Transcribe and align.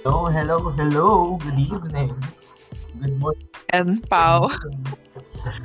Hello, 0.00 0.32
hello, 0.32 0.72
hello. 0.80 1.36
Good 1.44 1.58
evening. 1.60 2.16
Good 3.04 3.20
morning. 3.20 3.48
And 3.68 4.00
Pau. 4.08 4.48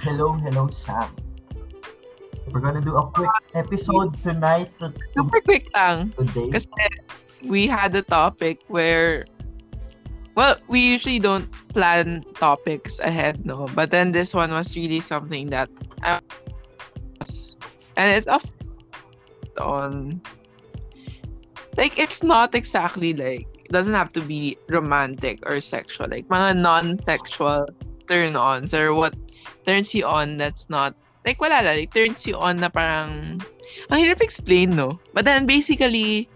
Hello, 0.03 0.33
hello, 0.33 0.67
Sam. 0.67 1.07
We're 2.51 2.59
gonna 2.59 2.83
do 2.83 2.99
a 2.99 3.07
quick 3.15 3.31
episode 3.55 4.11
tonight 4.19 4.75
to, 4.83 4.91
Super 5.15 5.39
quick 5.39 5.71
lang. 5.71 6.11
today. 6.19 6.51
Kasi 6.51 6.67
we 7.47 7.63
had 7.63 7.95
a 7.95 8.03
topic 8.03 8.59
where 8.67 9.23
well, 10.35 10.59
we 10.67 10.83
usually 10.83 11.23
don't 11.23 11.47
plan 11.71 12.27
topics 12.35 12.99
ahead, 12.99 13.47
no. 13.47 13.71
But 13.71 13.87
then 13.87 14.11
this 14.11 14.35
one 14.35 14.51
was 14.51 14.75
really 14.75 14.99
something 14.99 15.47
that 15.55 15.71
I 16.03 16.19
was, 17.23 17.55
and 17.95 18.11
it's 18.11 18.27
off 18.27 18.43
on 19.63 20.19
like 21.79 21.95
it's 21.95 22.19
not 22.19 22.51
exactly 22.51 23.15
like 23.15 23.47
doesn't 23.71 23.93
have 23.93 24.13
to 24.13 24.21
be 24.21 24.57
romantic 24.69 25.39
or 25.45 25.61
sexual. 25.61 26.07
Like 26.09 26.27
mga 26.27 26.61
non-sexual 26.61 27.69
turn-ons 28.07 28.73
or 28.73 28.93
what 28.93 29.13
turns 29.65 29.93
you 29.93 30.05
on 30.05 30.37
that's 30.37 30.69
not 30.69 30.95
like 31.25 31.41
wala 31.41 31.65
lang, 31.65 31.85
like 31.85 31.93
turns 31.93 32.25
you 32.29 32.37
on 32.37 32.61
na 32.61 32.69
parang 32.69 33.41
ang 33.89 33.97
hirap 33.97 34.21
explain 34.21 34.77
no 34.77 35.01
but 35.13 35.25
then 35.25 35.49
basically 35.49 36.29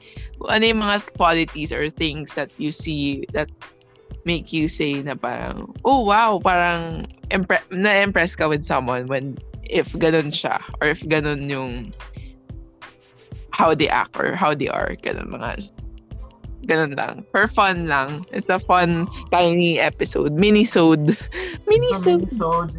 ano 0.49 0.65
yung 0.65 0.81
mga 0.81 1.05
qualities 1.13 1.69
or 1.69 1.89
things 1.93 2.33
that 2.33 2.49
you 2.57 2.73
see 2.73 3.23
that 3.31 3.47
make 4.25 4.51
you 4.51 4.67
say 4.67 4.99
na 5.05 5.13
parang 5.13 5.69
oh 5.85 6.01
wow 6.01 6.41
parang 6.41 7.05
impre- 7.29 7.63
na-impress 7.69 8.35
ka 8.35 8.49
with 8.49 8.65
someone 8.65 9.05
when 9.05 9.37
if 9.69 9.93
ganun 10.01 10.33
siya 10.33 10.57
or 10.81 10.89
if 10.89 10.99
ganun 11.05 11.45
yung 11.45 11.93
how 13.53 13.77
they 13.77 13.87
act 13.87 14.17
or 14.17 14.33
how 14.33 14.57
they 14.57 14.67
are 14.67 14.97
ganun 15.05 15.29
mga 15.29 15.69
ganun 16.65 16.91
lang 16.95 17.23
for 17.31 17.47
fun 17.47 17.87
lang 17.87 18.25
it's 18.35 18.49
a 18.49 18.59
fun 18.59 19.07
tiny 19.31 19.79
episode 19.79 20.33
mini-sode 20.35 21.15
So, 21.63 21.69
mini-sode 21.69 22.73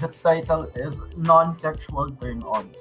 the 0.00 0.08
title 0.20 0.68
is 0.76 1.00
non-sexual 1.16 2.12
turn-ons. 2.20 2.76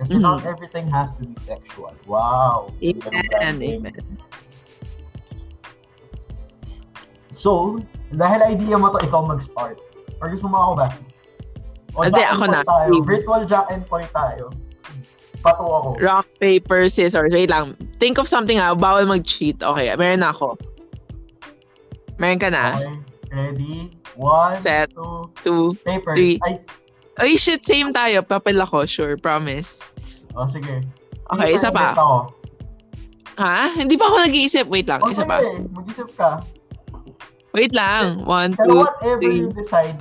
Kasi 0.00 0.16
Mhm. 0.16 0.24
not 0.24 0.48
everything 0.48 0.88
has 0.88 1.12
to 1.20 1.28
be 1.28 1.36
sexual. 1.36 1.92
Wow. 2.08 2.72
Amen, 2.80 3.28
and 3.44 3.60
amen. 3.60 3.92
So, 7.30 7.76
dahil 8.10 8.56
idea 8.56 8.80
mo 8.80 8.90
to, 8.90 9.04
ikaw 9.04 9.20
mag-start. 9.22 9.78
Or 10.24 10.32
gusto 10.32 10.48
mo 10.48 10.56
ako 10.58 10.72
ba? 10.80 10.88
O 11.92 12.08
Hindi, 12.08 12.22
ako 12.24 12.44
na. 12.48 12.60
Tayo. 12.64 13.04
Virtual 13.04 13.42
Jack 13.44 13.68
and 13.68 13.84
Poy 13.84 14.08
tayo. 14.08 14.48
Pato 15.40 15.64
ako. 15.64 15.88
rock, 16.00 16.24
paper, 16.36 16.88
scissors. 16.88 17.32
Wait 17.32 17.48
lang. 17.48 17.76
Think 18.00 18.16
of 18.16 18.26
something 18.26 18.56
ah. 18.56 18.72
Bawal 18.72 19.04
mag-cheat. 19.04 19.60
Okay, 19.60 19.92
meron 19.94 20.24
na 20.24 20.32
ako. 20.32 20.56
Meron 22.16 22.40
ka 22.40 22.48
na? 22.48 22.64
Okay. 22.74 22.96
Ready? 23.30 23.94
One, 24.18 24.58
Set. 24.58 24.90
two, 24.90 25.30
Two. 25.44 25.64
paper. 25.86 26.16
three. 26.16 26.40
Ay, 26.42 26.58
Ay, 27.20 27.36
shit. 27.36 27.62
Same 27.62 27.92
tayo. 27.92 28.24
Papel 28.24 28.56
ako. 28.58 28.88
Sure. 28.88 29.14
Promise. 29.14 29.84
oh, 30.34 30.48
sige. 30.48 30.80
Okay, 31.30 31.54
isa 31.54 31.70
pa. 31.70 31.92
Ako. 31.94 32.32
Ha? 33.38 33.76
Hindi 33.76 33.94
pa 33.94 34.08
ako 34.08 34.16
nag-iisip. 34.26 34.66
Wait 34.66 34.88
lang. 34.88 34.98
Oh, 35.00 35.12
Isa 35.12 35.22
pa. 35.22 35.38
Mag-isip 35.70 36.08
ka. 36.16 36.40
Wait 37.52 37.70
lang. 37.70 38.24
One, 38.24 38.56
Pero 38.56 38.66
two. 38.66 38.78
whatever 38.82 39.20
three. 39.20 39.44
you 39.44 39.52
decide, 39.52 39.96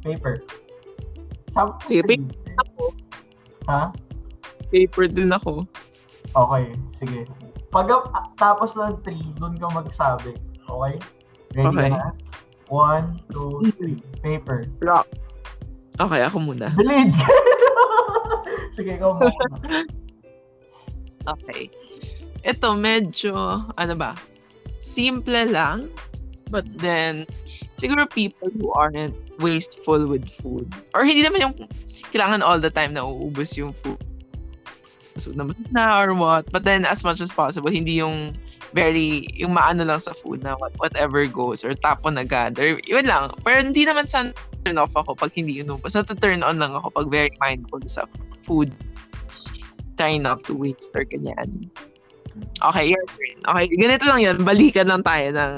paper. 0.00 0.40
Sige, 1.86 2.02
sa'yo. 2.02 2.22
Ako. 2.58 2.82
Ha? 3.68 3.82
Paper 4.68 5.04
din 5.06 5.30
ako. 5.30 5.64
Okay, 6.34 6.64
sige. 6.90 7.20
Pag 7.70 7.90
ah, 7.90 8.30
tapos 8.34 8.74
ng 8.74 8.98
3, 9.06 9.38
doon 9.38 9.54
ka 9.58 9.66
magsabi. 9.70 10.34
Okay? 10.66 10.94
Ready 11.54 11.66
Okay. 11.70 11.90
ka 11.90 11.98
na? 11.98 12.10
One, 12.70 13.22
two, 13.30 13.70
three. 13.78 14.02
Paper. 14.24 14.66
Rock. 14.82 15.06
Okay, 16.00 16.20
ako 16.26 16.42
muna. 16.42 16.74
Delete! 16.74 17.14
sige, 18.74 18.98
ikaw 18.98 19.14
muna. 19.14 19.30
Okay. 21.24 21.70
Ito, 22.44 22.74
medyo, 22.76 23.32
ano 23.78 23.94
ba, 23.94 24.18
simple 24.82 25.48
lang. 25.48 25.88
But 26.50 26.66
then, 26.76 27.24
siguro 27.78 28.10
people 28.10 28.50
who 28.52 28.74
aren't 28.74 29.14
wasteful 29.38 30.06
with 30.06 30.26
food. 30.42 30.68
Or 30.92 31.06
hindi 31.06 31.22
naman 31.24 31.40
yung 31.40 31.54
kailangan 32.12 32.42
all 32.42 32.60
the 32.60 32.70
time 32.70 32.94
na 32.94 33.06
uubos 33.06 33.56
yung 33.56 33.72
food. 33.72 33.98
So, 35.16 35.30
naman 35.30 35.54
na 35.70 36.02
or 36.02 36.14
what. 36.14 36.50
But 36.50 36.66
then, 36.66 36.82
as 36.82 37.06
much 37.06 37.22
as 37.22 37.30
possible, 37.30 37.70
hindi 37.70 38.02
yung 38.02 38.34
very, 38.74 39.30
yung 39.38 39.54
maano 39.54 39.86
lang 39.86 40.02
sa 40.02 40.10
food 40.10 40.42
na 40.42 40.58
what, 40.58 40.74
whatever 40.82 41.22
goes 41.30 41.62
or 41.62 41.78
tapon 41.78 42.18
agad 42.18 42.58
or 42.58 42.82
yun 42.82 43.06
lang. 43.06 43.30
Pero 43.46 43.62
hindi 43.62 43.86
naman 43.86 44.04
sa 44.10 44.34
turn 44.66 44.78
off 44.82 44.90
ako 44.98 45.14
pag 45.14 45.30
hindi 45.38 45.62
inubos. 45.62 45.94
Sa 45.94 46.02
turn 46.02 46.42
on 46.42 46.58
lang 46.58 46.74
ako 46.74 46.90
pag 46.90 47.06
very 47.10 47.30
mindful 47.38 47.78
sa 47.86 48.10
food. 48.42 48.74
Try 49.94 50.18
not 50.18 50.42
to 50.50 50.58
waste 50.58 50.90
or 50.98 51.06
ganyan. 51.06 51.70
Okay, 52.66 52.90
your 52.90 53.04
turn. 53.14 53.38
Okay, 53.46 53.66
ganito 53.78 54.04
lang 54.10 54.20
yun. 54.26 54.36
Balikan 54.42 54.90
lang 54.90 55.06
tayo 55.06 55.30
ng 55.30 55.52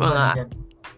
Mga- 0.00 0.48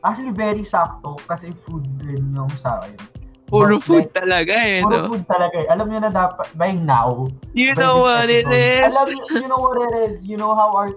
Actually, 0.07 0.31
very 0.31 0.63
sakto 0.63 1.19
kasi 1.27 1.51
food 1.67 1.83
din 1.99 2.31
yung 2.31 2.51
sa 2.63 2.79
akin. 2.79 3.18
Puro 3.49 3.81
food 3.81 4.07
like, 4.07 4.13
talaga 4.13 4.53
eh, 4.53 4.85
Puro 4.85 4.97
no? 5.03 5.09
food 5.09 5.25
talaga 5.27 5.57
eh. 5.59 5.67
Alam 5.73 5.89
niyo 5.89 6.01
na 6.05 6.13
dapat, 6.13 6.47
by 6.55 6.71
now, 6.73 7.27
You 7.53 7.73
by 7.73 7.81
know 7.81 8.05
what 8.05 8.29
it 8.29 8.45
episode, 8.45 8.55
is. 8.55 8.85
Alam 8.93 9.07
niyo, 9.11 9.25
you 9.35 9.49
know 9.49 9.61
what 9.61 9.79
it 9.83 9.95
is. 10.07 10.17
You 10.23 10.37
know 10.37 10.53
how 10.53 10.71
our 10.73 10.95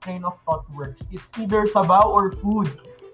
train 0.00 0.22
of 0.22 0.36
thought 0.44 0.64
works. 0.72 1.00
It's 1.08 1.32
either 1.36 1.64
sabaw 1.64 2.04
or 2.06 2.32
food. 2.38 2.68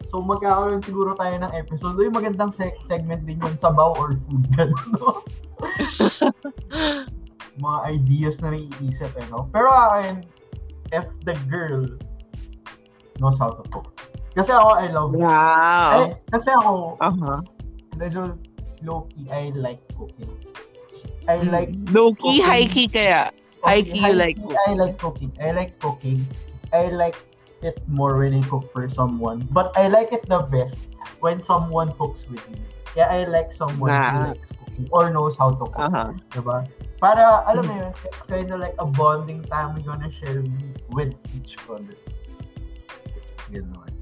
So 0.06 0.22
magkakaroon 0.22 0.86
siguro 0.86 1.14
tayo 1.14 1.34
ng 1.40 1.50
episode. 1.50 1.98
Uy, 1.98 2.06
magandang 2.06 2.54
se- 2.54 2.78
segment 2.78 3.26
din 3.26 3.42
yun, 3.42 3.58
sabaw 3.58 3.94
or 3.98 4.14
food. 4.26 4.46
Ganun, 4.54 4.86
no? 4.98 5.22
Mga 7.56 7.78
ideas 7.88 8.36
na 8.44 8.52
naiisip 8.52 9.10
eh, 9.16 9.26
no? 9.32 9.48
Pero 9.50 9.66
akin, 9.66 10.22
if 10.92 11.06
the 11.24 11.34
girl 11.48 11.88
knows 13.18 13.40
how 13.40 13.50
to 13.50 13.64
cook. 13.72 13.96
Kasi 14.36 14.52
ako, 14.52 14.68
I 14.76 14.86
love 14.92 15.10
Wow. 15.16 15.90
eh, 16.04 16.08
kasi 16.28 16.52
ako, 16.52 17.00
Uh-huh. 17.00 17.40
medyo 17.96 18.36
low-key, 18.82 19.28
I 19.30 19.52
like 19.54 19.80
cooking. 19.96 20.32
I 21.28 21.36
like 21.42 21.70
Low-key, 21.90 22.40
cooking. 22.40 22.42
high-key 22.44 22.86
kaya. 22.88 23.30
High-key 23.64 23.98
you 23.98 24.12
like 24.14 24.38
High-key, 24.38 24.56
I 24.66 24.72
like 24.74 24.96
cooking. 24.98 25.32
I 25.42 25.50
like 25.52 25.72
cooking. 25.80 26.20
I 26.72 26.82
like 26.94 27.16
it 27.62 27.82
more 27.88 28.18
when 28.18 28.34
I 28.34 28.42
cook 28.46 28.70
for 28.72 28.86
someone. 28.88 29.48
But 29.50 29.74
I 29.76 29.88
like 29.88 30.12
it 30.12 30.26
the 30.28 30.40
best 30.46 30.78
when 31.20 31.42
someone 31.42 31.92
cooks 31.98 32.28
with 32.30 32.42
me. 32.50 32.60
Yeah, 32.94 33.10
I 33.10 33.24
like 33.26 33.52
someone 33.52 33.90
who 33.90 33.96
Ah. 33.96 34.32
likes 34.32 34.52
cooking 34.54 34.86
or 34.92 35.10
knows 35.10 35.36
how 35.36 35.50
to 35.52 35.66
cook. 35.66 35.74
Uh-huh. 35.76 36.12
Diba? 36.32 36.64
Para, 36.96 37.44
alam 37.44 37.66
mo 37.68 37.74
yun, 37.76 37.92
it's 38.08 38.22
kind 38.24 38.48
of 38.48 38.56
like 38.56 38.72
a 38.80 38.86
bonding 38.88 39.44
time 39.52 39.76
we're 39.76 39.84
gonna 39.84 40.08
share 40.08 40.40
with 40.96 41.12
each 41.36 41.60
other. 41.68 41.92
Ganon. 43.52 43.92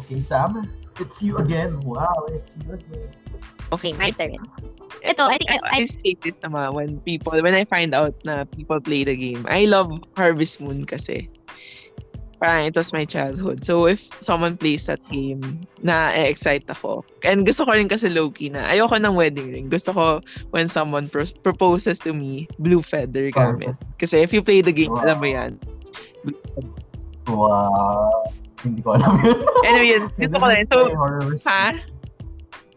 Okay, 0.00 0.20
Sam, 0.24 0.64
it's 1.00 1.22
you 1.24 1.36
again. 1.40 1.80
Wow, 1.80 2.28
it's 2.30 2.54
you 2.60 2.76
again. 2.76 3.08
Okay, 3.72 3.92
my 3.96 4.10
turn. 4.12 4.36
Ito, 5.00 5.22
I 5.30 5.36
think 5.38 5.50
I, 5.50 5.58
I, 5.64 5.78
I 5.80 5.86
this 5.86 6.36
naman 6.44 6.74
when 6.74 7.00
people, 7.00 7.32
when 7.40 7.54
I 7.54 7.64
find 7.64 7.94
out 7.94 8.12
na 8.26 8.44
people 8.44 8.80
play 8.80 9.04
the 9.04 9.16
game. 9.16 9.46
I 9.48 9.64
love 9.64 9.88
Harvest 10.18 10.60
Moon 10.60 10.84
kasi. 10.84 11.30
Parang 12.40 12.66
it 12.66 12.74
was 12.74 12.92
my 12.92 13.04
childhood. 13.04 13.64
So 13.64 13.84
if 13.84 14.00
someone 14.24 14.56
plays 14.56 14.88
that 14.88 15.00
game, 15.12 15.60
na-excite 15.84 16.64
ako. 16.72 17.04
And 17.20 17.44
gusto 17.44 17.68
ko 17.68 17.76
rin 17.76 17.88
kasi 17.88 18.08
low-key 18.08 18.48
na, 18.48 18.64
ayoko 18.64 18.96
ng 18.96 19.12
wedding 19.12 19.52
ring. 19.52 19.68
Gusto 19.68 19.92
ko 19.92 20.04
when 20.50 20.66
someone 20.66 21.08
pros- 21.08 21.36
proposes 21.36 22.00
to 22.00 22.16
me, 22.16 22.48
blue 22.56 22.80
feather 22.88 23.28
gamit. 23.28 23.76
Kasi 24.00 24.24
if 24.24 24.32
you 24.32 24.40
play 24.40 24.64
the 24.64 24.72
game, 24.72 24.92
Wow. 24.92 25.04
alam 25.04 25.16
mo 25.20 25.28
yan. 25.28 25.52
Wow. 27.28 28.24
Hindi 28.60 28.80
ko 28.84 28.96
alam 28.96 29.20
yun. 29.24 29.38
Anyway, 29.64 29.88
yun, 29.96 30.04
I 30.20 30.26
gusto 30.28 30.36
ko 30.36 30.46
didn't 30.52 30.68
So, 31.40 31.48
ha? 31.48 31.72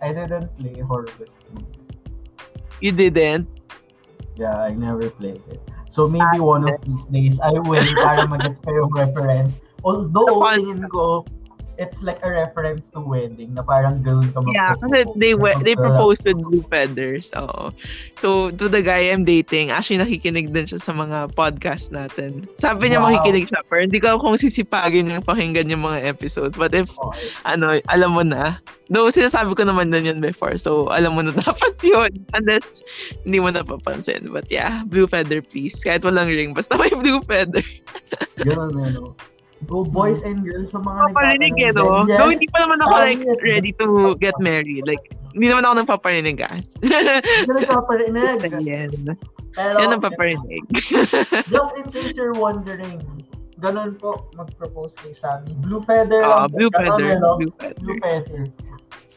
I 0.03 0.09
didn't 0.11 0.47
play 0.59 0.75
Harvest 0.83 1.39
Moon. 1.51 1.67
You 2.83 2.91
didn't? 2.91 3.47
Yeah, 4.35 4.59
I 4.59 4.75
never 4.75 5.07
played 5.11 5.39
it. 5.47 5.61
So 5.93 6.09
maybe 6.09 6.41
one 6.41 6.65
of 6.65 6.75
these 6.83 7.05
days 7.13 7.37
I 7.39 7.53
will 7.53 7.85
para 8.01 8.25
magets 8.25 8.59
ko 8.65 8.73
yung 8.73 8.91
reference. 8.91 9.61
Although, 9.87 10.41
tingin 10.41 10.87
ko, 10.89 11.27
it's 11.75 12.01
like 12.01 12.21
a 12.21 12.29
reference 12.29 12.89
to 12.89 13.01
wedding 13.01 13.53
na 13.53 13.61
parang 13.61 13.99
ganun 13.99 14.29
ka 14.29 14.39
Yeah, 14.49 14.77
magpo- 14.77 14.81
kasi 14.85 14.97
they 15.17 15.33
we- 15.33 15.57
they 15.61 15.73
proposed 15.73 16.21
with 16.21 16.37
blue 16.39 16.61
feathers. 16.67 17.33
Oo. 17.33 17.73
So, 18.15 18.53
to 18.53 18.69
the 18.69 18.79
guy 18.79 19.09
I'm 19.09 19.23
dating, 19.23 19.69
actually 19.69 19.97
nakikinig 19.97 20.53
din 20.53 20.65
siya 20.65 20.77
sa 20.77 20.93
mga 20.93 21.33
podcast 21.33 21.89
natin. 21.89 22.45
Sabi 22.55 22.89
niya 22.89 23.01
Wow. 23.01 23.09
makikinig 23.09 23.49
siya, 23.49 23.65
pero 23.65 23.81
hindi 23.81 23.97
ko 23.97 24.17
kung 24.17 24.37
sisipagin 24.37 25.09
yung 25.09 25.25
pakinggan 25.25 25.67
yung 25.67 25.81
mga 25.81 26.05
episodes. 26.07 26.53
But 26.53 26.73
if, 26.73 26.87
Okay. 26.93 27.27
ano, 27.43 27.81
alam 27.89 28.11
mo 28.13 28.21
na. 28.21 28.61
Though, 28.87 29.09
sinasabi 29.09 29.57
ko 29.57 29.65
naman 29.65 29.89
na 29.89 29.97
yun 29.97 30.21
before. 30.21 30.53
So, 30.55 30.93
alam 30.93 31.17
mo 31.17 31.25
na 31.25 31.33
dapat 31.41 31.73
yun. 31.81 32.13
Unless, 32.31 32.85
hindi 33.23 33.41
mo 33.41 33.49
napapansin. 33.49 34.29
But 34.29 34.45
yeah, 34.47 34.85
blue 34.85 35.09
feather 35.09 35.41
please. 35.41 35.81
Kahit 35.81 36.05
walang 36.05 36.29
ring, 36.29 36.53
basta 36.53 36.77
may 36.77 36.93
blue 36.93 37.23
feather. 37.25 37.65
Ganun 38.45 38.77
eh, 38.77 38.93
no? 38.93 39.17
Go 39.65 39.83
boys 39.83 40.21
and 40.21 40.43
girls 40.43 40.71
sa 40.71 40.79
mga 40.79 41.11
Paparinig 41.11 41.55
eh, 41.57 41.71
no? 41.71 42.03
dyan. 42.03 42.17
Though 42.17 42.29
hindi 42.29 42.47
pa 42.49 42.57
naman 42.61 42.77
ako 42.81 42.93
Yes. 42.93 43.05
like 43.05 43.21
ready 43.41 43.71
to 43.77 43.87
get 44.17 44.35
married. 44.37 44.83
Like, 44.83 45.03
hindi 45.31 45.47
naman 45.47 45.63
ako 45.63 45.73
nagpaparinig 45.81 46.37
ah. 46.41 46.57
Hindi 46.79 47.51
nagpaparinig. 47.57 48.37
Yan. 48.69 48.91
Pero, 49.53 49.75
Yan 49.77 49.93
ang 49.93 50.01
paparinig. 50.01 50.63
just 51.53 51.73
in 51.77 51.85
case 51.89 52.17
you're 52.17 52.33
wondering, 52.33 53.01
ganun 53.57 53.93
po 53.95 54.25
mag-propose 54.33 54.97
kay 54.97 55.13
Sammy. 55.13 55.53
Blue 55.61 55.81
feather 55.81 56.25
Ah, 56.25 56.45
po. 56.45 56.57
blue 56.57 56.69
Ganun, 56.69 56.97
feather. 56.97 57.05
eh, 57.07 57.17
no? 57.17 57.31
Blue 57.37 57.53
Blue 57.79 57.97
feather. 58.01 58.41
feather. 58.41 58.43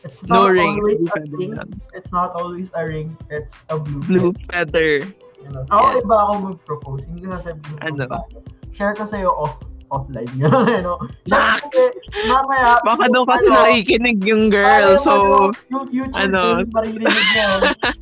It's 0.05 0.23
No 0.25 0.47
not 0.47 0.55
ring. 0.55 0.77
always 0.79 1.01
Blue 1.01 1.09
a 1.09 1.15
feather 1.17 1.37
ring. 1.37 1.53
lang. 1.57 1.71
It's 1.93 2.13
not 2.13 2.31
always 2.37 2.69
a 2.73 2.83
ring. 2.85 3.17
It's 3.27 3.59
a 3.67 3.81
blue, 3.81 4.05
Blue 4.05 4.31
feather. 4.47 5.03
feather. 5.03 5.65
Ako 5.69 5.83
Yeah. 5.89 6.01
iba 6.01 6.17
ako 6.21 6.33
mag-propose. 6.45 7.03
Hindi 7.09 7.25
ko 7.25 7.35
sasabihin 7.35 7.75
blue 7.75 7.81
Ano? 7.83 8.05
feather. 8.07 8.23
Share 8.71 8.93
ko 8.93 9.05
sa'yo 9.05 9.33
off 9.33 9.57
offline. 9.89 10.29
Ganun 10.37 10.67
eh, 10.69 10.81
no? 10.87 10.99
Max! 11.27 11.63
Kasi, 11.67 11.85
mamaya, 12.27 12.79
Baka 12.83 13.07
doon 13.09 13.27
kasi 13.27 13.47
ano, 13.47 13.57
nakikinig 13.63 14.19
yung 14.23 14.45
girl. 14.51 14.67
Parang 14.67 15.01
So, 15.01 15.13
ano, 15.13 15.37
yung 15.71 15.85
future 15.91 16.27
ano? 16.27 16.41
ano, 16.61 16.69
maririnig 16.71 17.27
niya. 17.33 17.49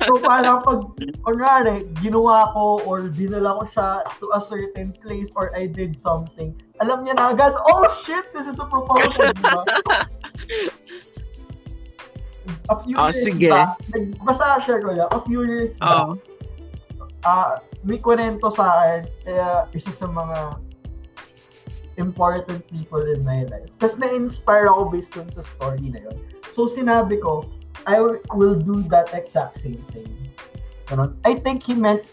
so 0.05 0.13
parang 0.19 0.61
pag, 0.61 0.79
kunwari, 1.21 1.85
ginawa 1.99 2.49
ko 2.51 2.81
or 2.83 3.07
dinala 3.09 3.59
ko 3.59 3.63
siya 3.71 3.87
to 4.17 4.25
a 4.33 4.41
certain 4.41 4.93
place 5.01 5.29
or 5.35 5.53
I 5.53 5.65
did 5.67 5.93
something, 5.93 6.53
alam 6.79 7.03
niya 7.03 7.15
na 7.15 7.31
agad, 7.31 7.53
oh 7.55 7.83
shit, 8.03 8.25
this 8.33 8.45
is 8.45 8.57
a 8.57 8.67
proposal, 8.67 9.31
di 9.31 9.43
ba? 9.43 9.61
A 12.69 12.75
few 12.81 12.93
Oh, 12.97 13.09
years 13.09 13.25
sige. 13.25 13.49
back, 13.49 13.77
basta 14.21 14.61
share 14.61 14.81
ko 14.81 14.93
lang, 14.93 15.09
a 15.09 15.19
few 15.25 15.41
years 15.45 15.77
back, 15.81 16.13
oh. 16.13 16.17
ah 17.25 17.57
may 17.81 17.97
kwento 17.97 18.49
sa 18.53 18.81
akin, 18.81 19.01
kaya 19.25 19.49
isa 19.73 19.89
sa 19.89 20.05
mga 20.05 20.57
important 21.97 22.67
people 22.67 23.01
in 23.01 23.23
my 23.23 23.43
life. 23.47 23.69
Tapos 23.79 23.97
na-inspire 23.99 24.67
ako 24.67 24.91
based 24.91 25.13
dun 25.15 25.29
sa 25.31 25.41
story 25.41 25.91
na 25.91 26.03
yun. 26.03 26.17
So 26.51 26.67
sinabi 26.67 27.19
ko, 27.23 27.47
I 27.87 27.99
will 28.33 28.57
do 28.57 28.81
that 28.89 29.13
exact 29.13 29.59
same 29.61 29.81
thing. 29.93 30.09
Ganon. 30.87 31.17
I 31.25 31.37
think 31.41 31.63
he 31.63 31.73
meant 31.73 32.05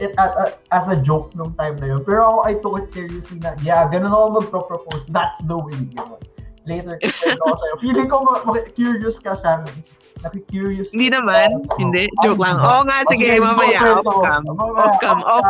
it 0.00 0.14
at, 0.16 0.32
at- 0.38 0.58
as 0.72 0.88
a 0.88 0.96
joke 0.96 1.34
nung 1.36 1.54
time 1.60 1.76
na 1.76 1.94
yun. 1.96 2.02
Pero 2.04 2.24
ako, 2.24 2.38
I 2.46 2.52
took 2.58 2.74
it 2.80 2.88
seriously 2.90 3.38
na, 3.38 3.54
yeah, 3.60 3.86
ganun 3.90 4.10
ako 4.10 4.26
magpro-propose. 4.42 5.06
That's 5.10 5.40
the 5.44 5.58
way. 5.58 5.76
Ganon. 5.94 6.20
Later, 6.68 7.00
kwento 7.00 7.42
ako 7.48 7.56
sa'yo. 7.56 7.74
Feeling 7.80 8.08
ko 8.08 8.16
ma- 8.20 8.44
ma- 8.44 8.68
curious 8.76 9.16
ka 9.16 9.32
sa 9.32 9.60
amin. 9.60 9.72
Naki-curious. 10.20 10.92
Hindi 10.92 11.08
naman. 11.08 11.64
Oh, 11.72 11.80
Hindi. 11.80 12.04
Joke 12.20 12.36
lang. 12.44 12.60
diba? 12.60 12.68
Oo 12.68 12.82
nga, 12.84 12.98
sige. 13.08 13.24
sige, 13.24 13.40
Mamaya. 13.40 13.80
Off 14.04 14.20
cam. 14.20 14.42
Off 14.60 14.96
cam. 15.00 15.18
Off, 15.24 15.46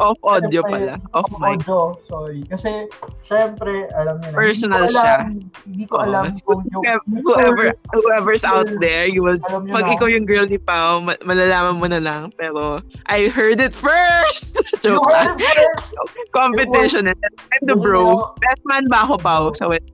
off 0.00 0.18
audio 0.24 0.64
pala. 0.64 0.96
Off 1.12 1.28
mic. 1.36 1.60
Audio, 1.60 1.92
sorry. 2.08 2.40
Kasi, 2.48 2.88
syempre, 3.20 3.84
alam 3.92 4.16
niyo 4.24 4.28
na. 4.32 4.36
Personal 4.40 4.88
ko 4.88 4.96
siya. 4.96 5.16
Hindi 5.68 5.84
ko 5.84 5.94
alam 6.00 6.24
kung 6.48 6.64
yung 6.72 6.84
Whoever, 7.20 7.76
whoever's 7.92 8.44
out 8.48 8.68
there, 8.80 9.04
you 9.04 9.20
will 9.20 9.36
Pag 9.44 9.92
ikaw 9.92 10.08
yung 10.08 10.24
girl 10.24 10.48
ni 10.48 10.56
Pao, 10.56 11.04
ma- 11.04 11.20
malalaman 11.20 11.76
mo 11.76 11.86
na 11.92 12.00
lang. 12.00 12.32
Pero, 12.40 12.80
I 13.12 13.28
heard 13.28 13.60
it 13.60 13.76
first! 13.76 14.56
Joke 14.84 15.04
lang. 15.12 15.36
Competition. 16.36 17.12
It 17.12 17.20
and 17.20 17.36
I'm 17.52 17.62
the 17.68 17.76
bro. 17.76 18.32
Best 18.40 18.64
man 18.64 18.88
ba 18.88 19.04
ako, 19.04 19.20
Pao? 19.20 19.52
So, 19.52 19.68
wait. 19.68 19.84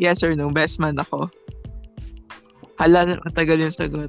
Yes 0.00 0.24
or 0.24 0.32
no? 0.32 0.48
Best 0.48 0.80
man 0.80 0.96
ako. 0.96 1.28
Hala, 2.80 3.20
matagal 3.28 3.60
yung 3.60 3.76
sagot. 3.76 4.08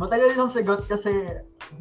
Matagal 0.00 0.32
yung 0.32 0.48
sagot 0.48 0.88
kasi 0.88 1.12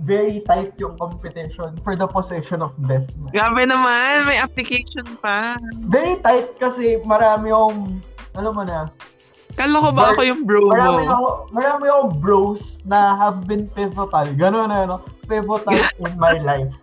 very 0.04 0.44
tight 0.44 0.76
yung 0.76 1.00
competition 1.00 1.80
for 1.80 1.96
the 1.96 2.04
position 2.04 2.60
of 2.60 2.76
best 2.84 3.16
man. 3.16 3.32
Grabe 3.32 3.64
naman, 3.64 4.28
may 4.28 4.36
application 4.36 5.08
pa. 5.24 5.56
Very 5.88 6.20
tight 6.20 6.52
kasi 6.60 7.00
marami 7.08 7.56
yung, 7.56 8.04
alam 8.36 8.52
mo 8.52 8.68
na, 8.68 8.92
Kala 9.56 9.80
ko 9.80 9.90
ba 9.96 10.12
ako 10.12 10.22
yung 10.28 10.44
bro 10.44 10.68
marami 10.68 11.08
mo? 11.08 11.16
ako, 11.16 11.30
marami 11.56 11.86
akong 11.88 12.14
bros 12.20 12.84
na 12.84 13.16
have 13.16 13.48
been 13.48 13.72
pivotal. 13.72 14.28
Ganun 14.36 14.68
na, 14.68 14.84
no? 14.84 15.00
Pivotal 15.32 15.80
in 16.04 16.12
my 16.20 16.36
life. 16.44 16.76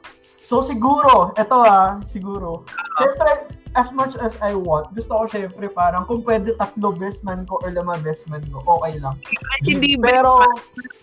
So 0.52 0.60
siguro, 0.60 1.32
eto 1.40 1.64
ah, 1.64 1.96
siguro. 2.12 2.68
Siyempre, 3.00 3.48
as 3.72 3.88
much 3.88 4.20
as 4.20 4.36
I 4.44 4.52
want, 4.52 4.92
gusto 4.92 5.16
ko 5.16 5.24
siyempre 5.24 5.72
parang 5.72 6.04
kung 6.04 6.20
pwede 6.28 6.52
tatlo 6.60 6.92
best 6.92 7.24
man 7.24 7.48
ko 7.48 7.56
or 7.64 7.72
lima 7.72 7.96
best 8.04 8.28
man 8.28 8.44
ko, 8.52 8.60
okay 8.60 9.00
lang. 9.00 9.16
Ay, 9.56 9.72
hindi? 9.72 9.96
Pero, 9.96 10.44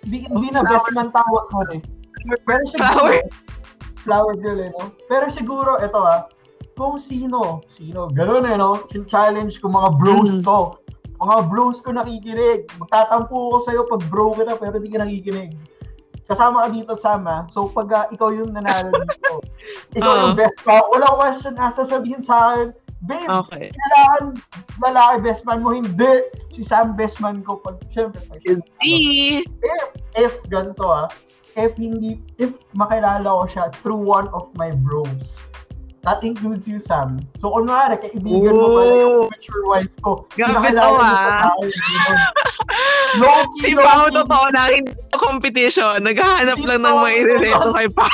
di, 0.05 0.29
di 0.29 0.47
na 0.53 0.61
best 0.61 0.93
man 0.93 1.09
tawag 1.09 1.49
ko 1.49 1.65
eh. 1.73 1.81
Pero 2.45 2.61
siguro, 2.69 3.09
Flower. 3.09 3.25
flower 4.05 4.33
girl 4.37 4.61
eh, 4.61 4.69
no? 4.69 4.93
Pero 5.09 5.25
siguro, 5.33 5.81
eto 5.81 5.97
ah, 5.97 6.29
kung 6.77 7.01
sino, 7.01 7.65
sino, 7.73 8.05
gano'n 8.13 8.45
eh, 8.45 8.53
no? 8.53 8.85
Challenge 9.09 9.57
ko 9.57 9.65
mga 9.65 9.97
bros 9.97 10.37
Mm. 10.37 10.45
ko. 10.45 10.77
Mga 11.25 11.37
bros 11.49 11.81
ko 11.81 11.89
nakikinig. 11.97 12.69
Magtatampo 12.77 13.33
ko 13.33 13.57
sa'yo 13.65 13.89
pag 13.89 14.05
bro 14.13 14.29
ka 14.37 14.45
na, 14.45 14.53
pero 14.53 14.77
di 14.77 14.93
ka 14.93 15.01
nakikinig. 15.01 15.57
Kasama 16.29 16.65
ka 16.65 16.69
dito, 16.69 16.93
Sama. 16.93 17.49
So, 17.49 17.73
pag 17.73 17.89
ah, 17.91 18.05
ikaw 18.13 18.29
yung 18.29 18.53
nanalo 18.53 18.93
dito, 18.93 19.41
ikaw 19.97 20.13
Oo. 20.13 20.21
yung 20.29 20.37
best 20.37 20.61
ka, 20.61 20.77
walang 20.93 21.17
question 21.17 21.57
na 21.57 21.73
sasabihin 21.73 22.21
sa 22.21 22.53
akin, 22.53 22.67
babe, 23.09 23.25
Okay. 23.25 23.73
kailangan 23.73 24.37
lalaki 24.77 25.15
best 25.25 25.41
man 25.43 25.65
mo, 25.65 25.73
hindi. 25.73 26.29
Si 26.53 26.61
Sam 26.61 26.93
best 26.93 27.17
man 27.17 27.41
ko. 27.41 27.57
Pag, 27.59 27.81
syempre, 27.89 28.21
pag, 28.29 28.45
Hindi. 28.45 29.43
if, 29.65 29.89
if, 30.13 30.33
ganito 30.47 30.85
ah, 30.85 31.09
if 31.57 31.73
hindi, 31.75 32.21
if 32.37 32.53
makilala 32.77 33.25
ko 33.25 33.45
siya 33.49 33.65
through 33.81 33.99
one 33.99 34.29
of 34.31 34.47
my 34.53 34.69
bros, 34.85 35.35
that 36.03 36.23
includes 36.23 36.67
you, 36.67 36.79
Sam. 36.79 37.19
So, 37.39 37.51
kunwari, 37.51 37.99
kaibigan 37.99 38.55
mo 38.55 38.65
pala 38.79 38.93
yung 38.95 39.17
future 39.35 39.63
wife 39.67 39.93
ko. 39.99 40.23
Grabe 40.31 40.71
to, 40.71 40.79
mo 40.79 40.99
ah. 40.99 41.51
ganun. 41.51 41.69
Si 43.61 43.73
Pao, 43.75 44.05
totoo 44.07 44.45
na, 44.53 44.69
ako 44.69 45.17
competition. 45.17 46.05
Naghahanap 46.05 46.59
lang 46.63 46.81
ng 46.85 46.95
to. 46.95 47.03
may 47.03 47.17
relate 47.25 47.65
kay 47.75 47.87
Pao. 47.91 48.07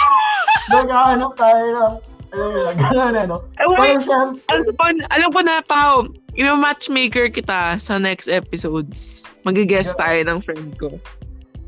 Naghahanap 0.75 1.31
tayo 1.37 1.63
ng, 1.69 1.93
mo 2.35 2.71
gano'n 2.73 3.15
ano. 3.27 3.35
Eh, 3.59 3.67
wait, 3.77 4.01
syempre, 4.01 4.39
alam 4.49 4.63
ko, 4.73 4.83
alam 5.11 5.29
ko 5.29 5.39
na, 5.43 5.55
Pao, 5.61 5.93
yung 6.35 6.59
matchmaker 6.59 7.29
kita 7.29 7.79
sa 7.79 7.95
next 7.99 8.27
episodes. 8.27 9.23
Mag-guest 9.45 9.93
Yeah. 9.95 10.01
tayo 10.01 10.19
ng 10.25 10.39
friend 10.41 10.69
ko. 10.81 10.89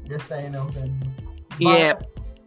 yes, 0.08 0.32
I 0.32 0.48
know. 0.50 0.66
But, 0.72 0.90
Yep. 1.60 1.98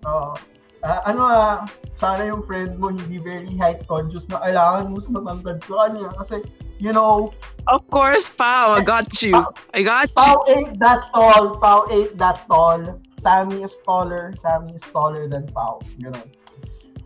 Oo. 0.08 0.32
Ah, 0.81 1.05
ano 1.05 1.23
ah, 1.23 1.56
sana 1.93 2.25
yung 2.25 2.41
friend 2.41 2.81
mo 2.81 2.88
hindi 2.88 3.21
very 3.21 3.53
height 3.61 3.85
conscious 3.85 4.25
na 4.32 4.41
kailangan 4.41 4.88
mo 4.88 4.97
sa 4.97 5.12
matangkad 5.12 5.61
sa 5.69 5.75
kanya. 5.85 6.09
Kasi, 6.17 6.37
you 6.81 6.93
know, 6.93 7.37
Of 7.69 7.84
course, 7.93 8.32
Pao, 8.32 8.72
I 8.72 8.82
got 8.82 9.13
you. 9.20 9.37
I 9.77 9.84
got 9.84 10.08
you. 10.08 10.17
Pau 10.17 10.41
ain't 10.49 10.81
that 10.81 11.05
tall. 11.13 11.60
Pau 11.60 11.84
ain't 11.93 12.17
that 12.17 12.49
tall. 12.49 12.81
Sammy 13.20 13.60
is 13.60 13.77
taller. 13.84 14.32
Sammy 14.41 14.72
is 14.72 14.84
taller 14.89 15.29
than 15.29 15.44
Pau. 15.53 15.84
Ganun. 16.01 16.25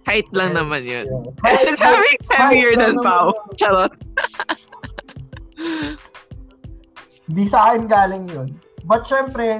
Height 0.06 0.30
lang 0.30 0.54
naman 0.54 0.86
yun. 0.86 1.10
Yeah. 1.10 1.26
Height- 1.44 1.74
Sabi, 1.74 1.98
height- 1.98 2.22
heavier 2.30 2.70
height 2.70 2.78
than 2.78 2.94
Pao. 3.02 3.34
naman. 3.34 3.58
Charot. 3.58 3.92
Di 7.26 7.44
sa 7.48 7.72
akin 7.72 7.88
galing 7.88 8.24
yun. 8.30 8.48
But 8.86 9.08
syempre, 9.08 9.58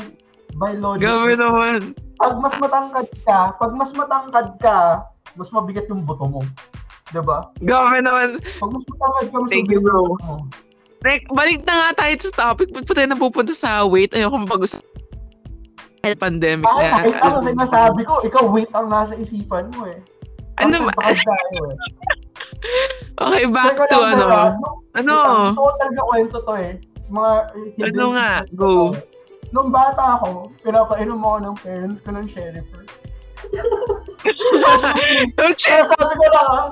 by 0.55 0.77
logic, 0.79 1.09
Gabi 1.09 1.35
naman. 1.41 1.81
Pag 2.19 2.35
mas 2.39 2.55
matangkad 2.59 3.09
ka, 3.27 3.41
pag 3.59 3.73
mas 3.75 3.91
matangkad 3.93 4.49
ka, 4.61 4.79
mas 5.35 5.51
mabigat 5.51 5.87
yung 5.91 6.07
buto 6.07 6.27
mo. 6.27 6.41
Diba? 7.11 7.51
Gabi 7.63 7.99
naman. 8.03 8.39
Pag 8.59 8.71
mas 8.71 8.85
matangkad 8.87 9.27
ka, 9.31 9.37
mas 9.43 9.51
Thank 9.51 9.67
mabigat 9.69 9.75
you, 9.75 9.81
bro. 9.83 9.95
yung 9.95 10.09
buto 10.15 10.25
mo. 10.25 10.37
Like, 11.05 11.25
balik 11.29 11.61
na 11.69 11.75
nga 11.77 11.91
tayo 12.01 12.15
sa 12.17 12.33
topic. 12.33 12.73
Ba't 12.73 12.89
pa 12.89 12.97
tayo 12.97 13.09
napupunta 13.13 13.53
sa 13.53 13.85
weight? 13.85 14.17
Ayoko 14.17 14.41
mapag-usap. 14.41 14.81
Pandemic 16.21 16.69
Ay, 16.69 16.85
na. 16.85 17.01
nakita 17.01 17.33
ko 17.33 17.39
sinasabi 17.49 18.01
ko, 18.05 18.15
ikaw 18.29 18.45
weight 18.53 18.69
ang 18.77 18.93
nasa 18.93 19.17
isipan 19.17 19.73
mo 19.73 19.89
eh. 19.89 19.97
Ano 20.61 20.85
ba? 20.85 20.93
Eh. 21.09 21.17
Okay, 23.21 23.45
back 23.49 23.77
to 23.89 23.99
ano. 24.01 24.57
Ano? 24.97 25.15
Gusto 25.49 25.61
ko 25.65 25.71
talaga 25.81 26.01
kwento 26.09 26.39
to 26.45 26.55
eh. 26.61 26.73
Mga 27.09 27.33
Ano 27.89 28.05
nga? 28.17 28.31
Go. 28.53 28.93
to. 28.93 29.14
Nung 29.55 29.71
bata 29.71 30.19
ako, 30.19 30.51
pinapainom 30.67 31.23
ako 31.23 31.39
ng 31.47 31.57
parents 31.63 32.03
ko 32.03 32.11
ng 32.11 32.27
Sherifer. 32.27 32.83
Kaya 35.39 35.55
check. 35.55 35.87
sabi 35.95 36.15
ko 36.19 36.27
lang, 36.35 36.49
ah, 36.51 36.67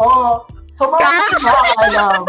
oo, 0.00 0.30
sa 0.72 0.88
mga 0.88 1.04
hindi 1.04 1.36
nakakaalam, 1.44 2.24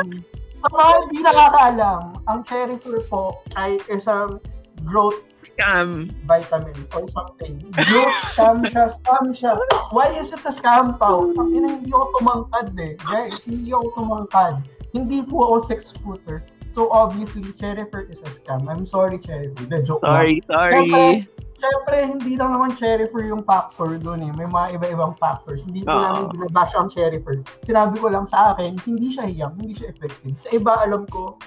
sa 0.59 0.67
mga 0.67 0.91
hindi 0.99 1.19
nakakaalam, 1.23 2.01
ang 2.27 2.39
Sherifer 2.43 2.99
po 3.07 3.39
ay 3.55 3.79
isang 3.87 4.43
growth 4.83 5.23
Scam. 5.55 6.11
vitamin 6.27 6.75
or 6.91 7.07
something. 7.15 7.63
Growth 7.71 8.19
scam 8.35 8.67
siya, 8.67 8.91
scam 8.91 9.31
siya. 9.31 9.55
Why 9.95 10.11
is 10.19 10.35
it 10.35 10.43
a 10.43 10.51
scam, 10.51 10.99
Pao? 10.99 11.31
Ang 11.39 11.55
ina, 11.55 11.79
hindi 11.79 11.95
ako 11.95 12.19
tumangkad 12.19 12.75
eh. 12.75 12.99
Guys, 12.99 13.47
hindi 13.47 13.71
ako 13.71 13.95
tumangkad. 13.95 14.59
Hindi 14.91 15.23
po 15.23 15.47
ako 15.47 15.55
six-footer. 15.71 16.43
So 16.75 16.91
obviously, 16.91 17.48
Sherifer 17.55 18.03
is 18.12 18.20
a 18.20 18.27
scam. 18.27 18.67
I'm 18.67 18.84
sorry, 18.84 19.15
Sherifer. 19.24 19.63
The 19.63 19.79
joke 19.79 20.03
lang. 20.03 20.12
Sorry, 20.12 20.36
sorry. 20.44 21.24
syempre, 21.55 21.98
hindi 22.03 22.36
lang 22.36 22.51
naman 22.51 22.75
Sherifer 22.75 23.24
yung 23.24 23.48
factor 23.48 23.96
doon 23.96 24.27
eh. 24.27 24.32
May 24.36 24.44
mga 24.44 24.75
iba-ibang 24.75 25.15
factors. 25.15 25.63
Hindi 25.63 25.88
ko 25.88 25.96
Oo. 25.96 26.03
namin 26.03 26.24
binabash 26.36 26.75
ang 26.75 26.91
Sherifer. 26.91 27.39
Sinabi 27.63 27.96
ko 27.96 28.12
lang 28.12 28.27
sa 28.27 28.51
akin, 28.51 28.75
hindi 28.84 29.08
siya 29.08 29.24
hiyang, 29.24 29.55
hindi 29.55 29.72
siya 29.72 29.96
effective. 29.96 30.36
Sa 30.36 30.51
iba, 30.51 30.75
alam 30.84 31.08
ko, 31.08 31.39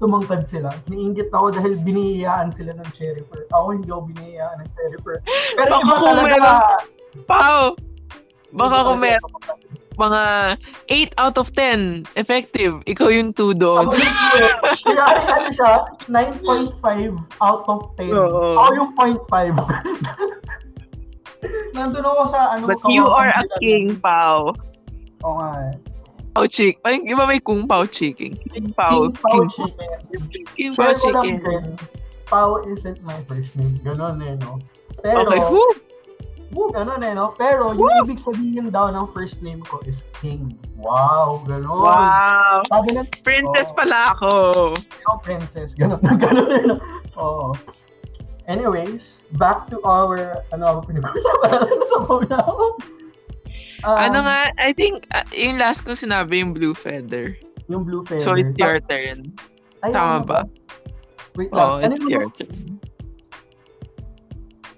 tumangkad 0.00 0.48
sila. 0.48 0.72
Niinggit 0.88 1.28
ako 1.28 1.52
dahil 1.60 1.76
binihiyaan 1.84 2.48
sila 2.48 2.72
ng 2.80 2.88
Sherifer. 2.96 3.44
Ako 3.52 3.76
hindi 3.76 3.92
ako 3.92 4.08
binihiyaan 4.08 4.56
ng 4.64 4.70
Sherifer. 4.72 5.16
Pero 5.52 5.68
Baka 5.68 5.84
iba 5.84 5.96
talaga. 6.00 6.24
meron- 6.32 6.64
Pao! 7.28 7.62
Baka 8.56 8.76
kung 8.88 9.00
meron 9.04 9.30
mga 9.96 10.22
8 10.88 11.22
out 11.22 11.36
of 11.38 11.48
10 11.54 12.06
effective, 12.18 12.82
ikaw 12.84 13.08
yung 13.10 13.32
2 13.32 13.54
doon. 13.54 13.90
Kaya 14.84 15.04
ano 15.22 15.48
siya, 15.50 15.72
9.5 16.10 17.14
out 17.40 17.64
of 17.70 17.90
10. 17.98 18.10
Oo. 18.12 18.58
Ako 18.58 18.70
yung 18.74 18.90
0.5. 19.26 19.54
Nandun 21.76 22.04
ako 22.06 22.22
sa 22.30 22.56
ano. 22.56 22.64
But 22.64 22.80
you 22.88 23.04
are 23.04 23.28
a 23.28 23.44
king. 23.60 24.00
Pao. 24.00 24.54
Oo 25.24 25.34
nga 25.40 25.50
eh. 25.68 25.74
Pao 26.34 26.46
chick. 26.50 26.82
Parang 26.82 27.04
iba 27.06 27.28
may 27.28 27.38
kung 27.38 27.68
pao 27.68 27.86
chicken. 27.86 28.34
King 28.50 28.72
pao. 28.74 29.06
King 29.06 29.18
Pao 29.22 29.46
Chicken. 29.46 29.88
King 30.56 30.72
pao 30.74 30.92
chicken. 30.98 31.38
Pao 32.26 32.50
isn't 32.66 32.98
my 33.04 33.14
first 33.28 33.54
name. 33.54 33.76
Ganon 33.84 34.18
eh, 34.24 34.34
no? 34.40 34.58
Pero, 35.04 35.28
Okay. 35.28 35.40
Woo, 36.54 36.70
ganon 36.70 37.02
eh, 37.02 37.10
no? 37.10 37.34
Pero, 37.34 37.74
yung 37.74 38.06
ibig 38.06 38.22
sabihin 38.22 38.70
daw 38.70 38.86
ng 38.94 39.10
first 39.10 39.42
name 39.42 39.58
ko 39.66 39.82
is 39.82 40.06
King. 40.22 40.54
Wow, 40.78 41.42
ganon. 41.50 41.82
Wow. 41.82 42.62
Sabi 42.70 42.94
ng 42.94 43.10
Princess 43.26 43.66
Oo. 43.74 43.76
pala 43.76 43.98
ako. 44.14 44.30
oh, 45.10 45.18
princess. 45.18 45.74
Ganon, 45.74 45.98
ganon 46.22 46.48
eh, 46.54 46.62
no? 46.62 46.78
Oo. 47.18 47.58
Anyways, 48.46 49.18
back 49.34 49.66
to 49.66 49.82
our, 49.82 50.38
ano 50.54 50.78
ako 50.78 50.94
pinag-usapan? 50.94 51.58
Nasa 51.66 51.98
phone 52.06 52.28
na 52.30 52.38
ako. 52.38 52.64
Um, 53.84 53.98
ano 54.00 54.18
nga, 54.24 54.40
I 54.56 54.70
think, 54.72 55.10
uh, 55.10 55.26
yung 55.34 55.58
last 55.58 55.82
ko 55.82 55.92
sinabi 55.92 56.38
yung 56.38 56.54
blue 56.54 56.72
feather. 56.72 57.36
Yung 57.66 57.82
blue 57.82 58.06
feather. 58.06 58.22
So 58.22 58.38
it's 58.38 58.54
your 58.56 58.78
turn. 58.86 59.34
Ay, 59.82 59.90
tama 59.90 60.22
ano 60.22 60.24
ba? 60.24 60.40
Wait 61.34 61.50
lang. 61.50 61.60
Oh, 61.60 61.76
ano 61.82 61.92
it's 61.92 62.04
yung 62.06 62.12
your 62.14 62.28
turn. 62.32 62.83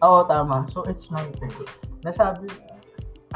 Oo, 0.04 0.24
tama. 0.28 0.68
So, 0.72 0.84
it's 0.84 1.08
turn. 1.08 1.30
Nasabi 2.04 2.50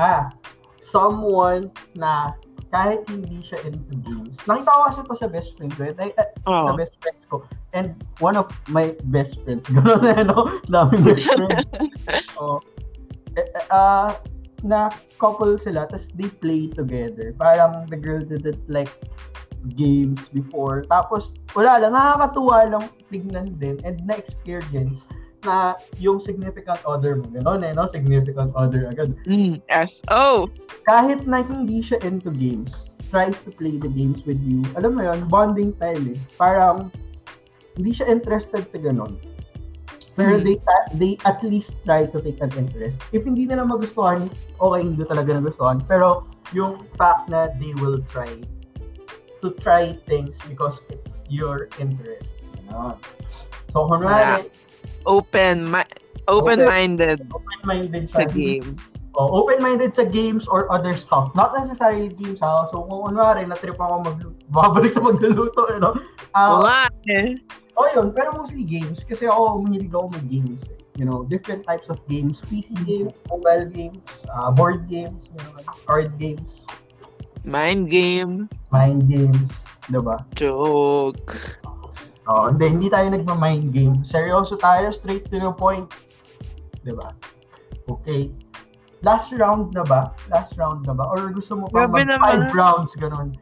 ah, 0.00 0.33
someone 0.81 1.69
na 1.93 2.33
kahit 2.71 3.02
hindi 3.11 3.43
siya 3.43 3.59
into 3.67 3.99
games. 4.07 4.38
Nakita 4.47 4.71
ko 4.71 4.81
kasi 4.87 4.99
ito 5.02 5.14
sa 5.19 5.29
best 5.29 5.50
friend 5.59 5.73
ko. 5.75 5.83
Ay, 5.99 6.11
sa 6.47 6.71
Oh. 6.73 6.79
best 6.79 6.95
friends 7.02 7.26
ko. 7.26 7.43
And 7.75 7.99
one 8.23 8.38
of 8.38 8.47
my 8.71 8.95
best 9.11 9.43
friends. 9.43 9.67
Gano'n 9.75 10.00
na, 10.07 10.23
no? 10.25 10.47
Daming 10.71 11.02
best 11.05 11.26
friends. 11.26 11.67
Eh, 13.38 13.47
eh, 13.47 13.67
ah, 13.71 14.19
na 14.67 14.90
couple 15.23 15.55
sila, 15.55 15.87
tapos 15.87 16.11
they 16.19 16.26
play 16.43 16.67
together. 16.67 17.31
Parang 17.38 17.87
the 17.87 17.95
girl 17.95 18.19
didn't 18.19 18.59
like 18.67 18.90
games 19.79 20.26
before. 20.35 20.83
Tapos, 20.90 21.38
wala 21.55 21.79
lang, 21.79 21.95
nakakatuwa 21.95 22.59
lang 22.67 22.85
tignan 23.07 23.55
din 23.62 23.79
and 23.87 24.02
na-experience 24.02 25.07
na 25.44 25.76
yung 25.99 26.20
significant 26.20 26.80
other 26.85 27.16
mo, 27.16 27.26
gano'n 27.32 27.64
eh, 27.64 27.73
no? 27.73 27.88
Significant 27.88 28.52
other 28.56 28.88
agad. 28.88 29.16
Mm, 29.25 29.61
S. 29.73 30.00
Oh. 30.12 30.49
Kahit 30.85 31.25
na 31.25 31.44
hindi 31.44 31.80
siya 31.80 32.00
into 32.04 32.30
games, 32.30 32.92
tries 33.11 33.38
to 33.42 33.50
play 33.50 33.76
the 33.80 33.90
games 33.90 34.23
with 34.28 34.38
you. 34.44 34.62
Alam 34.78 34.97
mo 34.97 35.02
yon 35.04 35.26
bonding 35.26 35.75
style 35.76 36.04
eh. 36.06 36.18
Parang, 36.37 36.92
hindi 37.75 37.90
siya 37.97 38.06
interested 38.11 38.68
sa 38.68 38.78
gano'n. 38.78 39.16
Pero 40.18 40.37
Mhm. 40.37 40.44
they 40.44 40.56
they 41.00 41.12
at 41.25 41.40
least 41.40 41.73
try 41.87 42.04
to 42.04 42.18
take 42.20 42.42
an 42.44 42.52
interest. 42.59 43.00
If 43.14 43.25
hindi 43.25 43.47
nila 43.49 43.64
magustuhan, 43.64 44.28
okay, 44.61 44.80
hindi 44.85 45.06
talaga 45.06 45.38
nagustuhan. 45.38 45.80
Pero 45.87 46.28
yung 46.52 46.85
fact 46.99 47.30
na 47.32 47.49
they 47.56 47.73
will 47.78 48.02
try 48.11 48.28
to 49.40 49.49
try 49.64 49.97
things 50.04 50.37
because 50.44 50.85
it's 50.92 51.16
your 51.32 51.73
interest. 51.80 52.37
Ganon. 52.68 53.00
So, 53.73 53.87
kunwari, 53.88 54.50
Open. 55.07 55.71
Ma- 55.71 55.88
open-minded 56.28 57.26
open-minded 57.35 58.07
sa 58.11 58.25
game. 58.25 58.76
Oh, 59.19 59.42
open-minded 59.42 59.90
sa 59.90 60.07
games 60.07 60.47
or 60.47 60.71
other 60.71 60.95
stuff. 60.95 61.35
Not 61.35 61.50
necessarily 61.59 62.14
games 62.14 62.38
ha. 62.38 62.64
So, 62.71 62.87
kung 62.87 63.11
kunwari, 63.11 63.42
na-trip 63.42 63.75
ako 63.75 64.07
magluto, 64.07 64.38
babalik 64.54 64.95
sa 64.95 65.02
magluluto, 65.02 65.66
you 65.66 65.83
know? 65.83 65.99
Ah, 66.30 66.62
nga 66.62 66.78
eh. 67.11 67.35
oh, 67.75 67.90
yun. 67.90 68.14
Pero 68.14 68.30
mostly 68.38 68.62
games. 68.62 69.02
Kasi 69.02 69.26
ako, 69.26 69.66
mahilig 69.66 69.90
ako 69.90 70.14
mag-games. 70.14 70.62
Eh. 70.71 70.78
You 70.95 71.11
know, 71.11 71.26
different 71.26 71.66
types 71.66 71.90
of 71.90 71.99
games. 72.07 72.38
PC 72.47 72.71
games, 72.87 73.11
mobile 73.26 73.66
games, 73.66 74.26
uh, 74.30 74.54
board 74.54 74.87
games, 74.87 75.26
you 75.35 75.42
know, 75.42 75.59
card 75.88 76.14
games, 76.21 76.62
Mind 77.40 77.88
game. 77.88 78.52
mind 78.69 79.09
games. 79.09 79.64
Diba? 79.88 80.21
Joke. 80.37 81.35
Oh, 82.30 82.46
hindi, 82.46 82.70
hindi 82.70 82.87
tayo 82.87 83.10
nagma-mind 83.10 83.75
game. 83.75 84.06
Seryoso 84.06 84.54
tayo, 84.54 84.94
straight 84.94 85.26
to 85.26 85.42
the 85.42 85.50
point. 85.50 85.90
Diba? 86.87 87.10
Okay. 87.90 88.30
Last 89.02 89.34
round 89.34 89.75
na 89.75 89.82
ba? 89.82 90.14
Last 90.30 90.54
round 90.54 90.87
na 90.87 90.94
ba? 90.94 91.10
Or 91.10 91.34
gusto 91.34 91.58
mo 91.58 91.66
pa 91.66 91.90
mag 91.90 92.06
five 92.06 92.06
naman. 92.06 92.54
rounds, 92.54 92.94
ganun? 92.94 93.34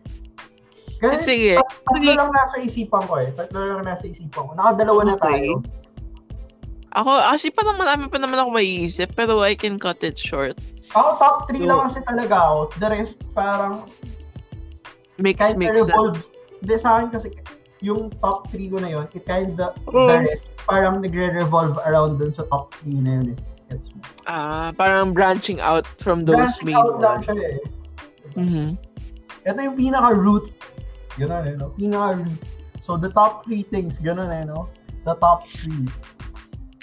Ganun, 0.99 1.21
Sige. 1.21 1.61
tatlo 1.85 2.11
lang 2.11 2.33
nasa 2.33 2.59
isipan 2.59 3.04
ko 3.04 3.21
eh. 3.21 3.28
Tatlo 3.37 3.61
lang 3.61 3.85
nasa 3.85 4.09
isipan 4.09 4.49
ko. 4.49 4.52
Nakadalawa 4.57 5.00
na 5.04 5.14
Okay. 5.14 5.26
tayo. 5.37 5.52
Ako, 6.97 7.11
actually, 7.12 7.52
parang 7.52 7.76
marami 7.76 8.09
pa 8.09 8.16
naman 8.16 8.40
ako 8.40 8.50
maiisip, 8.50 9.12
pero 9.12 9.37
I 9.38 9.52
can 9.52 9.76
cut 9.76 10.00
it 10.00 10.16
short. 10.16 10.57
Ako, 10.97 11.21
top 11.21 11.37
3 11.47 11.61
So- 11.61 11.68
lang 11.68 11.80
kasi 11.85 12.00
talaga 12.02 12.35
ako. 12.40 12.59
The 12.80 12.88
rest, 12.88 13.21
parang 13.30 13.85
Mix, 15.21 15.37
mix 15.54 15.76
of 15.76 15.85
na. 15.85 15.92
revolves. 15.92 16.33
Hindi, 16.59 16.75
sa 16.75 16.88
akin 16.97 17.09
kasi, 17.12 17.28
yung 17.80 18.11
top 18.23 18.50
3 18.50 18.70
ko 18.73 18.76
na 18.82 18.88
yun, 18.90 19.06
it 19.14 19.25
kind 19.26 19.54
of, 19.61 19.75
Oo. 19.90 20.08
the 20.11 20.26
rest, 20.26 20.50
parang 20.66 20.99
nagre-revolve 21.02 21.78
around 21.87 22.18
dun 22.18 22.35
sa 22.35 22.42
top 22.50 22.75
3 22.82 22.99
na 23.04 23.11
yun 23.23 23.26
eh. 23.35 23.38
Gets? 23.68 23.92
Ah, 24.26 24.73
parang 24.75 25.12
branching 25.12 25.61
out 25.61 25.85
from 26.00 26.25
those 26.25 26.37
Branching 26.37 26.66
main 26.73 26.76
out 26.80 26.99
lang 26.99 27.20
siya 27.23 27.35
eh. 27.37 27.58
Mhm. 28.35 28.68
Ito 29.44 29.58
yung 29.61 29.76
pinaka-root. 29.76 30.47
Ganun 31.20 31.44
eh, 31.47 31.54
no? 31.56 31.70
Pinaka-root. 31.76 32.38
So, 32.82 32.97
the 32.97 33.12
top 33.12 33.44
3 33.44 33.68
things, 33.68 34.00
ganun 34.00 34.32
eh, 34.32 34.42
no? 34.49 34.73
The 35.04 35.14
top 35.20 35.44
3. 35.62 35.88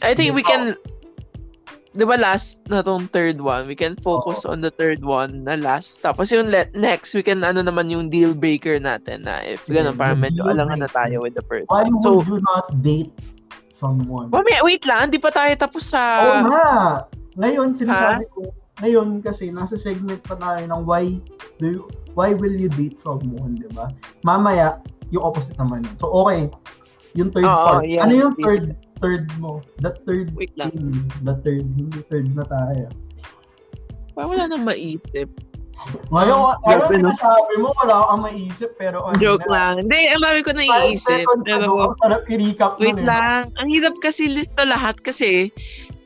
I 0.06 0.14
think 0.14 0.36
we 0.38 0.44
Sige, 0.44 0.52
can, 0.52 0.64
di 1.96 2.04
ba 2.04 2.20
last 2.20 2.60
na 2.68 2.84
tong 2.84 3.08
third 3.10 3.40
one, 3.40 3.66
we 3.66 3.74
can 3.74 3.96
focus 4.04 4.44
on 4.44 4.60
the 4.60 4.70
third 4.70 5.00
one 5.02 5.48
na 5.48 5.56
last. 5.56 6.04
Tapos 6.04 6.28
yung 6.30 6.52
le- 6.52 6.68
next, 6.76 7.16
we 7.16 7.24
can 7.24 7.40
ano 7.42 7.64
naman 7.64 7.88
yung 7.88 8.12
deal 8.12 8.36
breaker 8.36 8.76
natin 8.78 9.24
na 9.24 9.40
if 9.48 9.64
Sige, 9.64 9.80
gano'n, 9.80 9.96
parang 9.96 10.20
medyo 10.20 10.44
alangan 10.44 10.84
na 10.84 10.92
tayo 10.92 11.24
with 11.24 11.34
the 11.34 11.46
first 11.48 11.66
Why 11.72 11.88
one. 11.88 11.96
would 11.96 12.04
So, 12.04 12.20
you 12.28 12.44
not 12.44 12.68
date 12.84 13.16
someone? 13.72 14.28
wait, 14.30 14.62
wait 14.62 14.84
lang, 14.84 15.10
hindi 15.10 15.20
pa 15.24 15.32
tayo 15.32 15.56
tapos 15.56 15.88
sa... 15.88 16.02
Oo 16.20 16.40
nga. 16.52 16.70
Ngayon, 17.40 17.76
sinasabi 17.76 18.24
ko, 18.32 18.52
ngayon 18.84 19.24
kasi 19.24 19.52
nasa 19.52 19.80
segment 19.80 20.20
pa 20.24 20.36
tayo 20.36 20.60
ng 20.68 20.82
why 20.84 21.08
do 21.60 21.66
you, 21.80 21.82
why 22.16 22.36
will 22.36 22.52
you 22.52 22.68
date 22.76 23.00
someone, 23.00 23.56
di 23.56 23.68
ba? 23.72 23.88
Mamaya, 24.28 24.84
yung 25.16 25.24
opposite 25.24 25.56
naman. 25.56 25.88
So, 25.96 26.12
okay. 26.12 26.52
Yung 27.16 27.32
third 27.32 27.48
Oo, 27.48 27.80
part. 27.80 27.88
yes, 27.88 28.04
ano 28.04 28.12
yung 28.12 28.36
third 28.44 28.76
third 29.00 29.26
mo? 29.38 29.60
The 29.80 29.92
third 30.04 30.32
Wait 30.34 30.52
lang. 30.56 30.72
thing. 30.72 30.92
The 31.22 31.36
third. 31.42 31.66
Hindi 31.66 32.00
third 32.08 32.28
na 32.34 32.46
tayo. 32.46 32.86
Parang 34.14 34.30
wala 34.32 34.46
nang 34.48 34.64
maisip. 34.64 35.28
Ngayon, 36.08 36.40
Ah, 36.40 36.56
ano 36.72 36.88
yung 36.88 37.12
sinasabi 37.12 37.54
mo? 37.60 37.70
Wala 37.84 38.08
kang 38.08 38.24
maisip, 38.24 38.72
pero 38.80 39.04
ano 39.04 39.20
Joke 39.20 39.44
na, 39.46 39.52
lang. 39.52 39.74
Hindi, 39.84 40.00
ang 40.08 40.24
dami 40.24 40.40
ko 40.40 40.50
Five 40.50 40.60
naiisip. 40.64 41.20
seconds 41.20 41.46
ago, 41.46 41.60
Pero, 41.68 41.84
ang 41.84 41.98
sarap 42.00 42.22
i-recap 42.26 42.72
wait 42.80 42.96
nun 42.96 43.04
eh. 43.04 43.06
lang. 43.06 43.42
Ang 43.60 43.68
hirap 43.70 43.96
kasi 44.00 44.32
lista 44.32 44.64
lahat 44.64 44.96
kasi 45.04 45.52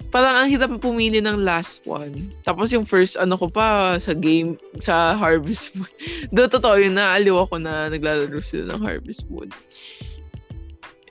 parang 0.09 0.33
ang 0.35 0.49
hirap 0.49 0.73
pumili 0.81 1.21
ng 1.21 1.45
last 1.45 1.85
one. 1.85 2.33
Tapos 2.41 2.73
yung 2.73 2.81
first 2.81 3.13
ano 3.13 3.37
ko 3.37 3.45
pa 3.45 4.01
sa 4.01 4.17
game, 4.17 4.57
sa 4.81 5.13
Harvest 5.13 5.77
Moon. 5.77 5.93
Do 6.33 6.49
totoo 6.49 6.81
yun, 6.81 6.97
naaliw 6.97 7.37
ako 7.37 7.61
na 7.61 7.93
naglalaro 7.93 8.41
sila 8.41 8.73
ng 8.73 8.81
Harvest 8.81 9.29
Moon. 9.29 9.53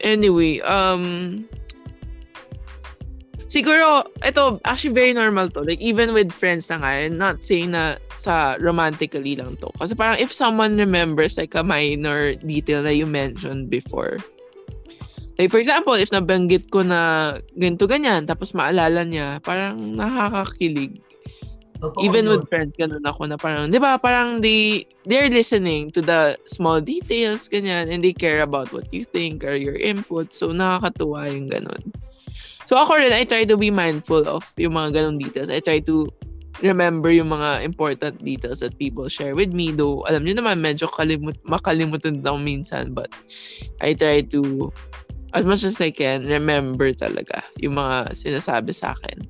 Anyway, 0.00 0.58
um, 0.62 1.46
siguro, 3.48 4.04
ito, 4.22 4.60
actually 4.64 4.94
very 4.94 5.12
normal 5.12 5.48
to. 5.56 5.64
Like, 5.64 5.80
even 5.80 6.12
with 6.12 6.30
friends 6.30 6.68
na 6.68 6.78
nga, 6.78 7.08
I'm 7.08 7.18
not 7.18 7.42
saying 7.42 7.72
na 7.72 7.96
sa 8.20 8.56
romantically 8.60 9.34
lang 9.34 9.56
to. 9.58 9.72
Kasi 9.80 9.96
parang 9.96 10.20
if 10.20 10.30
someone 10.30 10.76
remembers 10.76 11.36
like 11.40 11.56
a 11.56 11.64
minor 11.64 12.36
detail 12.44 12.84
that 12.84 12.94
you 12.94 13.08
mentioned 13.08 13.70
before, 13.72 14.20
like 15.38 15.50
for 15.50 15.58
example, 15.58 15.94
if 15.94 16.10
nabanggit 16.10 16.68
ko 16.70 16.82
na 16.82 17.34
ganito 17.56 17.88
ganyan, 17.88 18.26
tapos 18.28 18.52
maalala 18.52 19.06
niya, 19.06 19.40
parang 19.42 19.96
nakakakilig. 19.96 21.00
Totoo 21.78 22.02
Even 22.02 22.26
yun. 22.26 22.30
with 22.34 22.50
friends, 22.50 22.74
ganun 22.74 23.06
ako 23.06 23.30
na 23.30 23.38
parang, 23.38 23.70
di 23.70 23.78
ba, 23.78 24.02
parang 24.02 24.42
they, 24.42 24.82
they're 25.06 25.30
listening 25.30 25.94
to 25.94 26.02
the 26.02 26.34
small 26.50 26.82
details, 26.82 27.46
ganyan, 27.46 27.86
and 27.86 28.02
they 28.02 28.10
care 28.10 28.42
about 28.42 28.74
what 28.74 28.90
you 28.90 29.06
think 29.06 29.46
or 29.46 29.54
your 29.54 29.78
input. 29.78 30.34
So, 30.34 30.50
nakakatuwa 30.50 31.30
yung 31.30 31.46
ganun. 31.46 31.94
So 32.68 32.76
ako 32.76 33.00
rin, 33.00 33.16
I 33.16 33.24
try 33.24 33.48
to 33.48 33.56
be 33.56 33.72
mindful 33.72 34.28
of 34.28 34.44
yung 34.60 34.76
mga 34.76 35.00
ganong 35.00 35.16
details. 35.16 35.48
I 35.48 35.64
try 35.64 35.80
to 35.88 36.04
remember 36.60 37.08
yung 37.08 37.32
mga 37.32 37.64
important 37.64 38.20
details 38.20 38.60
that 38.60 38.76
people 38.76 39.08
share 39.08 39.32
with 39.32 39.56
me. 39.56 39.72
Though, 39.72 40.04
alam 40.04 40.28
nyo 40.28 40.36
naman, 40.36 40.60
medyo 40.60 40.84
kalimut 40.92 41.40
makalimutan 41.48 42.20
daw 42.20 42.36
minsan. 42.36 42.92
But, 42.92 43.08
I 43.80 43.96
try 43.96 44.20
to, 44.36 44.68
as 45.32 45.48
much 45.48 45.64
as 45.64 45.80
I 45.80 45.88
can, 45.88 46.28
remember 46.28 46.92
talaga 46.92 47.40
yung 47.56 47.80
mga 47.80 48.12
sinasabi 48.20 48.76
sa 48.76 48.92
akin. 48.92 49.24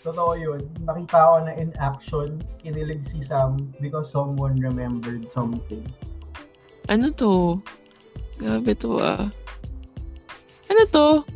Totoo 0.00 0.40
yun. 0.40 0.64
Nakita 0.80 1.16
ko 1.28 1.36
na 1.44 1.52
in 1.60 1.76
action, 1.76 2.40
kinilig 2.64 3.04
si 3.04 3.20
Sam 3.20 3.68
because 3.84 4.08
someone 4.08 4.56
remembered 4.56 5.28
something. 5.28 5.84
Ano 6.88 7.12
to? 7.20 7.60
Grabe 8.40 8.72
to 8.80 8.96
ah. 9.04 9.28
Ano 10.72 10.82
to? 10.88 11.33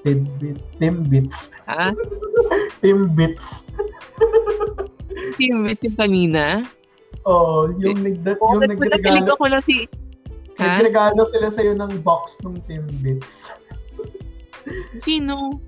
Timbit, 0.00 0.56
timbits. 0.80 1.52
Ha? 1.68 1.92
Timbits. 2.82 3.68
Team 5.36 5.68
yung 5.68 5.96
kanina? 5.96 6.64
Oh, 7.28 7.68
yung, 7.76 8.00
nag, 8.00 8.24
Oh, 8.40 8.56
yung 8.56 8.64
nagregalo, 8.64 9.36
ako 9.36 9.44
na 9.52 9.60
si... 9.60 9.84
Ha? 10.56 10.80
nagregalo 10.80 11.24
sila 11.28 11.52
sa'yo 11.52 11.76
ng 11.76 12.00
box 12.00 12.40
ng 12.44 12.56
Timbits. 12.64 13.52
Sino? 15.04 15.60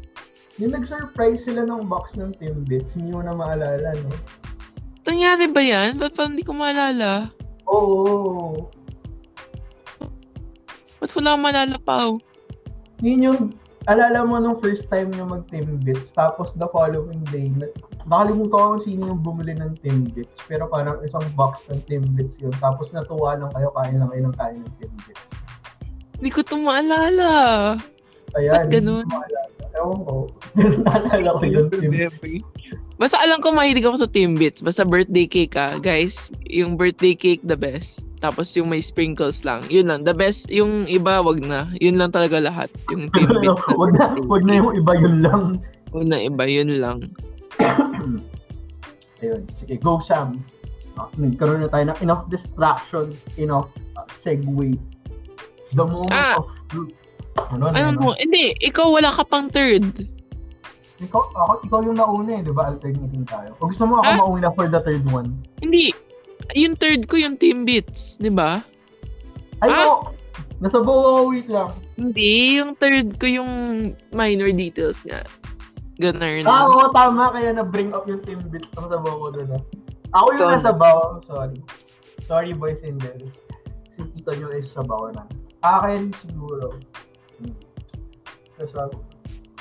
Yung 0.61 0.73
nag-surprise 0.73 1.49
sila 1.49 1.65
ng 1.69 1.89
box 1.89 2.17
ng 2.17 2.33
Timbits, 2.41 2.97
hindi 2.97 3.13
mo 3.13 3.25
na 3.25 3.37
maalala, 3.37 3.93
no? 4.01 4.13
Nangyari 5.09 5.51
ba 5.51 5.63
yan? 5.65 5.99
Ba't 5.99 6.15
parang 6.15 6.37
hindi 6.37 6.47
ko 6.47 6.53
maalala? 6.57 7.33
Oo. 7.67 8.69
Ba't 11.03 11.11
wala 11.19 11.35
maalala 11.41 11.77
pa? 11.83 12.15
oh? 12.15 12.17
Yun 13.03 13.27
yung, 13.27 13.41
alala 13.87 14.23
mo 14.23 14.39
nung 14.39 14.59
first 14.59 14.87
time 14.87 15.11
nyo 15.15 15.27
mag-Timbits, 15.27 16.15
tapos 16.15 16.55
the 16.55 16.69
following 16.71 17.23
day, 17.31 17.51
na- 17.59 17.73
nakalimutan 18.07 18.51
ko 18.53 18.59
kung 18.77 18.83
sino 18.83 19.03
yung 19.11 19.23
bumili 19.23 19.55
ng 19.59 19.79
Timbits, 19.83 20.39
pero 20.47 20.71
parang 20.71 21.03
isang 21.03 21.23
box 21.35 21.67
ng 21.71 21.83
Timbits 21.87 22.39
yun, 22.39 22.55
tapos 22.59 22.95
natuwa 22.95 23.35
lang 23.35 23.51
kayo, 23.55 23.75
kain 23.75 23.97
lang 23.99 24.09
kayo 24.11 24.23
ng 24.31 24.37
kain 24.39 24.61
ng 24.63 24.75
Timbits. 24.79 25.31
Hindi 26.19 26.31
ko 26.31 26.41
to 26.47 26.55
maalala. 26.59 27.33
Ayan, 28.39 28.55
Ba't 28.55 28.71
ganun? 28.71 29.03
hindi 29.03 29.11
ko 29.11 29.19
maalala. 29.19 29.41
Ewan 29.73 30.01
ko. 30.05 30.15
Naalala 30.87 31.31
ko 31.41 31.45
yun, 31.49 31.67
Timbits. 31.73 32.47
Basta 33.03 33.19
alam 33.19 33.43
ko 33.43 33.51
mahilig 33.51 33.83
ako 33.83 34.07
sa 34.07 34.11
Timbits. 34.15 34.63
Basta 34.63 34.87
birthday 34.87 35.27
cake 35.27 35.59
ah. 35.59 35.75
Guys, 35.83 36.31
yung 36.47 36.79
birthday 36.79 37.19
cake 37.19 37.43
the 37.43 37.59
best. 37.59 38.07
Tapos 38.23 38.55
yung 38.55 38.71
may 38.71 38.79
sprinkles 38.79 39.43
lang. 39.43 39.67
Yun 39.67 39.91
lang. 39.91 40.07
The 40.07 40.15
best. 40.15 40.47
Yung 40.55 40.87
iba, 40.87 41.19
wag 41.19 41.43
na. 41.43 41.67
Yun 41.83 41.99
lang 41.99 42.15
talaga 42.15 42.39
lahat. 42.39 42.71
Yung 42.95 43.11
Timbits. 43.11 43.59
wag 43.83 43.99
na, 43.99 44.15
wag 44.23 44.47
na 44.47 44.55
yung 44.55 44.71
iba 44.79 44.93
yun 44.95 45.19
lang. 45.19 45.43
Wag 45.91 46.07
na 46.07 46.23
iba. 46.23 46.47
Yun 46.47 46.79
lang. 46.79 47.11
Ayun, 49.19 49.43
sige, 49.51 49.83
go 49.83 49.99
Sam. 49.99 50.39
Ah, 50.95 51.11
nagkaroon 51.19 51.67
na 51.67 51.71
tayo 51.75 51.91
ng 51.91 51.99
enough 52.07 52.31
distractions, 52.31 53.27
enough 53.35 53.75
uh, 53.99 54.07
segue. 54.07 54.79
The 55.75 55.83
moment 55.83 56.15
Ah. 56.15 56.39
of 56.39 56.47
truth. 56.71 56.95
Ano, 57.51 57.67
ano, 57.67 57.75
Ano 57.75 57.89
ano? 57.99 58.15
Hindi. 58.15 58.55
Ikaw 58.63 58.87
wala 58.95 59.11
ka 59.11 59.27
pang 59.27 59.51
third. 59.51 60.22
Ikaw, 61.03 61.23
ako, 61.35 61.53
ikaw 61.65 61.79
yung 61.83 61.99
nauna 61.99 62.31
eh, 62.33 62.43
di 62.43 62.53
ba? 62.53 62.71
Alternating 62.71 63.27
tayo. 63.27 63.59
O 63.59 63.67
gusto 63.67 63.83
mo 63.85 63.99
ako 63.99 64.07
Ah? 64.07 64.19
mauna 64.19 64.49
for 64.55 64.67
the 64.67 64.79
third 64.81 65.03
one? 65.09 65.35
Hindi. 65.59 65.91
Yung 66.55 66.75
third 66.75 67.07
ko 67.07 67.17
yung 67.17 67.35
Timbits. 67.35 68.17
Di 68.17 68.31
ba? 68.31 68.63
Ay, 69.59 69.71
Ah? 69.73 69.99
Nasa 70.59 70.79
buo 70.79 70.95
ako, 70.95 71.21
wait 71.29 71.51
lang. 71.51 71.75
Hindi. 71.99 72.55
Yung 72.57 72.79
third 72.79 73.19
ko 73.19 73.27
yung 73.27 73.51
minor 74.11 74.51
details 74.53 75.03
nga. 75.03 75.27
Ganun. 75.99 76.47
Ah, 76.47 76.65
oo, 76.65 76.87
tama. 76.91 77.31
Kaya 77.31 77.51
na-bring 77.53 77.91
up 77.91 78.07
yung 78.07 78.23
team 78.23 78.39
bits 78.47 78.71
ng 78.75 78.87
sabaw 78.87 79.11
ko 79.13 79.29
doon. 79.35 79.51
ah. 79.53 79.63
Ako 80.15 80.27
yung 80.33 80.47
Ikaw. 80.47 80.55
nasa 80.55 80.71
baw. 80.71 81.19
Sorry. 81.21 81.59
Sorry, 82.23 82.53
boys 82.55 82.83
and 82.83 82.97
girls. 82.97 83.43
Si 83.91 84.07
tito 84.09 84.31
nyo 84.33 84.49
is 84.51 84.67
sabaw 84.67 85.11
na. 85.11 85.27
Akin 85.63 86.15
siguro. 86.15 86.79
Hmm. 87.39 87.55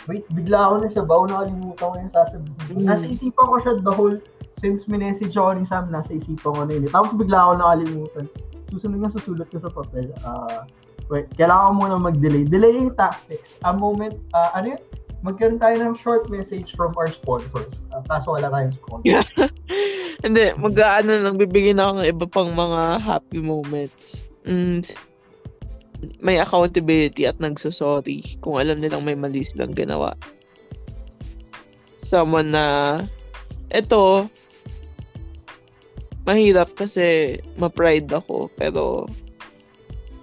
Wait, 0.05 0.25
bigla 0.33 0.57
ako 0.69 0.75
na 0.81 0.89
sa 0.89 1.03
baw. 1.05 1.21
Nakalimutan 1.25 1.87
ko 1.89 1.95
yung 1.97 2.13
sasabihin. 2.13 2.75
Mm. 2.77 2.85
Nasa 2.87 3.05
isipan 3.05 3.45
ko 3.49 3.55
siya 3.61 3.73
the 3.81 3.93
whole, 3.93 4.17
since 4.61 4.85
minessage 4.85 5.35
ako 5.35 5.57
ni 5.57 5.65
Sam, 5.65 5.89
nasa 5.89 6.13
isipan 6.15 6.53
ko 6.53 6.61
na 6.65 6.73
yun. 6.73 6.87
eh. 6.87 6.91
Tapos 6.93 7.11
bigla 7.17 7.37
ako 7.37 7.51
nakalimutan. 7.59 8.25
Susunod 8.71 8.97
nga 9.03 9.11
susulat 9.11 9.47
ko 9.51 9.57
sa 9.59 9.71
papel. 9.73 10.13
Ah, 10.23 10.63
wait, 11.11 11.27
kailangan 11.35 11.75
ko 11.75 11.85
muna 11.85 11.95
mag-delay. 11.99 12.47
Delaying 12.47 12.95
tactics. 12.95 13.59
A 13.67 13.75
moment, 13.75 14.15
ah, 14.31 14.55
ano 14.55 14.77
yun? 14.77 14.81
Magkaroon 15.21 15.61
tayo 15.61 15.77
ng 15.77 15.93
short 16.01 16.33
message 16.33 16.73
from 16.73 16.97
our 16.97 17.05
sponsors. 17.05 17.85
Uh, 17.93 18.01
kaso 18.09 18.33
wala 18.33 18.49
tayong 18.49 18.73
sponsor. 18.73 19.05
Yeah. 19.05 19.25
Hindi, 20.25 20.57
mag-ano 20.57 21.13
lang, 21.13 21.37
bibigyan 21.37 21.77
ako 21.77 21.91
ng 22.01 22.09
iba 22.09 22.25
pang 22.25 22.49
mga 22.49 22.81
happy 22.97 23.37
moments. 23.37 24.25
Mm, 24.49 24.81
may 26.21 26.41
accountability 26.41 27.25
at 27.25 27.37
nagsasorry 27.37 28.37
kung 28.41 28.57
alam 28.57 28.81
nilang 28.81 29.05
may 29.05 29.17
mali 29.17 29.45
silang 29.45 29.73
ginawa. 29.73 30.17
Someone 32.01 32.51
na, 32.51 32.65
eto, 33.69 34.27
mahirap 36.25 36.73
kasi 36.77 37.37
ma-pride 37.57 38.09
ako, 38.09 38.49
pero 38.57 39.05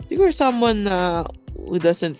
siguro 0.07 0.31
someone 0.31 0.87
na 0.87 1.27
who 1.55 1.79
doesn't 1.79 2.19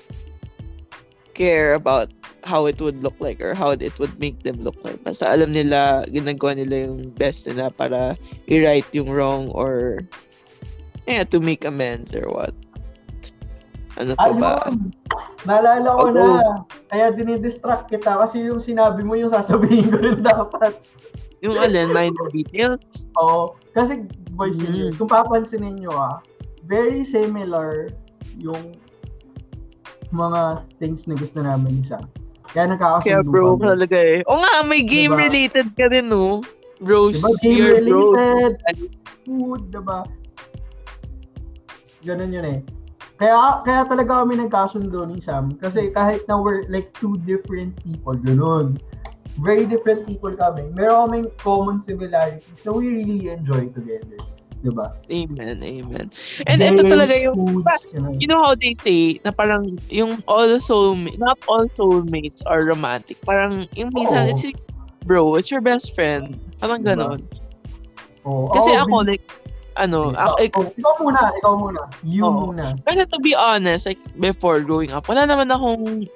care 1.35 1.75
about 1.79 2.11
how 2.43 2.67
it 2.67 2.81
would 2.81 3.03
look 3.03 3.15
like 3.21 3.39
or 3.43 3.55
how 3.55 3.71
it 3.71 3.95
would 3.99 4.15
make 4.19 4.43
them 4.43 4.63
look 4.63 4.79
like. 4.83 4.99
Basta 5.05 5.31
alam 5.31 5.55
nila, 5.55 6.07
ginagawa 6.11 6.59
nila 6.59 6.91
yung 6.91 7.15
best 7.15 7.47
nila 7.47 7.71
para 7.71 8.19
i-right 8.51 8.87
yung 8.95 9.11
wrong 9.11 9.51
or 9.55 10.03
yeah, 11.07 11.25
to 11.25 11.41
make 11.41 11.65
amends 11.65 12.15
or 12.15 12.27
what. 12.29 12.55
Ano 13.97 14.13
pa 14.13 14.29
ba? 14.31 14.53
Ayun! 14.67 14.93
Naalala 15.43 15.89
ko 15.89 16.07
na. 16.11 16.27
Kaya 16.89 17.11
dinidistract 17.11 17.89
kita 17.89 18.19
kasi 18.19 18.45
yung 18.45 18.61
sinabi 18.61 19.01
mo 19.01 19.15
yung 19.15 19.33
sasabihin 19.33 19.89
ko 19.89 19.99
rin 19.99 20.21
dapat. 20.27 20.77
Yung 21.41 21.55
alin, 21.55 21.89
minor 21.89 22.29
details. 22.29 22.83
Oo. 23.17 23.55
Kasi, 23.73 24.05
boys 24.35 24.59
and 24.59 24.69
Mhm. 24.69 24.77
girls, 24.85 24.97
kung 24.99 25.09
papansinin 25.09 25.79
nyo 25.79 25.95
ah, 25.95 26.19
very 26.67 27.01
similar 27.01 27.89
yung 28.37 28.75
mga 30.11 30.41
things 30.77 31.07
na 31.07 31.15
gusto 31.15 31.39
namin 31.39 31.81
isa. 31.81 32.03
Kaya 32.49 32.73
nagkakasundo 32.73 33.07
Kaya 33.07 33.21
bro 33.23 33.55
kami. 33.55 33.65
talaga 33.67 33.99
eh. 33.99 34.21
O 34.25 34.37
nga, 34.37 34.65
may 34.65 34.81
game 34.81 35.13
Diba? 35.13 35.23
related 35.23 35.67
ka 35.77 35.87
din, 35.87 36.09
no? 36.09 36.41
Bros, 36.79 37.15
Diba? 37.15 37.31
Game 37.39 37.57
your 37.57 37.79
bros. 37.79 38.15
related. 38.17 38.77
Food, 39.23 39.63
diba? 39.69 40.01
Ganun 42.01 42.33
yun 42.33 42.47
eh. 42.47 42.59
Kaya 43.19 43.67
kaya 43.67 43.83
talaga 43.91 44.23
kami 44.23 44.39
nagkasundo 44.39 45.03
ni 45.11 45.19
Sam 45.19 45.59
kasi 45.59 45.91
kahit 45.91 46.23
na 46.31 46.39
we're 46.39 46.63
like 46.71 46.95
two 46.95 47.19
different 47.27 47.75
people, 47.83 48.15
ganun. 48.15 48.79
Very 49.43 49.67
different 49.67 50.07
people 50.07 50.31
kami. 50.39 50.71
Meron 50.75 51.11
kaming 51.11 51.27
common 51.39 51.83
similarities 51.83 52.63
na 52.63 52.71
we 52.75 52.91
really 52.95 53.31
enjoy 53.31 53.71
together. 53.75 54.19
Diba? 54.59 54.91
Amen, 55.07 55.63
amen. 55.63 56.11
And 56.51 56.59
ito 56.59 56.83
talaga 56.91 57.15
yung, 57.15 57.63
foods, 57.63 57.87
you 58.19 58.27
know 58.27 58.43
how 58.43 58.59
they 58.59 58.75
say, 58.83 59.23
na 59.23 59.31
parang 59.31 59.79
yung 59.87 60.19
all 60.27 60.51
soulmates, 60.59 61.19
not 61.23 61.39
all 61.47 61.71
soulmates 61.79 62.43
are 62.43 62.67
romantic. 62.67 63.15
Parang 63.23 63.71
yung 63.79 63.95
minsan, 63.95 64.27
Oo. 64.27 64.31
it's 64.35 64.43
like, 64.43 64.59
bro, 65.07 65.39
it's 65.39 65.55
your 65.55 65.63
best 65.63 65.95
friend. 65.95 66.43
Parang 66.59 66.83
Diba? 66.83 66.99
ganon. 66.99 67.23
Oo. 68.27 68.51
Kasi 68.51 68.75
Oo, 68.75 68.83
ako, 68.83 68.95
like, 69.07 69.23
ano, 69.79 70.11
Ikaw, 70.13 70.35
ako, 70.35 70.35
ik- 70.43 70.57
oh, 70.59 70.67
ikaw 70.75 70.95
muna, 70.99 71.21
ikaw 71.39 71.55
muna. 71.55 71.81
You 72.03 72.27
Oo. 72.27 72.51
muna. 72.51 72.75
Pero 72.83 73.07
to 73.07 73.19
be 73.23 73.33
honest, 73.39 73.87
like, 73.87 74.03
before 74.19 74.61
growing 74.61 74.91
up, 74.91 75.07
wala 75.07 75.25
naman 75.25 75.49
akong 75.55 76.11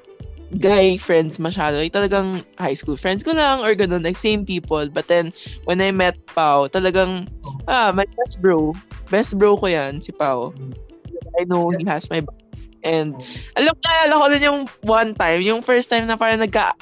guy 0.60 1.00
friends 1.00 1.40
masyado. 1.40 1.80
Like, 1.80 1.96
talagang 1.96 2.44
high 2.60 2.76
school 2.76 2.98
friends 3.00 3.24
ko 3.24 3.32
lang 3.32 3.64
or 3.64 3.72
ganun, 3.72 4.04
like, 4.04 4.20
same 4.20 4.44
people. 4.44 4.84
But 4.92 5.08
then, 5.08 5.32
when 5.64 5.80
I 5.80 5.94
met 5.94 6.18
Pao, 6.36 6.68
talagang, 6.68 7.30
ah, 7.64 7.88
my 7.94 8.04
best 8.20 8.42
bro. 8.42 8.76
Best 9.08 9.38
bro 9.40 9.56
ko 9.56 9.70
yan, 9.70 10.04
si 10.04 10.12
Pao. 10.12 10.52
I 11.40 11.48
know 11.48 11.72
he 11.72 11.86
has 11.88 12.10
my 12.12 12.20
back. 12.20 12.36
And, 12.82 13.14
alam 13.54 13.72
ko, 13.78 13.86
alam 13.88 14.16
ko 14.18 14.26
rin 14.28 14.42
yung 14.42 14.60
one 14.82 15.14
time, 15.14 15.40
yung 15.40 15.62
first 15.62 15.86
time 15.88 16.04
na 16.04 16.18
parang 16.18 16.42
nagka, 16.42 16.74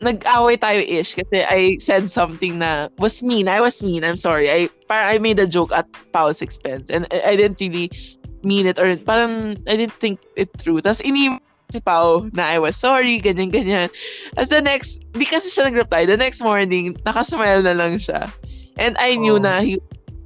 nag-away 0.00 0.56
tayo 0.56 0.78
ish 0.78 1.14
kasi 1.18 1.42
I 1.42 1.78
said 1.82 2.10
something 2.10 2.58
na 2.58 2.88
was 2.98 3.22
mean. 3.22 3.48
I 3.48 3.60
was 3.60 3.82
mean. 3.82 4.04
I'm 4.04 4.16
sorry. 4.18 4.50
I 4.50 4.68
parang 4.86 5.08
I 5.14 5.18
made 5.18 5.38
a 5.38 5.46
joke 5.46 5.72
at 5.72 5.90
Pao's 6.14 6.42
expense 6.42 6.90
and 6.90 7.06
I, 7.10 7.34
I 7.34 7.36
didn't 7.36 7.60
really 7.60 7.90
mean 8.42 8.66
it 8.66 8.78
or 8.78 8.94
parang 9.02 9.58
I 9.66 9.76
didn't 9.76 9.98
think 9.98 10.22
it 10.36 10.50
through. 10.58 10.82
Tapos 10.86 11.02
ini 11.02 11.38
si 11.68 11.80
Pao 11.80 12.30
na 12.32 12.48
I 12.48 12.58
was 12.58 12.76
sorry, 12.76 13.20
ganyan, 13.20 13.52
ganyan. 13.52 13.90
As 14.36 14.48
the 14.48 14.62
next, 14.62 15.04
di 15.12 15.26
kasi 15.26 15.50
siya 15.50 15.68
nag-reply. 15.68 16.06
The 16.06 16.16
next 16.16 16.40
morning, 16.40 16.96
nakasmile 17.04 17.60
na 17.64 17.74
lang 17.76 17.98
siya. 18.00 18.32
And 18.78 18.96
I 18.98 19.16
knew 19.16 19.36
Oh. 19.36 19.42
na 19.42 19.60
he, 19.60 19.76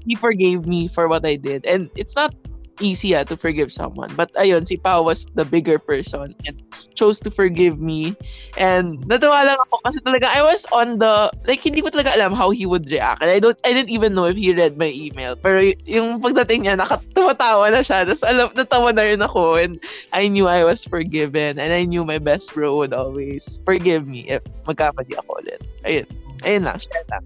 he 0.06 0.14
forgave 0.14 0.66
me 0.68 0.86
for 0.92 1.08
what 1.08 1.24
I 1.26 1.36
did. 1.36 1.66
And 1.66 1.90
it's 1.96 2.14
not 2.14 2.34
easy 2.80 3.14
ah, 3.14 3.24
to 3.24 3.36
forgive 3.36 3.72
someone. 3.72 4.14
But 4.14 4.32
ayun, 4.34 4.66
si 4.66 4.76
Pao 4.76 5.02
was 5.02 5.26
the 5.34 5.44
bigger 5.44 5.78
person 5.78 6.34
and 6.46 6.56
chose 6.94 7.20
to 7.20 7.30
forgive 7.30 7.80
me. 7.80 8.16
And 8.56 9.02
natawa 9.04 9.44
lang 9.44 9.58
ako 9.68 9.82
kasi 9.84 9.98
talaga 10.00 10.30
I 10.30 10.42
was 10.42 10.64
on 10.72 10.98
the 10.98 11.32
like 11.44 11.60
hindi 11.60 11.82
ko 11.82 11.90
talaga 11.90 12.16
alam 12.16 12.32
how 12.32 12.50
he 12.50 12.64
would 12.64 12.88
react. 12.88 13.20
And 13.20 13.30
I 13.30 13.38
don't 13.40 13.58
I 13.64 13.72
didn't 13.72 13.90
even 13.90 14.14
know 14.14 14.24
if 14.24 14.36
he 14.36 14.54
read 14.54 14.78
my 14.78 14.88
email. 14.88 15.36
Pero 15.36 15.74
yung 15.84 16.22
pagdating 16.22 16.68
niya 16.68 16.80
nakatawa 16.80 17.68
na 17.68 17.82
siya. 17.84 18.08
Tapos 18.08 18.24
alam 18.24 18.48
natawa 18.54 18.94
na 18.94 19.04
rin 19.04 19.20
ako 19.20 19.58
and 19.58 19.82
I 20.12 20.28
knew 20.28 20.48
I 20.48 20.64
was 20.64 20.84
forgiven 20.84 21.58
and 21.58 21.72
I 21.72 21.84
knew 21.84 22.04
my 22.04 22.18
best 22.18 22.54
bro 22.54 22.76
would 22.80 22.94
always 22.94 23.60
forgive 23.66 24.06
me 24.06 24.28
if 24.28 24.40
magkamali 24.64 25.16
ako 25.18 25.42
ulit. 25.42 25.60
Ayun. 25.84 26.06
Ayun 26.42 26.66
lang, 26.66 26.78
share 26.78 27.06
lang. 27.06 27.24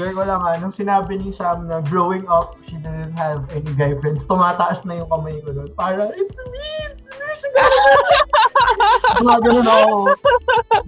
Share 0.00 0.16
ko 0.16 0.24
lang 0.24 0.40
ha, 0.40 0.56
nung 0.56 0.72
sinabi 0.72 1.20
ni 1.20 1.28
Sam 1.28 1.68
na 1.68 1.84
growing 1.84 2.24
up, 2.24 2.56
she 2.64 2.80
didn't 2.80 3.12
have 3.20 3.44
any 3.52 3.68
guy 3.76 3.92
friends, 4.00 4.24
tumataas 4.24 4.88
na 4.88 4.96
yung 4.96 5.12
kamay 5.12 5.44
ko 5.44 5.52
doon. 5.52 5.68
Para, 5.76 6.08
it's 6.16 6.40
me, 6.48 6.68
it's 6.88 7.04
me, 7.12 7.28
Gumagano 9.20 9.60
na 9.60 9.74
ako. 9.84 9.98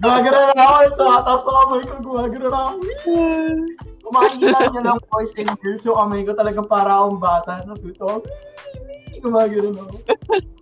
Gumagano 0.01 0.37
na 0.57 0.63
ako, 0.65 0.77
tumataas 0.97 1.41
na 1.45 1.51
kamay 1.53 1.81
ko, 1.85 1.93
gumagano 2.01 2.47
na 2.49 2.57
ako. 2.57 2.73
Kung 4.01 4.13
makikita 4.17 4.57
niyo 4.73 4.81
lang 4.81 4.99
boys 5.13 5.33
and 5.37 5.53
girls, 5.61 5.85
yung 5.85 5.97
kamay 6.01 6.25
ko 6.25 6.33
talaga 6.33 6.61
para 6.65 6.89
akong 6.97 7.21
bata. 7.21 7.61
Natuto, 7.69 8.25
gumagano 9.21 9.69
na 9.77 9.81
ako. 9.93 9.95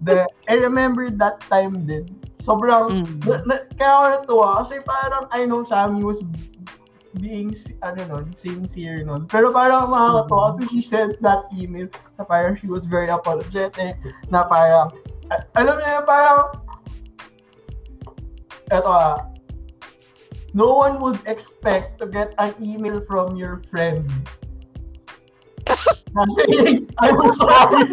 The, 0.03 0.27
I 0.51 0.59
remember 0.59 1.07
that 1.23 1.39
time 1.47 1.87
din. 1.87 2.03
Sobrang, 2.43 2.99
Mm. 2.99 3.15
na, 3.23 3.35
na, 3.47 3.55
kaya 3.79 3.91
ako 3.95 4.05
natuwa 4.11 4.47
kasi 4.59 4.75
parang 4.83 5.31
I 5.31 5.47
know 5.47 5.63
Sammy 5.63 6.03
was 6.03 6.19
being 7.19 7.51
ano 7.83 8.01
nun, 8.07 8.25
sincere 8.37 9.03
nun. 9.03 9.27
Pero 9.27 9.51
parang 9.51 9.91
makakatawa 9.91 10.55
kasi 10.55 10.63
she 10.71 10.81
sent 10.81 11.19
that 11.19 11.43
email 11.51 11.91
na 12.15 12.23
parang 12.23 12.55
she 12.55 12.71
was 12.71 12.87
very 12.87 13.11
apologetic, 13.11 13.99
na 14.31 14.47
parang, 14.47 14.95
alam 15.59 15.75
niya, 15.75 16.07
parang, 16.07 16.55
eto 18.71 18.87
ah, 18.87 19.19
no 20.55 20.71
one 20.71 20.99
would 21.03 21.19
expect 21.27 21.99
to 21.99 22.07
get 22.07 22.31
an 22.39 22.55
email 22.63 23.03
from 23.03 23.35
your 23.35 23.59
friend 23.67 24.07
na 26.15 26.25
saying, 26.35 26.89
I'm 26.99 27.15
sorry. 27.33 27.87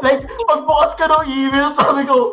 like, 0.00 0.24
pagbukas 0.48 0.96
ka 0.96 1.06
ng 1.10 1.26
email, 1.28 1.76
sabi 1.76 2.08
ko, 2.08 2.32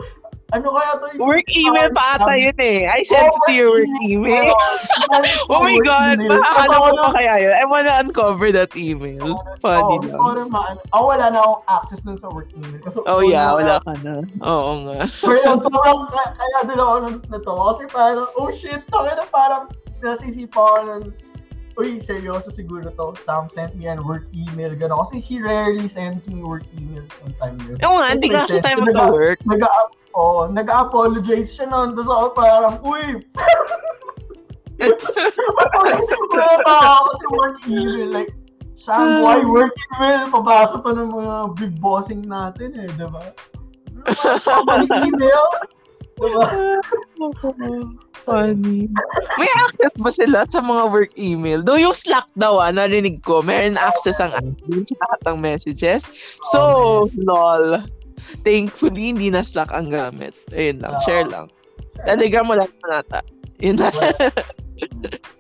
ano 0.56 0.68
kaya 0.72 0.92
to 0.96 1.06
yung 1.12 1.28
Work 1.28 1.48
email 1.52 1.90
pa 1.92 2.04
ata 2.16 2.34
yun 2.40 2.56
eh. 2.56 2.88
I 2.88 3.04
sent 3.12 3.28
it 3.28 3.42
to 3.48 3.52
your 3.52 3.70
work 3.76 3.92
email. 4.08 4.56
Oh 5.52 5.64
my 5.64 5.76
God! 5.84 6.20
Makakala 6.20 6.76
ko 6.76 6.90
pa 7.00 7.10
kaya 7.20 7.34
yun. 7.44 7.54
I 7.56 7.66
wanna 7.68 7.94
uncover 8.00 8.52
that 8.56 8.72
email. 8.76 9.40
Funny 9.60 10.00
oh, 10.00 10.08
lang. 10.08 10.20
Oh, 10.20 10.34
naman. 10.36 10.72
Oh, 10.96 11.04
wala 11.12 11.32
na 11.32 11.40
akong 11.44 11.64
access 11.68 12.02
nun 12.08 12.20
sa 12.20 12.32
work 12.32 12.48
email. 12.56 12.80
Kasi, 12.84 13.00
Oh 13.08 13.24
yeah, 13.24 13.52
wala 13.52 13.80
ka 13.84 13.94
na. 14.04 14.24
Oo 14.44 14.72
nga. 14.88 15.08
Pero 15.24 15.38
yun, 15.44 15.60
sobrang 15.66 16.08
kaya, 16.12 16.60
din 16.64 16.80
ako 16.80 16.96
natawa. 17.28 17.62
Kasi 17.76 17.84
parang, 17.92 18.28
oh 18.36 18.52
shit, 18.52 18.84
taka 18.88 19.20
na 19.20 19.26
parang 19.28 19.64
nasisipa 20.04 20.60
ako 20.60 20.80
ng, 20.88 21.04
uy, 21.80 22.00
seryoso 22.00 22.52
siguro 22.52 22.88
to. 22.92 23.16
Sam 23.24 23.52
sent 23.52 23.76
me 23.76 23.88
an 23.88 24.04
work 24.04 24.28
email, 24.32 24.72
gano'n. 24.76 25.00
Kasi 25.08 25.24
she 25.24 25.40
rarely 25.44 25.88
sends 25.88 26.28
me 26.28 26.44
work 26.44 26.64
emails 26.76 27.12
on 27.24 27.32
time 27.40 27.58
yun. 27.68 27.80
Oo 27.84 28.00
nga, 28.00 28.16
hindi 28.16 28.32
ka 28.32 28.48
may 28.48 28.60
kasi 28.60 28.60
sense, 28.60 28.66
tayo 28.68 29.88
nag 30.18 30.26
oh, 30.26 30.50
nag-apologize 30.50 31.54
siya 31.54 31.70
nun. 31.70 31.94
Tapos 31.94 32.10
ako 32.10 32.28
parang, 32.34 32.82
uy, 32.82 33.22
wala 36.34 36.54
pa 36.66 36.74
ako 36.74 37.10
sa 37.14 37.28
work 37.38 37.58
email. 37.70 38.10
Like, 38.10 38.34
Sam, 38.74 39.22
why 39.22 39.42
work 39.46 39.74
email? 39.94 40.26
Pabasa 40.34 40.82
pa 40.82 40.90
ng 40.94 41.14
mga 41.14 41.36
big 41.62 41.74
bossing 41.78 42.26
natin 42.26 42.74
eh, 42.82 42.90
di 42.98 43.06
ba? 43.06 43.30
Ano 44.50 44.86
email? 45.06 45.46
Di 46.18 46.30
ba? 46.34 46.46
Funny. 48.28 48.92
May 49.40 49.50
access 49.56 49.94
ba 50.02 50.12
sila 50.12 50.44
sa 50.50 50.60
mga 50.60 50.84
work 50.90 51.14
email? 51.16 51.62
Do 51.62 51.78
yung 51.78 51.94
Slack 51.94 52.28
daw 52.34 52.58
ah, 52.58 52.74
narinig 52.74 53.22
ko, 53.22 53.46
meron 53.46 53.78
access 53.78 54.18
ang 54.18 54.34
admin 54.34 54.84
sa 54.84 54.96
lahat 55.00 55.20
ng 55.30 55.38
messages. 55.40 56.10
So, 56.52 57.06
lol. 57.22 57.86
Thankfully, 58.44 59.14
hindi 59.16 59.28
na 59.32 59.44
Slack 59.44 59.72
ang 59.72 59.92
gamit. 59.92 60.36
Ayun 60.52 60.84
lang, 60.84 60.94
Oo. 60.96 61.04
share 61.08 61.28
lang. 61.28 61.48
Telegram 62.06 62.46
mo 62.46 62.54
lang 62.56 62.70
naman 62.70 62.92
ata. 63.04 63.20
Yun 63.64 63.76
na. 63.82 63.90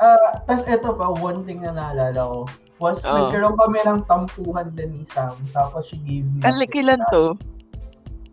Ah, 0.02 0.42
tas 0.50 0.66
ito 0.66 0.98
pa, 0.98 1.14
one 1.14 1.46
thing 1.46 1.62
na 1.62 1.70
naalala 1.70 2.18
ko 2.26 2.40
was 2.82 3.06
Oo. 3.06 3.30
nagkaroon 3.30 3.58
kami 3.58 3.80
ng 3.86 4.00
tampuhan 4.10 4.68
din 4.74 5.02
ni 5.02 5.06
Sam. 5.06 5.34
Tapos 5.54 5.90
she 5.90 5.98
gave 6.06 6.26
me 6.26 6.42
Kala 6.42 6.66
kailan 6.70 7.02
to? 7.14 7.38